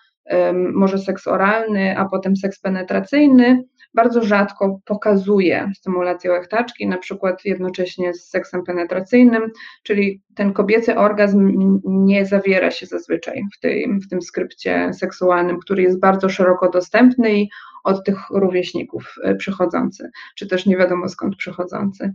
może 0.73 0.97
seks 0.97 1.27
oralny, 1.27 1.97
a 1.97 2.05
potem 2.05 2.35
seks 2.35 2.59
penetracyjny, 2.59 3.63
bardzo 3.93 4.23
rzadko 4.23 4.79
pokazuje 4.85 5.71
stymulację 5.75 6.31
łechtaczki, 6.31 6.87
na 6.87 6.97
przykład 6.97 7.45
jednocześnie 7.45 8.13
z 8.13 8.29
seksem 8.29 8.63
penetracyjnym, 8.63 9.51
czyli 9.83 10.21
ten 10.35 10.53
kobiecy 10.53 10.97
orgazm 10.97 11.51
nie 11.85 12.25
zawiera 12.25 12.71
się 12.71 12.85
zazwyczaj 12.85 13.43
w, 13.57 13.59
tej, 13.59 13.99
w 14.05 14.09
tym 14.09 14.21
skrypcie 14.21 14.93
seksualnym, 14.93 15.59
który 15.59 15.83
jest 15.83 15.99
bardzo 15.99 16.29
szeroko 16.29 16.69
dostępny 16.69 17.33
i 17.33 17.49
od 17.87 18.03
tych 18.03 18.17
rówieśników 18.29 19.15
e, 19.23 19.35
przychodzący, 19.35 20.11
czy 20.35 20.47
też 20.47 20.65
nie 20.65 20.77
wiadomo 20.77 21.09
skąd 21.09 21.35
przychodzący. 21.35 22.13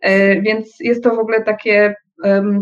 E, 0.00 0.40
więc 0.40 0.80
jest 0.80 1.04
to 1.04 1.14
w 1.14 1.18
ogóle 1.18 1.42
takie 1.42 1.94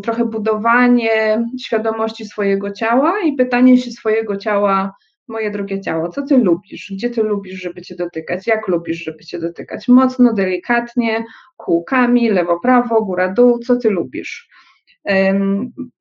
trochę 0.03 0.25
budowanie 0.25 1.45
świadomości 1.61 2.25
swojego 2.27 2.71
ciała 2.71 3.15
i 3.25 3.33
pytanie 3.33 3.79
się 3.79 3.91
swojego 3.91 4.37
ciała, 4.37 4.93
moje 5.29 5.51
drogie 5.51 5.81
ciało, 5.81 6.09
co 6.09 6.23
ty 6.23 6.37
lubisz? 6.39 6.93
Gdzie 6.95 7.11
ty 7.11 7.23
lubisz, 7.23 7.61
żeby 7.61 7.83
cię 7.83 7.97
dotykać? 7.97 8.47
Jak 8.47 8.69
lubisz, 8.69 9.05
żeby 9.05 9.25
cię 9.25 9.39
dotykać? 9.39 9.89
Mocno, 9.89 10.33
delikatnie, 10.33 11.25
kółkami, 11.57 12.31
lewo, 12.31 12.61
prawo, 12.61 13.05
góra, 13.05 13.33
dół, 13.33 13.59
co 13.59 13.77
ty 13.77 13.91
lubisz? 13.91 14.49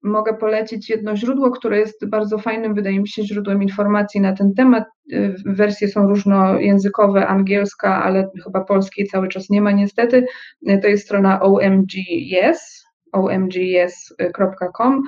Mogę 0.03 0.33
polecić 0.33 0.89
jedno 0.89 1.15
źródło, 1.15 1.51
które 1.51 1.79
jest 1.79 2.09
bardzo 2.09 2.37
fajnym, 2.37 2.73
wydaje 2.73 2.99
mi 2.99 3.07
się, 3.07 3.23
źródłem 3.23 3.63
informacji 3.63 4.21
na 4.21 4.33
ten 4.33 4.53
temat. 4.53 4.83
Y, 5.13 5.35
wersje 5.45 5.87
są 5.87 6.07
różnojęzykowe, 6.07 7.27
angielska, 7.27 8.03
ale 8.03 8.29
chyba 8.43 8.63
polskiej 8.63 9.07
cały 9.07 9.27
czas 9.27 9.49
nie 9.49 9.61
ma 9.61 9.71
niestety. 9.71 10.25
Y, 10.69 10.79
to 10.81 10.87
jest 10.87 11.05
strona 11.05 11.41
OMGYes, 11.41 12.85
omgyes.com 13.11 15.03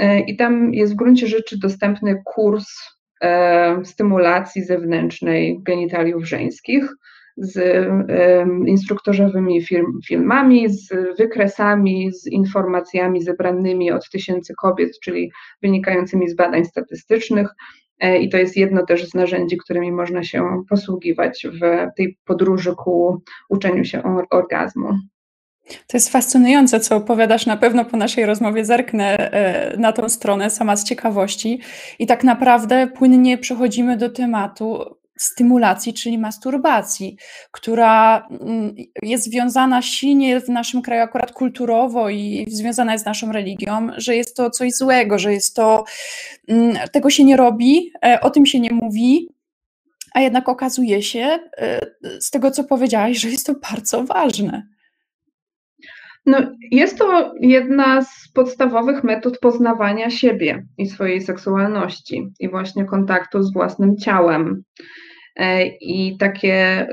y, 0.00 0.20
i 0.20 0.36
tam 0.36 0.74
jest 0.74 0.92
w 0.92 0.96
gruncie 0.96 1.26
rzeczy 1.26 1.58
dostępny 1.58 2.22
kurs 2.24 2.94
E, 3.24 3.84
stymulacji 3.84 4.64
zewnętrznej 4.64 5.60
genitaliów 5.62 6.28
żeńskich 6.28 6.88
z 7.36 7.86
instruktorzowymi 8.66 9.62
film, 9.62 10.00
filmami, 10.06 10.68
z 10.68 10.88
wykresami, 11.18 12.12
z 12.12 12.26
informacjami 12.26 13.22
zebranymi 13.22 13.90
od 13.90 14.10
tysięcy 14.10 14.54
kobiet, 14.60 14.90
czyli 15.02 15.30
wynikającymi 15.62 16.28
z 16.28 16.36
badań 16.36 16.64
statystycznych. 16.64 17.48
E, 18.00 18.18
I 18.18 18.28
to 18.28 18.36
jest 18.36 18.56
jedno 18.56 18.86
też 18.86 19.08
z 19.08 19.14
narzędzi, 19.14 19.56
którymi 19.56 19.92
można 19.92 20.24
się 20.24 20.62
posługiwać 20.68 21.46
w 21.52 21.86
tej 21.96 22.18
podróży 22.24 22.74
ku 22.76 23.22
uczeniu 23.48 23.84
się 23.84 24.02
orgazmu. 24.30 24.88
To 25.86 25.96
jest 25.96 26.08
fascynujące, 26.08 26.80
co 26.80 26.96
opowiadasz. 26.96 27.46
Na 27.46 27.56
pewno 27.56 27.84
po 27.84 27.96
naszej 27.96 28.26
rozmowie 28.26 28.64
zerknę 28.64 29.32
e, 29.32 29.76
na 29.76 29.92
tą 29.92 30.08
stronę 30.08 30.50
sama 30.50 30.76
z 30.76 30.84
ciekawości. 30.84 31.60
I 31.98 32.06
tak 32.06 32.24
naprawdę 32.24 32.86
płynnie 32.86 33.38
przechodzimy 33.38 33.96
do 33.96 34.10
tematu 34.10 34.96
stymulacji, 35.18 35.94
czyli 35.94 36.18
masturbacji, 36.18 37.16
która 37.50 38.26
mm, 38.30 38.74
jest 39.02 39.24
związana 39.24 39.82
silnie 39.82 40.40
w 40.40 40.48
naszym 40.48 40.82
kraju 40.82 41.02
akurat 41.02 41.32
kulturowo 41.32 42.10
i 42.10 42.46
związana 42.48 42.92
jest 42.92 43.02
z 43.02 43.06
naszą 43.06 43.32
religią, 43.32 43.88
że 43.96 44.16
jest 44.16 44.36
to 44.36 44.50
coś 44.50 44.74
złego, 44.74 45.18
że 45.18 45.32
jest 45.32 45.56
to, 45.56 45.84
mm, 46.48 46.76
tego 46.92 47.10
się 47.10 47.24
nie 47.24 47.36
robi, 47.36 47.92
e, 48.04 48.20
o 48.20 48.30
tym 48.30 48.46
się 48.46 48.60
nie 48.60 48.72
mówi, 48.72 49.28
a 50.14 50.20
jednak 50.20 50.48
okazuje 50.48 51.02
się 51.02 51.38
e, 51.58 51.80
z 52.20 52.30
tego, 52.30 52.50
co 52.50 52.64
powiedziałaś, 52.64 53.18
że 53.18 53.30
jest 53.30 53.46
to 53.46 53.54
bardzo 53.54 54.04
ważne. 54.04 54.73
No, 56.26 56.38
jest 56.70 56.98
to 56.98 57.34
jedna 57.40 58.02
z 58.02 58.28
podstawowych 58.34 59.04
metod 59.04 59.38
poznawania 59.38 60.10
siebie 60.10 60.66
i 60.78 60.86
swojej 60.86 61.20
seksualności 61.20 62.28
i 62.40 62.48
właśnie 62.48 62.84
kontaktu 62.84 63.42
z 63.42 63.52
własnym 63.52 63.96
ciałem. 63.96 64.62
E, 65.36 65.66
I 65.66 66.16
takie 66.18 66.86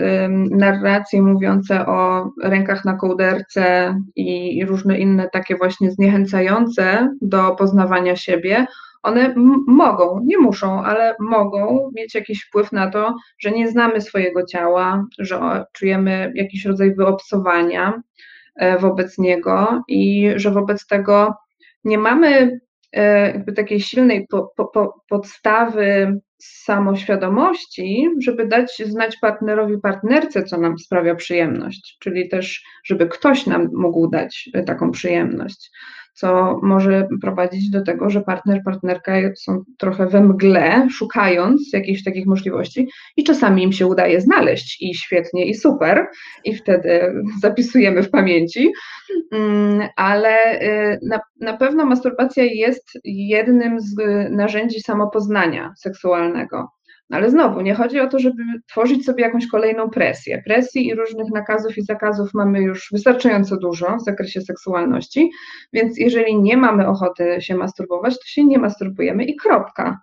narracje 0.52 1.22
mówiące 1.22 1.86
o 1.86 2.30
rękach 2.44 2.86
na 2.86 2.94
kołderce 2.94 3.96
i 4.16 4.66
różne 4.66 5.00
inne 5.00 5.30
takie 5.30 5.56
właśnie 5.56 5.92
zniechęcające 5.92 7.10
do 7.22 7.56
poznawania 7.56 8.16
siebie, 8.16 8.66
one 9.04 9.34
mogą, 9.68 10.22
nie 10.26 10.38
muszą, 10.38 10.84
ale 10.84 11.16
mogą 11.20 11.92
mieć 11.96 12.16
jakiś 12.16 12.44
wpływ 12.44 12.72
na 12.72 12.90
to, 12.90 13.16
że 13.40 13.52
nie 13.52 13.68
znamy 13.68 14.02
swojego 14.02 14.46
ciała, 14.46 15.06
że 15.20 15.66
czujemy 15.74 16.32
jakiś 16.36 16.66
rodzaj 16.66 16.96
wyobcowania, 16.96 17.94
E, 17.94 18.31
wobec 18.80 19.18
niego 19.18 19.84
i 19.88 20.32
że 20.36 20.52
wobec 20.52 20.88
tego 20.88 21.34
nie 21.84 21.98
mamy 21.98 22.60
e, 22.92 23.28
jakby 23.28 23.54
takiej 23.54 23.80
silnej 23.80 24.28
po, 24.30 24.52
po, 24.74 25.04
podstawy 25.10 26.20
samoświadomości, 26.44 28.10
żeby 28.20 28.48
dać 28.48 28.78
znać 28.86 29.18
partnerowi, 29.18 29.78
partnerce, 29.78 30.44
co 30.44 30.58
nam 30.58 30.80
sprawia 30.80 31.16
przyjemność, 31.16 31.98
czyli 32.00 32.30
też, 32.30 32.64
żeby 32.86 33.08
ktoś 33.08 33.46
nam 33.46 33.70
mógł 33.74 34.08
dać 34.08 34.50
taką 34.66 34.92
przyjemność 34.92 35.72
co 36.14 36.60
może 36.64 37.08
prowadzić 37.22 37.70
do 37.70 37.84
tego, 37.84 38.10
że 38.10 38.22
partner, 38.22 38.62
partnerka 38.66 39.14
są 39.36 39.64
trochę 39.78 40.08
we 40.08 40.22
mgle, 40.22 40.88
szukając 40.90 41.74
jakichś 41.74 42.04
takich 42.04 42.26
możliwości 42.26 42.88
i 43.18 43.24
czasami 43.24 43.64
im 43.64 43.72
się 43.72 43.88
udaje 43.88 44.22
znaleźć 44.22 44.82
i 44.82 44.96
świetnie, 44.96 45.46
i 45.46 45.56
super, 45.56 46.08
i 46.44 46.56
wtedy 46.56 47.14
zapisujemy 47.42 48.04
w 48.04 48.10
pamięci, 48.10 48.72
mm, 49.32 49.88
ale 49.96 50.62
y, 50.62 51.00
na, 51.10 51.20
na 51.40 51.58
pewno 51.58 51.86
masturbacja 51.86 52.44
jest 52.44 52.92
jednym 53.04 53.80
z 53.80 53.96
narzędzi 54.30 54.82
samopoznania 54.82 55.74
seksualnego. 55.78 56.68
Ale 57.12 57.30
znowu, 57.30 57.62
nie 57.62 57.76
chodzi 57.76 58.00
o 58.00 58.08
to, 58.08 58.20
żeby 58.20 58.44
tworzyć 58.68 59.06
sobie 59.06 59.24
jakąś 59.24 59.48
kolejną 59.48 59.90
presję. 59.90 60.42
Presji 60.46 60.88
i 60.88 60.96
różnych 60.96 61.30
nakazów 61.34 61.78
i 61.78 61.82
zakazów 61.82 62.34
mamy 62.34 62.62
już 62.62 62.90
wystarczająco 62.92 63.58
dużo 63.58 63.98
w 63.98 64.04
zakresie 64.04 64.42
seksualności, 64.42 65.32
więc 65.74 65.98
jeżeli 65.98 66.42
nie 66.42 66.58
mamy 66.58 66.88
ochoty 66.88 67.38
się 67.40 67.56
masturbować, 67.56 68.14
to 68.14 68.26
się 68.26 68.46
nie 68.46 68.58
masturbujemy 68.60 69.26
i 69.26 69.36
kropka. 69.36 70.02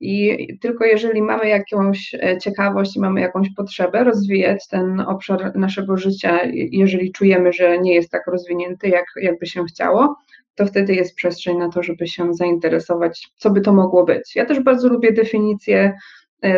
I 0.00 0.46
tylko 0.60 0.84
jeżeli 0.84 1.22
mamy 1.22 1.48
jakąś 1.48 2.14
e, 2.14 2.38
ciekawość 2.38 2.96
i 2.96 3.00
mamy 3.00 3.20
jakąś 3.20 3.54
potrzebę 3.54 4.04
rozwijać 4.04 4.68
ten 4.68 5.00
obszar 5.00 5.56
naszego 5.56 5.96
życia, 5.96 6.40
jeżeli 6.52 7.12
czujemy, 7.12 7.52
że 7.52 7.78
nie 7.78 7.94
jest 7.94 8.10
tak 8.10 8.26
rozwinięty, 8.26 8.88
jak, 8.88 9.04
jakby 9.16 9.46
się 9.46 9.64
chciało, 9.64 10.16
to 10.54 10.66
wtedy 10.66 10.94
jest 10.94 11.14
przestrzeń 11.14 11.58
na 11.58 11.68
to, 11.68 11.82
żeby 11.82 12.06
się 12.06 12.34
zainteresować, 12.34 13.28
co 13.36 13.50
by 13.50 13.60
to 13.60 13.72
mogło 13.72 14.04
być. 14.04 14.36
Ja 14.36 14.44
też 14.44 14.60
bardzo 14.60 14.88
lubię 14.88 15.12
definicję 15.12 15.94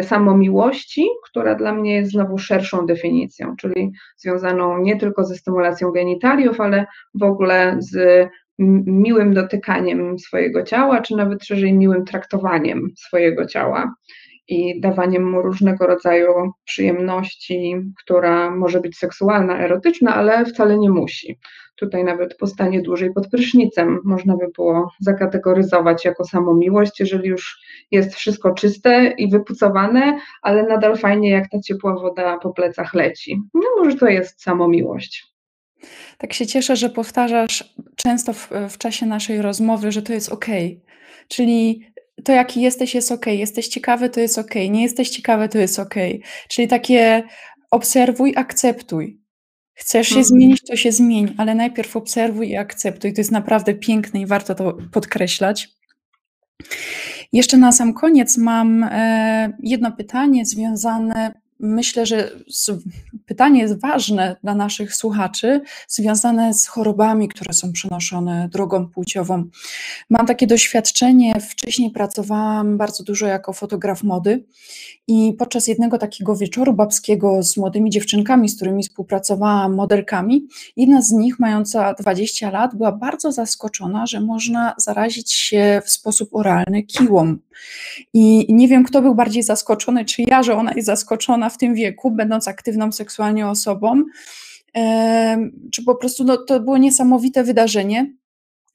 samomiłości, 0.03 1.09
która 1.31 1.55
dla 1.55 1.73
mnie 1.73 1.95
jest 1.95 2.11
znowu 2.11 2.39
szerszą 2.39 2.87
definicją, 2.87 3.57
czyli 3.57 3.93
związaną 4.17 4.79
nie 4.79 4.97
tylko 4.97 5.25
ze 5.25 5.37
stymulacją 5.37 5.91
genitaliów, 5.91 6.61
ale 6.61 6.87
w 7.15 7.23
ogóle 7.23 7.77
z 7.79 8.29
miłym 8.87 9.35
dotykaniem 9.35 10.19
swojego 10.19 10.63
ciała, 10.63 11.01
czy 11.01 11.17
nawet 11.17 11.45
szerzej 11.45 11.73
miłym 11.73 12.05
traktowaniem 12.05 12.93
swojego 12.97 13.47
ciała 13.47 13.95
i 14.49 14.81
dawaniem 14.81 15.31
mu 15.31 15.43
różnego 15.43 15.87
rodzaju 15.87 16.53
przyjemności, 16.65 17.77
która 18.05 18.51
może 18.51 18.81
być 18.81 18.99
seksualna, 18.99 19.59
erotyczna, 19.59 20.15
ale 20.15 20.45
wcale 20.45 20.79
nie 20.79 20.91
musi. 20.91 21.39
Tutaj 21.79 22.05
nawet 22.05 22.37
postanie 22.37 22.83
dłużej 22.83 23.13
pod 23.13 23.29
prysznicem 23.29 24.01
można 24.05 24.37
by 24.37 24.49
było 24.57 24.93
zakategoryzować 25.01 26.05
jako 26.05 26.25
samomiłość, 26.25 27.01
jeżeli 27.01 27.29
już 27.29 27.61
jest 27.91 28.15
wszystko 28.15 28.55
czyste 28.55 29.15
i 29.19 29.31
wypucowane, 29.31 30.19
ale 30.43 30.63
nadal 30.63 30.97
fajnie 30.97 31.31
jak 31.31 31.51
ta 31.51 31.61
ciepła 31.61 31.95
woda 31.95 32.39
po 32.39 32.53
plecach 32.53 32.95
leci. 32.95 33.43
No 33.55 33.63
może 33.79 33.97
to 33.97 34.07
jest 34.07 34.43
samomiłość. 34.43 35.27
Tak 36.19 36.33
się 36.33 36.47
cieszę, 36.47 36.77
że 36.77 36.91
powtarzasz 36.91 37.75
często 37.97 38.33
w, 38.33 38.51
w 38.71 38.79
czasie 38.79 39.07
naszej 39.07 39.43
rozmowy, 39.43 39.93
że 39.93 40.03
to 40.03 40.13
jest 40.13 40.33
ok. 40.33 40.47
Czyli 41.29 41.93
to, 42.25 42.33
jaki 42.33 42.63
jesteś, 42.63 42.95
jest 42.95 43.13
ok. 43.13 43.27
Jesteś 43.27 43.69
ciekawy, 43.69 44.11
to 44.11 44.21
jest 44.21 44.39
ok. 44.39 44.55
Nie 44.55 44.83
jesteś 44.83 45.11
ciekawy, 45.11 45.49
to 45.49 45.59
jest 45.59 45.79
ok. 45.79 45.95
Czyli 46.49 46.69
takie 46.69 47.23
obserwuj, 47.71 48.33
akceptuj. 48.37 49.21
Chcesz 49.79 50.09
się 50.09 50.15
mhm. 50.15 50.25
zmienić, 50.25 50.63
to 50.63 50.77
się 50.77 50.93
zmień, 50.93 51.35
ale 51.37 51.55
najpierw 51.55 51.97
obserwuj 51.97 52.49
i 52.49 52.57
akceptuj. 52.57 53.13
To 53.13 53.21
jest 53.21 53.31
naprawdę 53.31 53.75
piękne 53.75 54.21
i 54.21 54.27
warto 54.27 54.55
to 54.55 54.79
podkreślać. 54.93 55.69
Jeszcze 57.33 57.57
na 57.57 57.73
sam 57.73 57.95
koniec 57.95 58.39
mam 58.39 58.85
e, 58.85 59.53
jedno 59.63 59.93
pytanie 59.93 60.47
związane 60.47 61.41
myślę, 61.61 62.07
że 62.07 62.31
pytanie 63.29 63.61
jest 63.61 63.81
ważne 63.81 64.37
dla 64.43 64.55
naszych 64.55 64.95
słuchaczy, 64.95 65.61
związane 65.89 66.55
z 66.55 66.67
chorobami, 66.67 67.29
które 67.29 67.53
są 67.53 67.73
przenoszone 67.73 68.49
drogą 68.53 68.89
płciową. 68.89 69.45
Mam 70.11 70.27
takie 70.27 70.47
doświadczenie, 70.47 71.41
wcześniej 71.41 71.91
pracowałam 71.91 72.79
bardzo 72.79 73.05
dużo 73.05 73.27
jako 73.27 73.53
fotograf 73.53 74.03
mody 74.03 74.45
i 75.07 75.35
podczas 75.39 75.69
jednego 75.69 75.99
takiego 75.99 76.37
wieczoru 76.37 76.75
babskiego 76.75 77.43
z 77.43 77.57
młodymi 77.57 77.91
dziewczynkami, 77.91 78.49
z 78.49 78.57
którymi 78.57 78.83
współpracowałam, 78.83 79.75
modelkami, 79.75 80.47
jedna 80.77 81.03
z 81.03 81.13
nich, 81.13 81.39
mająca 81.39 81.95
20 81.95 82.51
lat, 82.51 82.75
była 82.77 82.93
bardzo 82.93 83.33
zaskoczona, 83.33 84.07
że 84.07 84.21
można 84.21 84.75
zarazić 84.79 85.33
się 85.33 85.83
w 85.85 85.91
sposób 85.91 86.29
oralny 86.33 86.83
kiłą. 86.83 87.37
I 88.15 88.55
nie 88.55 88.69
wiem, 88.69 88.85
kto 88.85 89.03
był 89.03 89.15
bardziej 89.15 89.43
zaskoczony, 89.43 90.05
czy 90.05 90.23
ja, 90.23 90.43
że 90.43 90.57
ona 90.57 90.73
jest 90.75 90.87
zaskoczona 90.87 91.51
w 91.51 91.59
tym 91.59 91.75
wieku, 91.75 92.11
będąc 92.11 92.49
aktywną 92.49 92.93
seksualnie 93.19 93.49
osobą, 93.49 94.05
czy 95.73 95.85
po 95.85 95.95
prostu 95.95 96.25
no, 96.25 96.37
to 96.37 96.61
było 96.61 96.79
niesamowite 96.79 97.45
wydarzenie. 97.45 98.15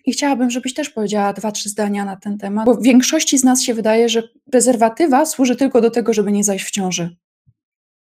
I 0.05 0.11
chciałabym, 0.11 0.49
żebyś 0.49 0.73
też 0.73 0.89
powiedziała 0.89 1.33
dwa, 1.33 1.51
trzy 1.51 1.69
zdania 1.69 2.05
na 2.05 2.15
ten 2.15 2.37
temat, 2.37 2.65
bo 2.65 2.77
większości 2.77 3.37
z 3.37 3.43
nas 3.43 3.61
się 3.61 3.73
wydaje, 3.73 4.09
że 4.09 4.23
prezerwatywa 4.51 5.25
służy 5.25 5.55
tylko 5.55 5.81
do 5.81 5.91
tego, 5.91 6.13
żeby 6.13 6.31
nie 6.31 6.43
zajść 6.43 6.65
w 6.65 6.71
ciąży. 6.71 7.15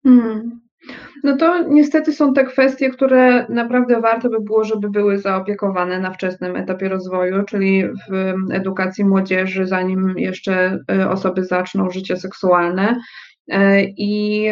Hmm. 0.03 0.59
No 1.23 1.37
to 1.37 1.63
niestety 1.67 2.13
są 2.13 2.33
te 2.33 2.45
kwestie, 2.45 2.89
które 2.89 3.45
naprawdę 3.49 4.01
warto 4.01 4.29
by 4.29 4.41
było, 4.41 4.63
żeby 4.63 4.89
były 4.89 5.17
zaopiekowane 5.17 5.99
na 5.99 6.11
wczesnym 6.11 6.55
etapie 6.55 6.89
rozwoju, 6.89 7.43
czyli 7.43 7.83
w 8.09 8.33
edukacji 8.51 9.05
młodzieży, 9.05 9.67
zanim 9.67 10.13
jeszcze 10.17 10.79
e, 10.91 11.09
osoby 11.09 11.43
zaczną 11.43 11.89
życie 11.89 12.17
seksualne. 12.17 12.95
E, 13.51 13.83
I 13.83 14.49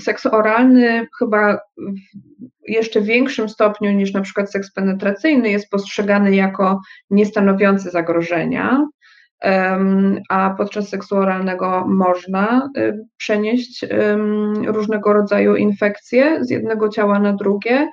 seks 0.00 0.26
oralny 0.26 1.06
chyba 1.18 1.56
w 1.56 2.68
jeszcze 2.68 3.00
większym 3.00 3.48
stopniu 3.48 3.92
niż 3.92 4.12
na 4.12 4.20
przykład 4.20 4.52
seks 4.52 4.72
penetracyjny 4.72 5.50
jest 5.50 5.70
postrzegany 5.70 6.34
jako 6.34 6.80
niestanowiący 7.10 7.90
zagrożenia, 7.90 8.86
a 10.28 10.54
podczas 10.56 10.88
seksu 10.88 11.16
oralnego 11.16 11.84
można 11.88 12.70
y, 12.78 13.06
przenieść 13.16 13.86
różnego 14.66 15.12
rodzaju 15.12 15.56
infekcje 15.56 16.44
z 16.44 16.50
jednego 16.50 16.88
ciała 16.88 17.18
na 17.18 17.32
drugie. 17.32 17.88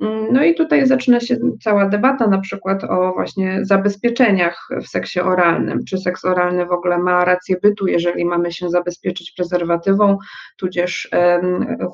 Mm, 0.00 0.32
no 0.32 0.44
i 0.44 0.54
tutaj 0.54 0.86
zaczyna 0.86 1.20
się 1.20 1.36
cała 1.60 1.88
debata 1.88 2.26
na 2.26 2.40
przykład 2.40 2.84
o 2.84 3.12
właśnie 3.12 3.58
zabezpieczeniach 3.62 4.68
w 4.82 4.86
seksie 4.86 5.20
oralnym. 5.20 5.84
Czy 5.84 5.98
seks 5.98 6.24
oralny 6.24 6.66
w 6.66 6.72
ogóle 6.72 6.98
ma 6.98 7.24
rację 7.24 7.56
bytu, 7.62 7.86
jeżeli 7.86 8.24
mamy 8.24 8.52
się 8.52 8.70
zabezpieczyć 8.70 9.32
prezerwatywą, 9.36 10.18
tudzież 10.56 11.10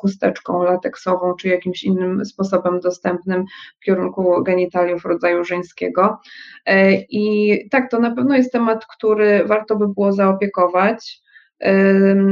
chusteczką 0.00 0.62
lateksową, 0.62 1.34
czy 1.34 1.48
jakimś 1.48 1.84
innym 1.84 2.24
sposobem 2.24 2.80
dostępnym 2.80 3.44
w 3.80 3.84
kierunku 3.84 4.42
genitaliów 4.42 5.04
rodzaju 5.04 5.44
żeńskiego. 5.44 6.18
E, 6.66 6.92
I 6.94 7.58
tak, 7.70 7.90
to 7.90 7.98
na 8.00 8.14
pewno 8.14 8.36
jest 8.36 8.52
temat, 8.52 8.86
który 8.86 9.44
warto 9.44 9.76
by 9.76 9.88
było 9.88 10.12
zaopiekować 10.12 11.22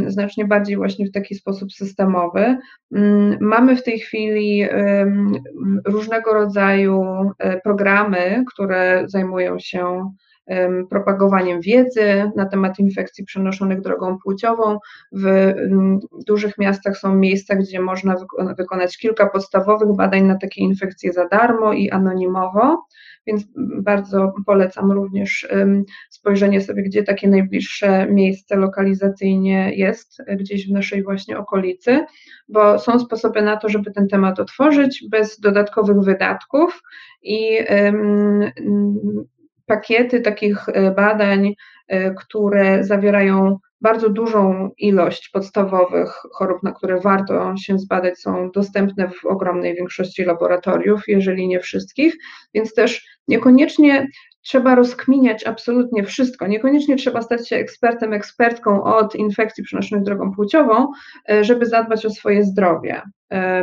znacznie 0.06 0.44
bardziej 0.44 0.76
właśnie 0.76 1.06
w 1.06 1.12
taki 1.12 1.34
sposób 1.34 1.72
systemowy. 1.72 2.56
Mm, 2.94 3.36
mamy 3.40 3.76
w 3.76 3.82
tej 3.82 3.98
chwili 3.98 4.66
różnego 5.84 6.32
rodzaju 6.34 7.04
e, 7.38 7.60
programy, 7.60 8.44
które 8.54 9.04
zajmują 9.06 9.58
się 9.58 10.10
propagowaniem 10.90 11.60
wiedzy 11.60 12.30
na 12.36 12.46
temat 12.46 12.78
infekcji 12.78 13.24
przenoszonych 13.24 13.80
drogą 13.80 14.18
płciową. 14.18 14.78
W 15.12 15.52
dużych 16.26 16.58
miastach 16.58 16.96
są 16.96 17.14
miejsca, 17.14 17.56
gdzie 17.56 17.80
można 17.80 18.16
wykonać 18.58 18.98
kilka 18.98 19.26
podstawowych 19.26 19.96
badań 19.96 20.22
na 20.22 20.36
takie 20.38 20.60
infekcje 20.60 21.12
za 21.12 21.28
darmo 21.28 21.72
i 21.72 21.90
anonimowo 21.90 22.84
więc 23.26 23.44
bardzo 23.82 24.32
polecam 24.46 24.92
również 24.92 25.48
spojrzenie 26.10 26.60
sobie, 26.60 26.82
gdzie 26.82 27.02
takie 27.02 27.28
najbliższe 27.28 28.06
miejsce 28.06 28.56
lokalizacyjnie 28.56 29.74
jest, 29.74 30.22
gdzieś 30.36 30.68
w 30.68 30.72
naszej 30.72 31.02
właśnie 31.02 31.38
okolicy, 31.38 32.04
bo 32.48 32.78
są 32.78 32.98
sposoby 32.98 33.42
na 33.42 33.56
to, 33.56 33.68
żeby 33.68 33.90
ten 33.90 34.08
temat 34.08 34.40
otworzyć 34.40 35.04
bez 35.10 35.40
dodatkowych 35.40 36.00
wydatków 36.00 36.82
i 37.22 37.58
pakiety 39.70 40.20
takich 40.20 40.68
e, 40.68 40.90
badań, 40.90 41.54
e, 41.88 42.14
które 42.14 42.84
zawierają 42.84 43.58
bardzo 43.80 44.08
dużą 44.08 44.70
ilość 44.78 45.28
podstawowych 45.28 46.22
chorób, 46.32 46.62
na 46.62 46.72
które 46.72 47.00
warto 47.00 47.56
się 47.56 47.78
zbadać, 47.78 48.18
są 48.18 48.50
dostępne 48.50 49.08
w 49.08 49.26
ogromnej 49.26 49.74
większości 49.74 50.24
laboratoriów, 50.24 51.02
jeżeli 51.08 51.48
nie 51.48 51.60
wszystkich, 51.60 52.16
więc 52.54 52.74
też 52.74 53.06
niekoniecznie 53.28 54.08
trzeba 54.42 54.74
rozkminiać 54.74 55.46
absolutnie 55.46 56.04
wszystko. 56.04 56.46
Niekoniecznie 56.46 56.96
trzeba 56.96 57.22
stać 57.22 57.48
się 57.48 57.56
ekspertem, 57.56 58.12
ekspertką 58.12 58.82
od 58.82 59.14
infekcji 59.14 59.64
przenoszonych 59.64 60.04
drogą 60.04 60.32
płciową, 60.32 60.86
e, 61.30 61.44
żeby 61.44 61.66
zadbać 61.66 62.06
o 62.06 62.10
swoje 62.10 62.44
zdrowie. 62.44 63.02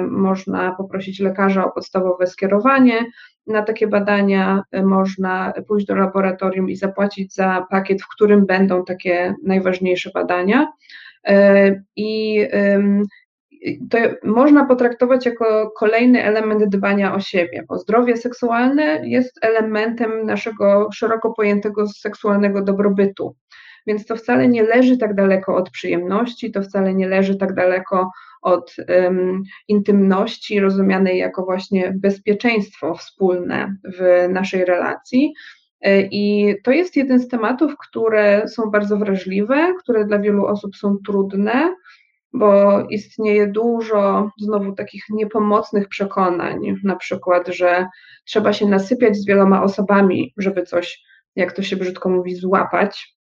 Można 0.09 0.75
poprosić 0.75 1.19
lekarza 1.19 1.65
o 1.65 1.71
podstawowe 1.71 2.28
skierowanie, 2.28 3.05
na 3.47 3.63
takie 3.63 3.88
badania 3.88 4.63
y, 4.75 4.84
można 4.84 5.53
pójść 5.67 5.86
do 5.86 5.95
laboratorium 5.95 6.69
i 6.69 6.75
zapłacić 6.75 7.34
za 7.34 7.65
pakiet, 7.69 8.01
w 8.01 8.07
którym 8.07 8.45
będą 8.45 8.86
takie 8.86 9.36
najważniejsze 9.43 10.11
badania. 10.13 10.67
I 11.95 12.39
to 13.89 13.97
można 14.23 14.65
potraktować 14.65 15.25
jako 15.25 15.71
kolejny 15.77 16.23
element 16.23 16.63
dbania 16.69 17.15
o 17.15 17.19
siebie, 17.19 17.63
bo 17.69 17.77
zdrowie 17.77 18.17
seksualne 18.17 19.01
jest 19.07 19.39
elementem 19.41 20.25
naszego 20.25 20.89
szeroko 20.93 21.33
pojętego 21.33 21.87
seksualnego 21.87 22.61
dobrobytu. 22.61 23.35
Więc 23.87 24.05
to 24.05 24.15
wcale 24.15 24.47
nie 24.47 24.63
leży 24.63 24.97
tak 24.97 25.15
daleko 25.15 25.55
od 25.55 25.69
przyjemności, 25.69 26.51
to 26.51 26.61
wcale 26.61 26.93
nie 26.93 27.07
leży 27.07 27.35
tak 27.35 27.53
daleko 27.53 28.11
od 28.41 28.75
um, 28.89 29.43
intymności, 29.67 30.59
rozumianej 30.59 31.17
jako 31.17 31.45
właśnie 31.45 31.93
bezpieczeństwo 31.95 32.95
wspólne 32.95 33.75
w 33.97 34.27
naszej 34.29 34.65
relacji. 34.65 35.33
E, 35.81 36.01
I 36.01 36.55
to 36.63 36.71
jest 36.71 36.95
jeden 36.95 37.19
z 37.19 37.27
tematów, 37.27 37.77
które 37.77 38.47
są 38.47 38.71
bardzo 38.71 38.97
wrażliwe, 38.97 39.73
które 39.79 40.05
dla 40.05 40.19
wielu 40.19 40.45
osób 40.45 40.75
są 40.75 40.97
trudne, 41.05 41.73
bo 42.34 42.82
istnieje 42.89 43.47
dużo 43.47 44.32
znowu 44.39 44.73
takich 44.73 45.03
niepomocnych 45.09 45.88
przekonań, 45.88 46.75
na 46.84 46.95
przykład, 46.95 47.47
że 47.47 47.88
trzeba 48.25 48.53
się 48.53 48.65
nasypiać 48.65 49.17
z 49.17 49.25
wieloma 49.25 49.63
osobami, 49.63 50.34
żeby 50.38 50.63
coś, 50.63 51.03
jak 51.36 51.53
to 51.53 51.61
się 51.61 51.75
brzydko 51.75 52.09
mówi, 52.09 52.36
złapać 52.36 53.17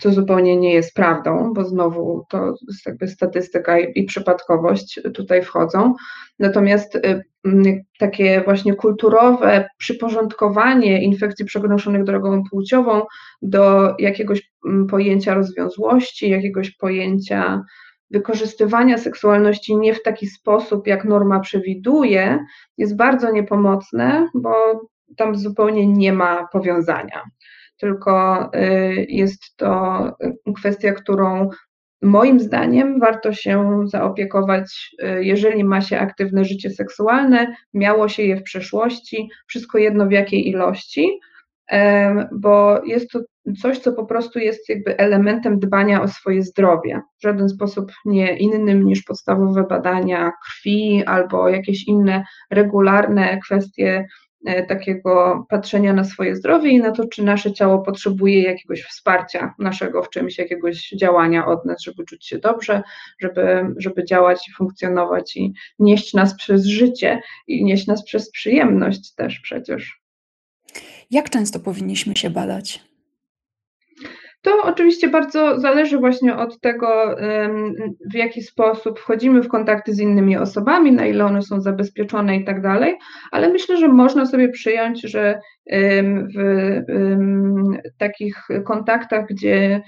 co 0.00 0.12
zupełnie 0.12 0.56
nie 0.56 0.74
jest 0.74 0.94
prawdą, 0.94 1.52
bo 1.54 1.64
znowu 1.64 2.26
to 2.28 2.54
jest 2.68 2.86
jakby 2.86 3.08
statystyka 3.08 3.78
i, 3.78 4.04
przypadkowość 4.04 5.00
tutaj 5.14 5.42
wchodzą. 5.42 5.94
Natomiast 6.38 6.94
y, 6.94 7.24
takie 7.98 8.42
właśnie 8.44 8.74
kulturowe 8.74 9.68
przyporządkowanie 9.78 11.02
infekcji 11.02 11.44
przenoszonych 11.44 12.04
drogą 12.04 12.42
płciową 12.50 13.02
do 13.42 13.94
jakiegoś 13.98 14.52
pojęcia 14.90 15.34
rozwiązłości, 15.34 16.30
jakiegoś 16.30 16.70
pojęcia 16.70 17.62
wykorzystywania 18.14 18.98
seksualności 18.98 19.76
nie 19.76 19.94
w 19.94 20.02
taki 20.02 20.26
sposób, 20.26 20.86
jak 20.86 21.04
norma 21.04 21.40
przewiduje, 21.40 22.38
jest 22.78 22.96
bardzo 22.96 23.30
niepomocne, 23.30 24.28
bo 24.34 24.54
tam 25.16 25.36
zupełnie 25.36 25.86
nie 25.86 26.12
ma 26.12 26.48
powiązania. 26.52 27.22
Tylko 27.76 28.44
y, 28.54 29.06
jest 29.08 29.56
to 29.56 30.12
kwestia, 30.56 30.92
którą 30.92 31.50
moim 32.02 32.40
zdaniem 32.40 33.00
warto 33.00 33.32
się 33.32 33.82
zaopiekować, 33.86 34.94
y, 35.02 35.24
jeżeli 35.24 35.64
ma 35.64 35.80
się 35.80 35.98
aktywne 35.98 36.44
życie 36.44 36.70
seksualne, 36.70 37.56
miało 37.74 38.08
się 38.08 38.22
je 38.22 38.36
w 38.36 38.42
przeszłości, 38.42 39.28
wszystko 39.46 39.78
jedno 39.78 40.06
w 40.06 40.10
jakiej 40.10 40.48
ilości, 40.48 41.20
bo 42.32 42.84
jest 42.84 43.10
to 43.10 43.20
coś, 43.62 43.78
co 43.78 43.92
po 43.92 44.06
prostu 44.06 44.38
jest 44.38 44.68
jakby 44.68 44.96
elementem 44.96 45.58
dbania 45.58 46.02
o 46.02 46.08
swoje 46.08 46.42
zdrowie. 46.42 47.00
W 47.18 47.22
żaden 47.22 47.48
sposób 47.48 47.92
nie 48.04 48.36
innym 48.36 48.84
niż 48.84 49.02
podstawowe 49.02 49.62
badania 49.62 50.32
krwi 50.44 51.04
albo 51.06 51.48
jakieś 51.48 51.88
inne 51.88 52.24
regularne 52.50 53.40
kwestie 53.40 54.06
e, 54.46 54.66
takiego 54.66 55.46
patrzenia 55.48 55.92
na 55.92 56.04
swoje 56.04 56.36
zdrowie 56.36 56.70
i 56.70 56.78
na 56.78 56.92
to, 56.92 57.08
czy 57.08 57.24
nasze 57.24 57.52
ciało 57.52 57.78
potrzebuje 57.82 58.42
jakiegoś 58.42 58.82
wsparcia 58.82 59.54
naszego 59.58 60.02
w 60.02 60.10
czymś, 60.10 60.38
jakiegoś 60.38 60.88
działania 60.88 61.46
od 61.46 61.64
nas, 61.64 61.82
żeby 61.82 62.04
czuć 62.04 62.26
się 62.26 62.38
dobrze, 62.38 62.82
żeby, 63.20 63.74
żeby 63.76 64.04
działać 64.04 64.48
i 64.48 64.52
funkcjonować 64.52 65.36
i 65.36 65.52
nieść 65.78 66.14
nas 66.14 66.36
przez 66.36 66.66
życie 66.66 67.20
i 67.46 67.64
nieść 67.64 67.86
nas 67.86 68.04
przez 68.04 68.30
przyjemność 68.30 69.14
też 69.14 69.40
przecież. 69.40 70.03
Jak 71.14 71.30
często 71.30 71.60
powinniśmy 71.60 72.16
się 72.16 72.30
badać? 72.30 72.80
To 74.44 74.62
oczywiście 74.62 75.08
bardzo 75.08 75.60
zależy 75.60 75.98
właśnie 75.98 76.36
od 76.36 76.60
tego, 76.60 77.16
w 78.12 78.14
jaki 78.14 78.42
sposób 78.42 78.98
wchodzimy 78.98 79.42
w 79.42 79.48
kontakty 79.48 79.94
z 79.94 80.00
innymi 80.00 80.36
osobami, 80.36 80.92
na 80.92 81.06
ile 81.06 81.24
one 81.24 81.42
są 81.42 81.60
zabezpieczone 81.60 82.36
i 82.36 82.44
tak 82.44 82.62
dalej, 82.62 82.98
ale 83.32 83.48
myślę, 83.48 83.76
że 83.76 83.88
można 83.88 84.26
sobie 84.26 84.48
przyjąć, 84.48 85.00
że 85.00 85.40
w 86.36 87.98
takich 87.98 88.48
kontaktach, 88.64 89.26
gdzie 89.26 89.82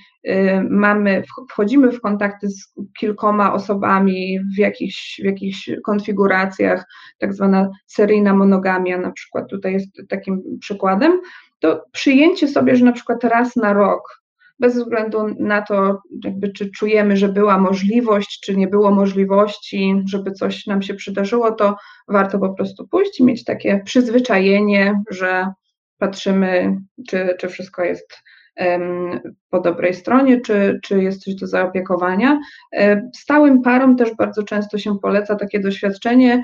mamy, 0.70 1.22
wchodzimy 1.50 1.92
w 1.92 2.00
kontakty 2.00 2.48
z 2.48 2.74
kilkoma 2.98 3.52
osobami 3.52 4.38
w 4.56 4.58
jakichś, 4.58 5.20
w 5.22 5.24
jakichś 5.24 5.70
konfiguracjach, 5.84 6.84
tak 7.18 7.34
zwana 7.34 7.70
seryjna 7.86 8.34
monogamia 8.34 8.98
na 8.98 9.12
przykład 9.12 9.50
tutaj 9.50 9.72
jest 9.72 10.02
takim 10.08 10.42
przykładem, 10.60 11.20
to 11.58 11.84
przyjęcie 11.92 12.48
sobie, 12.48 12.76
że 12.76 12.84
na 12.84 12.92
przykład 12.92 13.24
raz 13.24 13.56
na 13.56 13.72
rok 13.72 14.25
bez 14.58 14.76
względu 14.76 15.18
na 15.38 15.62
to, 15.62 16.00
jakby, 16.24 16.52
czy 16.52 16.70
czujemy, 16.70 17.16
że 17.16 17.28
była 17.28 17.58
możliwość, 17.58 18.40
czy 18.40 18.56
nie 18.56 18.68
było 18.68 18.90
możliwości, 18.90 20.02
żeby 20.08 20.32
coś 20.32 20.66
nam 20.66 20.82
się 20.82 20.94
przydarzyło, 20.94 21.52
to 21.52 21.76
warto 22.08 22.38
po 22.38 22.54
prostu 22.54 22.88
pójść 22.88 23.20
i 23.20 23.24
mieć 23.24 23.44
takie 23.44 23.82
przyzwyczajenie, 23.84 25.02
że 25.10 25.46
patrzymy, 25.98 26.76
czy, 27.08 27.36
czy 27.38 27.48
wszystko 27.48 27.84
jest 27.84 28.22
po 29.50 29.60
dobrej 29.60 29.94
stronie, 29.94 30.40
czy, 30.40 30.80
czy 30.82 31.02
jest 31.02 31.24
coś 31.24 31.34
do 31.34 31.46
zaopiekowania. 31.46 32.40
E, 32.76 33.10
stałym 33.16 33.62
parom 33.62 33.96
też 33.96 34.14
bardzo 34.14 34.42
często 34.42 34.78
się 34.78 34.98
poleca 34.98 35.36
takie 35.36 35.60
doświadczenie 35.60 36.42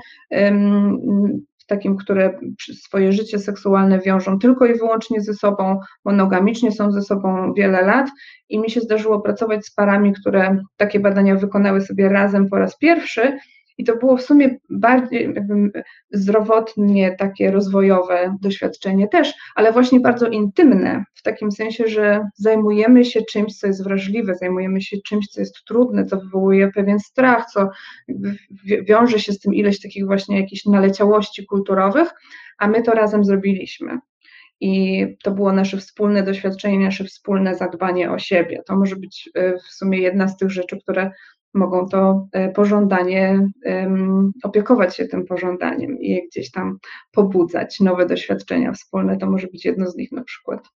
takim, 1.67 1.97
które 1.97 2.39
swoje 2.73 3.13
życie 3.13 3.39
seksualne 3.39 3.99
wiążą 3.99 4.39
tylko 4.39 4.65
i 4.65 4.77
wyłącznie 4.77 5.21
ze 5.21 5.33
sobą, 5.33 5.79
monogamicznie 6.05 6.71
są 6.71 6.91
ze 6.91 7.01
sobą 7.01 7.53
wiele 7.53 7.81
lat. 7.81 8.07
I 8.49 8.59
mi 8.59 8.71
się 8.71 8.81
zdarzyło 8.81 9.21
pracować 9.21 9.65
z 9.65 9.73
parami, 9.73 10.13
które 10.13 10.57
takie 10.77 10.99
badania 10.99 11.35
wykonały 11.35 11.81
sobie 11.81 12.09
razem 12.09 12.49
po 12.49 12.57
raz 12.57 12.77
pierwszy 12.77 13.37
i 13.83 13.85
to 13.85 13.97
było 13.97 14.17
w 14.17 14.21
sumie 14.21 14.57
bardziej 14.69 15.33
zdrowotnie 16.11 17.15
takie 17.15 17.51
rozwojowe 17.51 18.37
doświadczenie 18.41 19.07
też, 19.07 19.33
ale 19.55 19.71
właśnie 19.71 19.99
bardzo 19.99 20.27
intymne, 20.27 21.03
w 21.13 21.21
takim 21.21 21.51
sensie, 21.51 21.87
że 21.87 22.27
zajmujemy 22.35 23.05
się 23.05 23.21
czymś, 23.21 23.57
co 23.57 23.67
jest 23.67 23.83
wrażliwe, 23.83 24.35
zajmujemy 24.35 24.81
się 24.81 24.97
czymś, 25.05 25.27
co 25.27 25.41
jest 25.41 25.55
trudne, 25.67 26.05
co 26.05 26.17
wywołuje 26.17 26.71
pewien 26.71 26.99
strach, 26.99 27.45
co 27.53 27.69
wiąże 28.87 29.19
się 29.19 29.33
z 29.33 29.39
tym 29.39 29.53
ileś 29.53 29.81
takich 29.81 30.05
właśnie 30.05 30.39
jakichś 30.39 30.65
naleciałości 30.65 31.45
kulturowych, 31.45 32.09
a 32.57 32.67
my 32.67 32.81
to 32.83 32.91
razem 32.91 33.23
zrobiliśmy. 33.23 33.99
I 34.59 35.05
to 35.23 35.31
było 35.31 35.51
nasze 35.51 35.77
wspólne 35.77 36.23
doświadczenie, 36.23 36.79
nasze 36.79 37.03
wspólne 37.03 37.55
zadbanie 37.55 38.11
o 38.11 38.19
siebie. 38.19 38.61
To 38.67 38.75
może 38.75 38.95
być 38.95 39.29
y, 39.37 39.57
w 39.57 39.73
sumie 39.73 39.99
jedna 39.99 40.27
z 40.27 40.37
tych 40.37 40.51
rzeczy, 40.51 40.79
które 40.81 41.11
mogą 41.53 41.89
to 41.89 42.27
e, 42.31 42.49
pożądanie, 42.49 43.49
opiekować 44.43 44.95
się 44.95 45.05
tym 45.05 45.25
pożądaniem 45.25 45.99
i 45.99 46.09
je 46.09 46.27
gdzieś 46.27 46.51
tam 46.51 46.77
pobudzać, 47.11 47.79
nowe 47.79 48.05
doświadczenia 48.05 48.71
wspólne, 48.71 49.17
to 49.17 49.29
może 49.29 49.47
być 49.47 49.65
jedno 49.65 49.91
z 49.91 49.95
nich 49.95 50.11
na 50.11 50.23
przykład. 50.23 50.69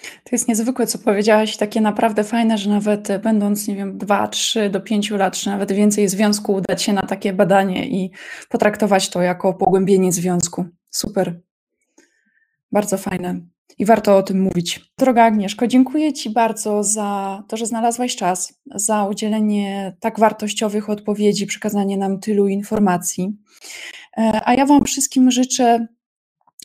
To 0.00 0.30
jest 0.32 0.48
niezwykłe, 0.48 0.86
co 0.86 0.98
powiedziałaś, 0.98 1.56
takie 1.56 1.80
naprawdę 1.80 2.24
fajne, 2.24 2.58
że 2.58 2.70
nawet 2.70 3.10
e, 3.10 3.18
będąc, 3.18 3.68
nie 3.68 3.76
wiem, 3.76 3.98
2, 3.98 4.28
3 4.28 4.70
do 4.70 4.80
5 4.80 5.10
lat, 5.10 5.36
czy 5.36 5.48
nawet 5.48 5.72
więcej 5.72 6.08
związku, 6.08 6.54
udać 6.54 6.82
się 6.82 6.92
na 6.92 7.02
takie 7.02 7.32
badanie 7.32 7.88
i 7.88 8.10
potraktować 8.48 9.10
to 9.10 9.22
jako 9.22 9.54
pogłębienie 9.54 10.12
związku. 10.12 10.64
Super. 10.90 11.40
Bardzo 12.72 12.96
fajne 12.98 13.40
i 13.78 13.84
warto 13.84 14.16
o 14.16 14.22
tym 14.22 14.40
mówić. 14.40 14.80
Droga 14.98 15.24
Agnieszko, 15.24 15.66
dziękuję 15.66 16.12
Ci 16.12 16.30
bardzo 16.30 16.82
za 16.82 17.42
to, 17.48 17.56
że 17.56 17.66
znalazłaś 17.66 18.16
czas, 18.16 18.60
za 18.74 19.04
udzielenie 19.04 19.96
tak 20.00 20.20
wartościowych 20.20 20.90
odpowiedzi, 20.90 21.46
przekazanie 21.46 21.96
nam 21.96 22.20
tylu 22.20 22.48
informacji. 22.48 23.36
E, 24.18 24.40
a 24.44 24.54
ja 24.54 24.66
Wam 24.66 24.84
wszystkim 24.84 25.30
życzę 25.30 25.86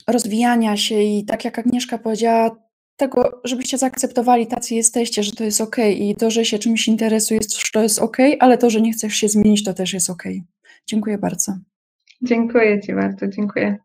rozwijania 0.08 0.78
się 0.78 1.02
i 1.02 1.26
tak 1.26 1.46
jak 1.46 1.60
Agnieszka 1.60 1.98
powiedziała, 1.98 2.66
tego, 2.98 3.42
żebyście 3.44 3.78
zaakceptowali 3.78 4.48
tacy 4.48 4.76
jesteście, 4.76 5.24
że 5.24 5.32
to 5.32 5.44
jest 5.44 5.62
ok 5.62 5.76
i 5.98 6.16
to, 6.16 6.32
że 6.32 6.46
się 6.46 6.60
czymś 6.60 6.88
interesujesz, 6.88 7.72
to 7.74 7.84
jest 7.84 8.00
ok, 8.00 8.18
ale 8.40 8.58
to, 8.58 8.70
że 8.70 8.82
nie 8.82 8.94
chcesz 8.94 9.14
się 9.14 9.30
zmienić, 9.30 9.64
to 9.64 9.74
też 9.74 9.94
jest 9.94 10.10
ok. 10.10 10.24
Dziękuję 10.88 11.18
bardzo. 11.18 11.54
Dziękuję 12.22 12.82
Ci 12.82 12.94
bardzo, 12.94 13.28
dziękuję. 13.28 13.85